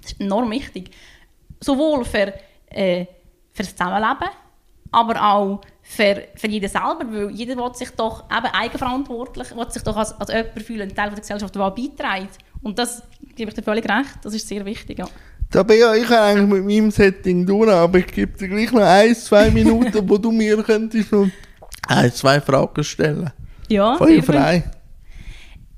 Das 0.01 0.11
ist 0.11 0.21
enorm 0.21 0.51
wichtig. 0.51 0.91
Sowohl 1.61 2.03
für, 2.03 2.33
äh, 2.67 3.05
für 3.53 3.63
das 3.63 3.75
Zusammenleben, 3.75 4.29
aber 4.91 5.33
auch 5.33 5.61
für, 5.81 6.27
für 6.35 6.47
jeden 6.47 6.69
selber, 6.69 7.05
weil 7.09 7.31
jeder 7.31 7.55
will 7.55 7.73
sich 7.73 7.89
doch 7.91 8.25
eben 8.29 8.47
eigenverantwortlich, 8.47 9.55
will 9.55 9.71
sich 9.71 9.83
doch 9.83 9.95
als, 9.95 10.11
als 10.19 10.29
jemand 10.29 10.61
fühlen, 10.61 10.89
ein 10.89 10.95
Teil 10.95 11.09
der 11.09 11.19
Gesellschaft, 11.19 11.55
der 11.55 11.71
beiträgt. 11.71 12.37
Und 12.61 12.77
das 12.77 13.01
gebe 13.35 13.49
ich 13.49 13.55
dir 13.55 13.63
völlig 13.63 13.87
recht, 13.89 14.17
das 14.23 14.33
ist 14.33 14.47
sehr 14.47 14.65
wichtig. 14.65 14.99
Ja. 14.99 15.07
Da 15.49 15.63
bin 15.63 15.79
ja 15.79 15.93
ich 15.95 16.09
eigentlich 16.09 16.47
mit 16.47 16.65
meinem 16.65 16.91
Setting 16.91 17.45
durch, 17.45 17.69
aber 17.69 17.99
ich 17.99 18.07
gebe 18.07 18.37
dir 18.37 18.47
gleich 18.49 18.71
noch 18.71 18.81
ein, 18.81 19.15
zwei 19.15 19.49
Minuten, 19.51 20.07
wo 20.09 20.17
du 20.17 20.31
mir 20.31 20.61
könntest 20.63 21.11
noch 21.11 21.27
ein, 21.87 22.11
zwei 22.11 22.41
Fragen 22.41 22.83
stellen. 22.83 23.31
Ja, 23.69 23.95
gut. 23.97 24.25
frei. 24.25 24.63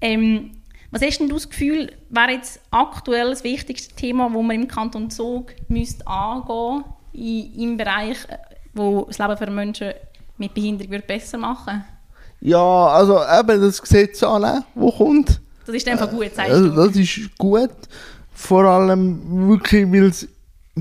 Ähm, 0.01 0.51
was 0.91 1.01
hast 1.03 1.19
denn 1.19 1.29
du 1.29 1.36
das 1.36 1.49
Gefühl, 1.49 1.91
wäre 2.10 2.32
jetzt 2.32 2.60
aktuell 2.71 3.29
das 3.29 3.43
wichtigste 3.43 3.93
Thema, 3.95 4.29
das 4.34 4.41
man 4.41 4.55
im 4.55 4.67
Kanton 4.67 5.10
Zug 5.12 5.53
müsste 5.67 6.05
angehen 6.08 6.84
müsste, 7.13 7.62
im 7.62 7.77
Bereich, 7.77 8.17
äh, 8.27 8.38
wo 8.73 9.05
das 9.05 9.19
Leben 9.19 9.38
für 9.38 9.51
Menschen 9.51 9.91
mit 10.38 10.53
Behinderung 10.53 10.91
würde 10.91 11.05
besser 11.05 11.38
machen 11.38 11.84
Ja, 12.39 12.88
also 12.88 13.19
eben 13.21 13.62
das 13.62 13.82
Gesetz 13.82 14.23
annehmen, 14.23 14.63
wo 14.73 14.91
kommt. 14.91 15.41
Das 15.65 15.75
ist 15.75 15.88
einfach 15.88 16.10
gut, 16.10 16.34
sagst 16.34 16.51
Also, 16.51 16.69
du. 16.69 16.88
das 16.88 16.95
ist 16.95 17.38
gut. 17.38 17.69
Vor 18.41 18.63
allem 18.63 19.49
wirklich, 19.49 19.91
weil 19.91 20.06
es 20.06 20.25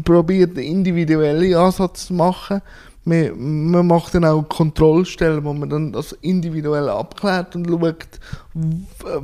probiert, 0.04 0.56
einen 0.56 0.66
individuellen 0.66 1.54
Ansatz 1.54 2.06
zu 2.06 2.14
machen. 2.14 2.62
Man, 3.04 3.70
man 3.70 3.86
macht 3.86 4.14
dann 4.14 4.24
auch 4.24 4.42
Kontrollstellen, 4.48 5.44
wo 5.44 5.52
man 5.52 5.68
dann 5.68 5.92
das 5.92 6.12
individuell 6.12 6.88
abklärt 6.88 7.56
und 7.56 7.66
schaut, 7.68 8.06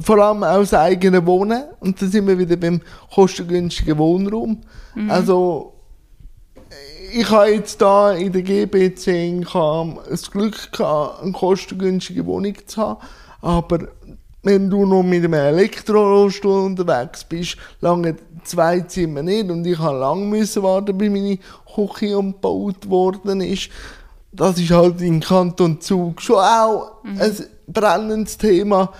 vor 0.00 0.18
allem 0.18 0.42
auch 0.42 0.58
das 0.58 0.74
eigene 0.74 1.24
Wohnen. 1.24 1.62
Und 1.78 2.02
dann 2.02 2.10
sind 2.10 2.26
wir 2.26 2.36
wieder 2.36 2.56
beim 2.56 2.80
kostengünstigen 3.14 3.96
Wohnraum. 3.98 4.62
Also, 5.08 5.74
ich 7.12 7.30
habe 7.30 7.50
jetzt 7.50 7.80
da 7.80 8.12
in 8.12 8.32
der 8.32 8.42
GBC 8.42 9.46
das 10.10 10.28
Glück 10.30 10.72
gehabt, 10.72 11.22
eine 11.22 11.32
kostengünstige 11.32 12.26
Wohnung 12.26 12.54
zu 12.66 12.82
haben. 12.82 13.00
Aber 13.40 13.88
wenn 14.44 14.70
du 14.70 14.86
noch 14.86 15.02
mit 15.02 15.24
einem 15.24 15.34
Elektrorollstuhl 15.34 16.66
unterwegs 16.66 17.24
bist, 17.24 17.56
lange 17.80 18.16
zwei 18.44 18.80
Zimmer 18.80 19.22
nicht 19.22 19.50
und 19.50 19.66
ich 19.66 19.78
habe 19.78 19.98
lange 19.98 20.26
müssen 20.26 20.62
warten, 20.62 20.96
bis 20.96 21.10
meine 21.10 21.38
Küche 21.74 22.16
umgebaut 22.16 22.88
worden 22.88 23.40
ist. 23.40 23.70
Das 24.30 24.58
ist 24.58 24.70
halt 24.70 25.00
im 25.00 25.20
Kanton 25.20 25.80
Zug 25.80 26.20
schon 26.20 26.36
auch 26.36 26.92
ein 27.04 27.36
brennendes 27.66 28.36
Thema. 28.36 28.92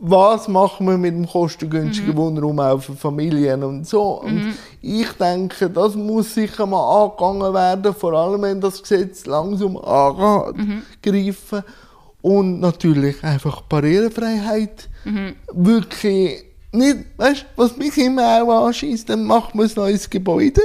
Was 0.00 0.46
machen 0.46 0.86
wir 0.86 0.96
mit 0.96 1.12
dem 1.12 1.26
kostengünstigen 1.26 2.16
Wohnraum 2.16 2.60
auch 2.60 2.80
für 2.80 2.94
Familien 2.94 3.64
und 3.64 3.84
so? 3.84 4.20
Und 4.22 4.54
ich 4.80 5.10
denke, 5.14 5.68
das 5.68 5.96
muss 5.96 6.34
sicher 6.34 6.66
mal 6.66 7.02
angegangen 7.04 7.52
werden, 7.52 7.94
vor 7.94 8.12
allem 8.12 8.42
wenn 8.42 8.60
das 8.60 8.80
Gesetz 8.80 9.26
langsam 9.26 9.76
angreifen. 9.76 11.64
Und 12.20 12.60
natürlich 12.60 13.22
einfach 13.22 13.62
Barrierefreiheit. 13.62 14.88
Wirklich 15.52 16.44
nicht, 16.72 16.98
weißt 17.16 17.42
du, 17.42 17.46
was 17.56 17.76
mich 17.76 17.96
immer 17.96 18.42
auch 18.42 18.66
anschießt, 18.66 19.08
dann 19.08 19.24
macht 19.24 19.54
man 19.54 19.66
ein 19.66 19.72
neues 19.74 20.10
Gebäude. 20.10 20.60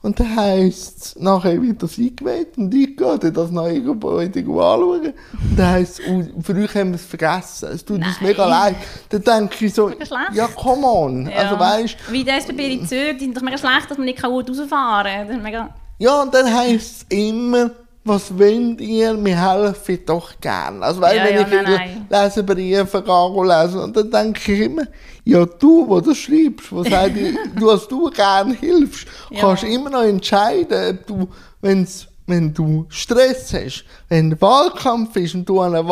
Und 0.00 0.20
dann 0.20 0.36
heisst 0.36 0.98
es, 0.98 1.16
nachher 1.16 1.60
wird 1.60 1.82
das 1.82 1.98
eingeweiht 1.98 2.56
und 2.56 2.72
ich 2.72 2.96
gehe 2.96 3.18
dann 3.18 3.34
das 3.34 3.50
neue 3.50 3.82
Gebäude 3.82 4.38
anschauen. 4.38 5.12
Und 5.12 5.14
dann 5.56 5.66
heisst 5.66 5.98
es, 5.98 6.06
oh, 6.08 6.52
euch 6.52 6.74
haben 6.76 6.90
wir 6.90 6.94
es 6.94 7.04
vergessen. 7.04 7.70
Es 7.72 7.84
tut 7.84 7.96
uns 7.96 8.06
Nein. 8.06 8.28
mega 8.30 8.46
leid. 8.46 8.76
Dann 9.08 9.24
denke 9.24 9.66
ich 9.66 9.74
so, 9.74 9.90
ja, 10.32 10.46
come 10.46 10.86
on. 10.86 11.28
Also 11.28 11.58
weißt 11.58 11.96
Wie 12.12 12.22
die 12.22 12.30
SBB 12.30 12.60
in 12.74 12.86
Zürich, 12.86 13.16
die 13.18 13.24
sind 13.24 13.36
doch 13.36 13.42
mega 13.42 13.58
schlecht, 13.58 13.90
dass 13.90 13.98
man 13.98 14.04
nicht 14.04 14.22
gut 14.22 14.48
rausfahren 14.48 15.12
kann. 15.12 15.26
Das 15.26 15.36
ist 15.36 15.42
mega... 15.42 15.74
Ja, 15.98 16.22
und 16.22 16.32
dann 16.32 16.54
heisst 16.54 17.06
es 17.10 17.18
immer, 17.18 17.72
was 18.04 18.36
wollt 18.38 18.80
ihr? 18.80 19.22
Wir 19.22 19.52
helfen 19.52 19.98
doch 20.06 20.30
gern. 20.40 20.82
Also, 20.82 21.00
weil 21.00 21.16
Ja, 21.16 21.24
wenn 21.24 21.34
ja, 21.34 21.40
ich 21.42 21.46
nein, 21.48 21.64
in 21.66 21.72
nein. 21.72 22.06
Lesebriefe 22.08 23.02
gehe 23.02 23.46
lesen, 23.46 23.80
und 23.80 23.96
dann 23.96 24.10
denke 24.10 24.52
ich 24.52 24.60
immer, 24.60 24.84
ja, 25.24 25.44
du, 25.44 25.86
wo 25.88 26.00
das 26.00 26.16
schreibst, 26.16 26.70
sagst 26.70 27.16
du, 27.16 27.60
du, 27.60 27.66
dass 27.66 27.86
du 27.88 28.10
gern 28.10 28.52
hilfst, 28.54 29.06
Ja. 29.30 29.40
kannst 29.40 29.64
immer 29.64 29.90
noch 29.90 30.02
entscheiden, 30.04 30.96
ob 30.98 31.06
du, 31.06 31.28
wenn's, 31.60 32.06
wenn 32.26 32.52
du 32.54 32.86
Stress 32.88 33.52
hast, 33.54 33.84
wenn 34.08 34.40
Wahlkampf 34.40 35.16
ist 35.16 35.34
und 35.34 35.46
du 35.48 35.60
an 35.60 35.74
einer 35.74 35.86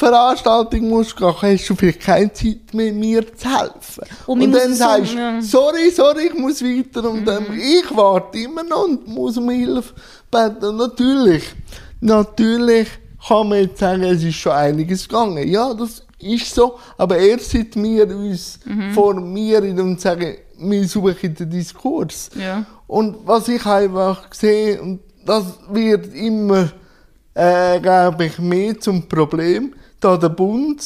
Wahlkampfveranstaltung 0.00 0.88
musst 0.88 1.16
gehen, 1.16 1.34
hast 1.40 1.68
du 1.68 1.74
vielleicht 1.74 2.00
keine 2.00 2.32
Zeit 2.32 2.72
mehr, 2.72 2.92
mir 2.92 3.36
zu 3.36 3.48
helfen. 3.48 4.04
Und 4.26 4.42
Und, 4.42 4.52
dann 4.52 4.74
sagst 4.74 5.14
du, 5.14 5.18
ja. 5.18 5.40
sorry, 5.42 5.90
sorry, 5.90 6.26
ich 6.26 6.34
muss 6.34 6.62
weiter 6.62 7.08
und 7.08 7.28
ähm, 7.28 7.46
ich 7.58 7.96
warte 7.96 8.38
immer 8.38 8.62
noch 8.62 8.84
und 8.84 9.06
muss 9.06 9.36
um 9.36 9.50
Hilfe 9.50 9.94
beten. 10.30 10.76
Natürlich, 10.76 11.44
natürlich 12.00 12.88
kann 13.26 13.48
man 13.48 13.58
jetzt 13.60 13.78
sagen, 13.78 14.02
es 14.04 14.22
ist 14.22 14.36
schon 14.36 14.52
einiges 14.52 15.08
gegangen. 15.08 15.46
Ja, 15.48 15.74
das 15.74 16.04
ist 16.20 16.54
so, 16.54 16.78
aber 16.96 17.18
erst 17.18 17.50
seit 17.50 17.76
wir 17.76 18.06
uns 18.08 18.60
formieren 18.94 19.78
und 19.80 20.00
sagen, 20.00 20.36
wir 20.58 20.88
suchen 20.88 21.34
den 21.34 21.50
Diskurs. 21.50 22.30
Ja. 22.34 22.64
Und 22.86 23.16
was 23.24 23.48
ich 23.48 23.64
einfach 23.66 24.32
sehe, 24.32 24.80
und 24.80 25.00
das 25.24 25.44
wird 25.70 26.12
immer, 26.14 26.70
äh, 27.34 27.78
glaube 27.80 28.26
ich, 28.26 28.38
mehr 28.38 28.78
zum 28.80 29.08
Problem, 29.08 29.74
da 30.00 30.16
der 30.16 30.28
Bund 30.28 30.82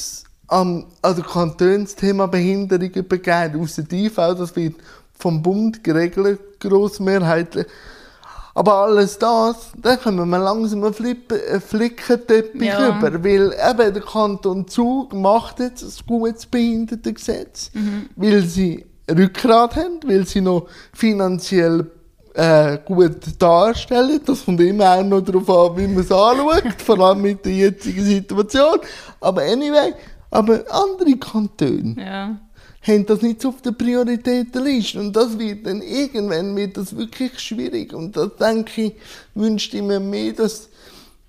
am, 0.48 0.86
also 1.00 1.22
Kantonsthema 1.22 2.26
Behinderung 2.26 2.90
übergeht, 2.90 3.56
aus 3.56 3.76
der 3.76 3.90
IV, 3.92 4.14
das 4.16 4.54
wird 4.56 4.76
vom 5.18 5.42
Bund 5.42 5.82
geregelt, 5.84 6.60
grossmehrheitlich. 6.60 7.66
Aber 8.54 8.74
alles 8.74 9.18
das, 9.18 9.72
da 9.80 9.96
können 9.96 10.28
wir 10.28 10.38
langsam 10.38 10.84
einen 10.84 10.92
Flippen, 10.92 11.38
einen 11.50 11.60
Flickenteppich 11.60 12.68
Ja. 12.68 12.98
über, 12.98 13.24
weil 13.24 13.52
eben 13.52 13.94
der 13.94 14.02
Kanton 14.02 14.68
Zug 14.68 15.14
macht 15.14 15.60
jetzt 15.60 15.82
ein 15.82 16.06
gutes 16.06 16.44
Behindertengesetz, 16.46 17.70
weil 18.14 18.42
sie 18.42 18.84
Rückgrat 19.10 19.76
haben, 19.76 20.00
weil 20.04 20.26
sie 20.26 20.42
noch 20.42 20.68
finanziell 20.92 21.86
äh, 22.34 22.78
gut 22.84 23.16
darstellen. 23.38 24.20
Das 24.24 24.44
kommt 24.44 24.60
immer 24.60 24.94
auch 24.98 25.04
noch 25.04 25.20
darauf 25.20 25.48
an, 25.50 25.76
wie 25.76 25.86
man 25.88 26.02
es 26.02 26.10
anschaut, 26.10 26.64
vor 26.84 26.98
allem 27.00 27.22
mit 27.22 27.44
der 27.44 27.52
jetzigen 27.52 28.04
Situation. 28.04 28.78
Aber 29.20 29.42
anyway, 29.42 29.92
aber 30.30 30.64
andere 30.70 31.16
Kantone 31.18 31.94
Ja. 31.98 32.38
haben 32.82 33.06
das 33.06 33.20
nicht 33.22 33.42
so 33.42 33.50
auf 33.50 33.60
der 33.62 33.72
Prioritätenliste. 33.72 34.98
Und 34.98 35.14
das 35.14 35.38
wird 35.38 35.66
dann 35.66 35.82
irgendwann 35.82 36.56
wird 36.56 36.76
das 36.76 36.96
wirklich 36.96 37.38
schwierig. 37.38 37.92
Und 37.92 38.16
da 38.16 38.26
denke 38.26 38.82
ich, 38.82 38.92
wünschte 39.34 39.76
ich 39.76 39.82
mir 39.82 40.00
mehr, 40.00 40.32
dass 40.32 40.68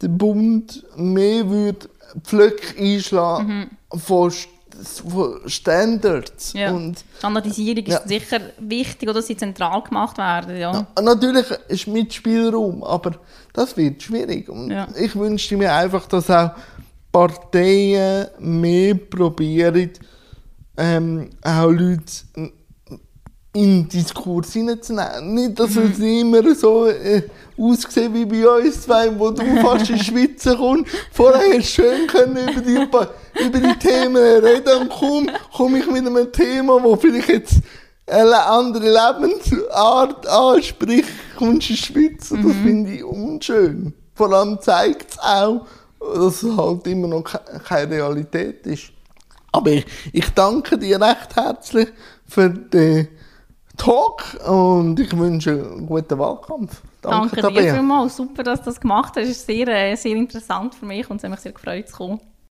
der 0.02 0.08
Bund 0.08 0.84
mehr 0.96 1.50
würde 1.50 1.90
Pflöcke 2.24 2.78
einschlagen 2.80 3.72
von 3.90 4.30
St- 4.30 4.48
von 5.08 5.40
Standards. 5.46 6.54
Ja. 6.54 6.72
Und 6.72 7.04
Standardisierung 7.20 7.86
Ja. 7.86 7.98
ist 7.98 8.08
sicher 8.08 8.40
wichtig, 8.60 9.08
oder 9.10 9.20
dass 9.20 9.28
sie 9.28 9.38
zentral 9.38 9.82
gemacht 9.84 10.18
werden. 10.18 10.58
Ja. 10.58 10.72
Ja, 10.96 11.02
natürlich 11.02 11.46
ist 11.68 11.88
Mitspielraum, 11.88 12.84
aber 12.84 13.12
das 13.54 13.76
wird 13.78 14.02
schwierig. 14.04 14.50
Und 14.50 14.72
Ja. 14.72 14.88
ich 15.00 15.16
wünschte 15.16 15.58
mir 15.58 15.74
einfach, 15.74 16.06
dass 16.08 16.30
auch 16.30 16.52
Parteien 17.12 18.28
mehr 18.40 18.96
probieren, 18.96 19.92
ähm, 20.78 21.30
auch 21.44 21.70
Leute 21.70 22.02
in 23.56 23.84
den 23.84 23.90
Diskurs 23.90 24.54
hineinzunehmen. 24.54 25.34
Nicht, 25.36 25.60
dass 25.60 25.76
es 25.76 26.00
immer 26.00 26.56
so 26.56 26.88
äh, 26.88 27.22
aussieht 27.58 28.12
wie 28.14 28.26
bei 28.26 28.48
uns 28.48 28.82
zwei, 28.82 29.18
wo 29.18 29.30
du 29.30 29.44
fast 29.62 29.90
in 29.92 29.98
die 29.98 30.04
Schweiz 30.04 30.44
kommst. 30.58 30.92
Vorher 31.12 31.60
hast 31.60 31.78
du 31.78 31.82
schön 31.84 32.08
können 32.08 32.38
über, 32.50 32.62
die, 32.62 33.46
über 33.46 33.60
die 33.60 33.80
Themen 33.80 34.16
reden 34.44 34.82
und 34.82 34.90
kaum 34.90 35.30
komme 35.56 35.80
ich 35.80 35.86
mit 35.88 36.06
einem 36.08 36.32
Thema, 36.32 36.82
wo 36.84 36.96
vielleicht 36.96 37.30
jetzt 37.30 37.56
eine 38.08 38.44
andere 38.44 38.86
Lebensart 38.90 40.28
anspricht, 40.28 41.10
kommst 41.38 41.70
du 41.70 41.74
in 41.74 41.76
die 41.76 41.78
Schweiz 41.78 42.32
und 42.32 42.44
das 42.44 42.54
finde 42.64 42.92
ich 42.92 43.04
unschön. 43.04 43.94
Vor 44.16 44.32
allem 44.34 44.60
zeigt 44.62 45.12
es 45.12 45.20
auch, 45.20 45.66
dass 46.16 46.44
es 46.44 46.58
halt 46.58 46.86
immer 46.88 47.08
noch 47.08 47.24
ke- 47.24 47.40
keine 47.68 47.96
Realität 47.96 48.66
ist. 48.68 48.86
Aber 49.52 49.72
ich, 49.72 49.86
ich 50.12 50.30
danke 50.32 50.78
dir 50.78 51.00
recht 51.00 51.36
herzlich 51.36 51.90
für 52.28 52.50
den 52.50 53.08
Talk 53.78 54.40
und 54.48 55.00
ich 55.00 55.18
wünsche 55.18 55.52
einen 55.52 55.86
guten 55.88 56.18
Wahlkampf. 56.20 56.82
Danke, 57.02 57.38
dir 57.38 57.42
Tabea. 57.42 57.74
vielmals. 57.74 58.16
Super, 58.16 58.44
dass 58.44 58.60
du 58.60 58.66
das 58.66 58.80
gemacht 58.80 59.14
hast. 59.16 59.24
Es 59.24 59.30
ist 59.30 59.46
sehr, 59.46 59.68
äh, 59.68 59.96
sehr 59.96 60.16
interessant 60.16 60.76
für 60.76 60.86
mich 60.86 61.10
und 61.10 61.18
es 61.18 61.24
hat 61.24 61.32
mich 61.32 61.40
sehr 61.40 61.52
gefreut 61.52 61.90
zu 61.90 61.96
kommen. 61.96 62.20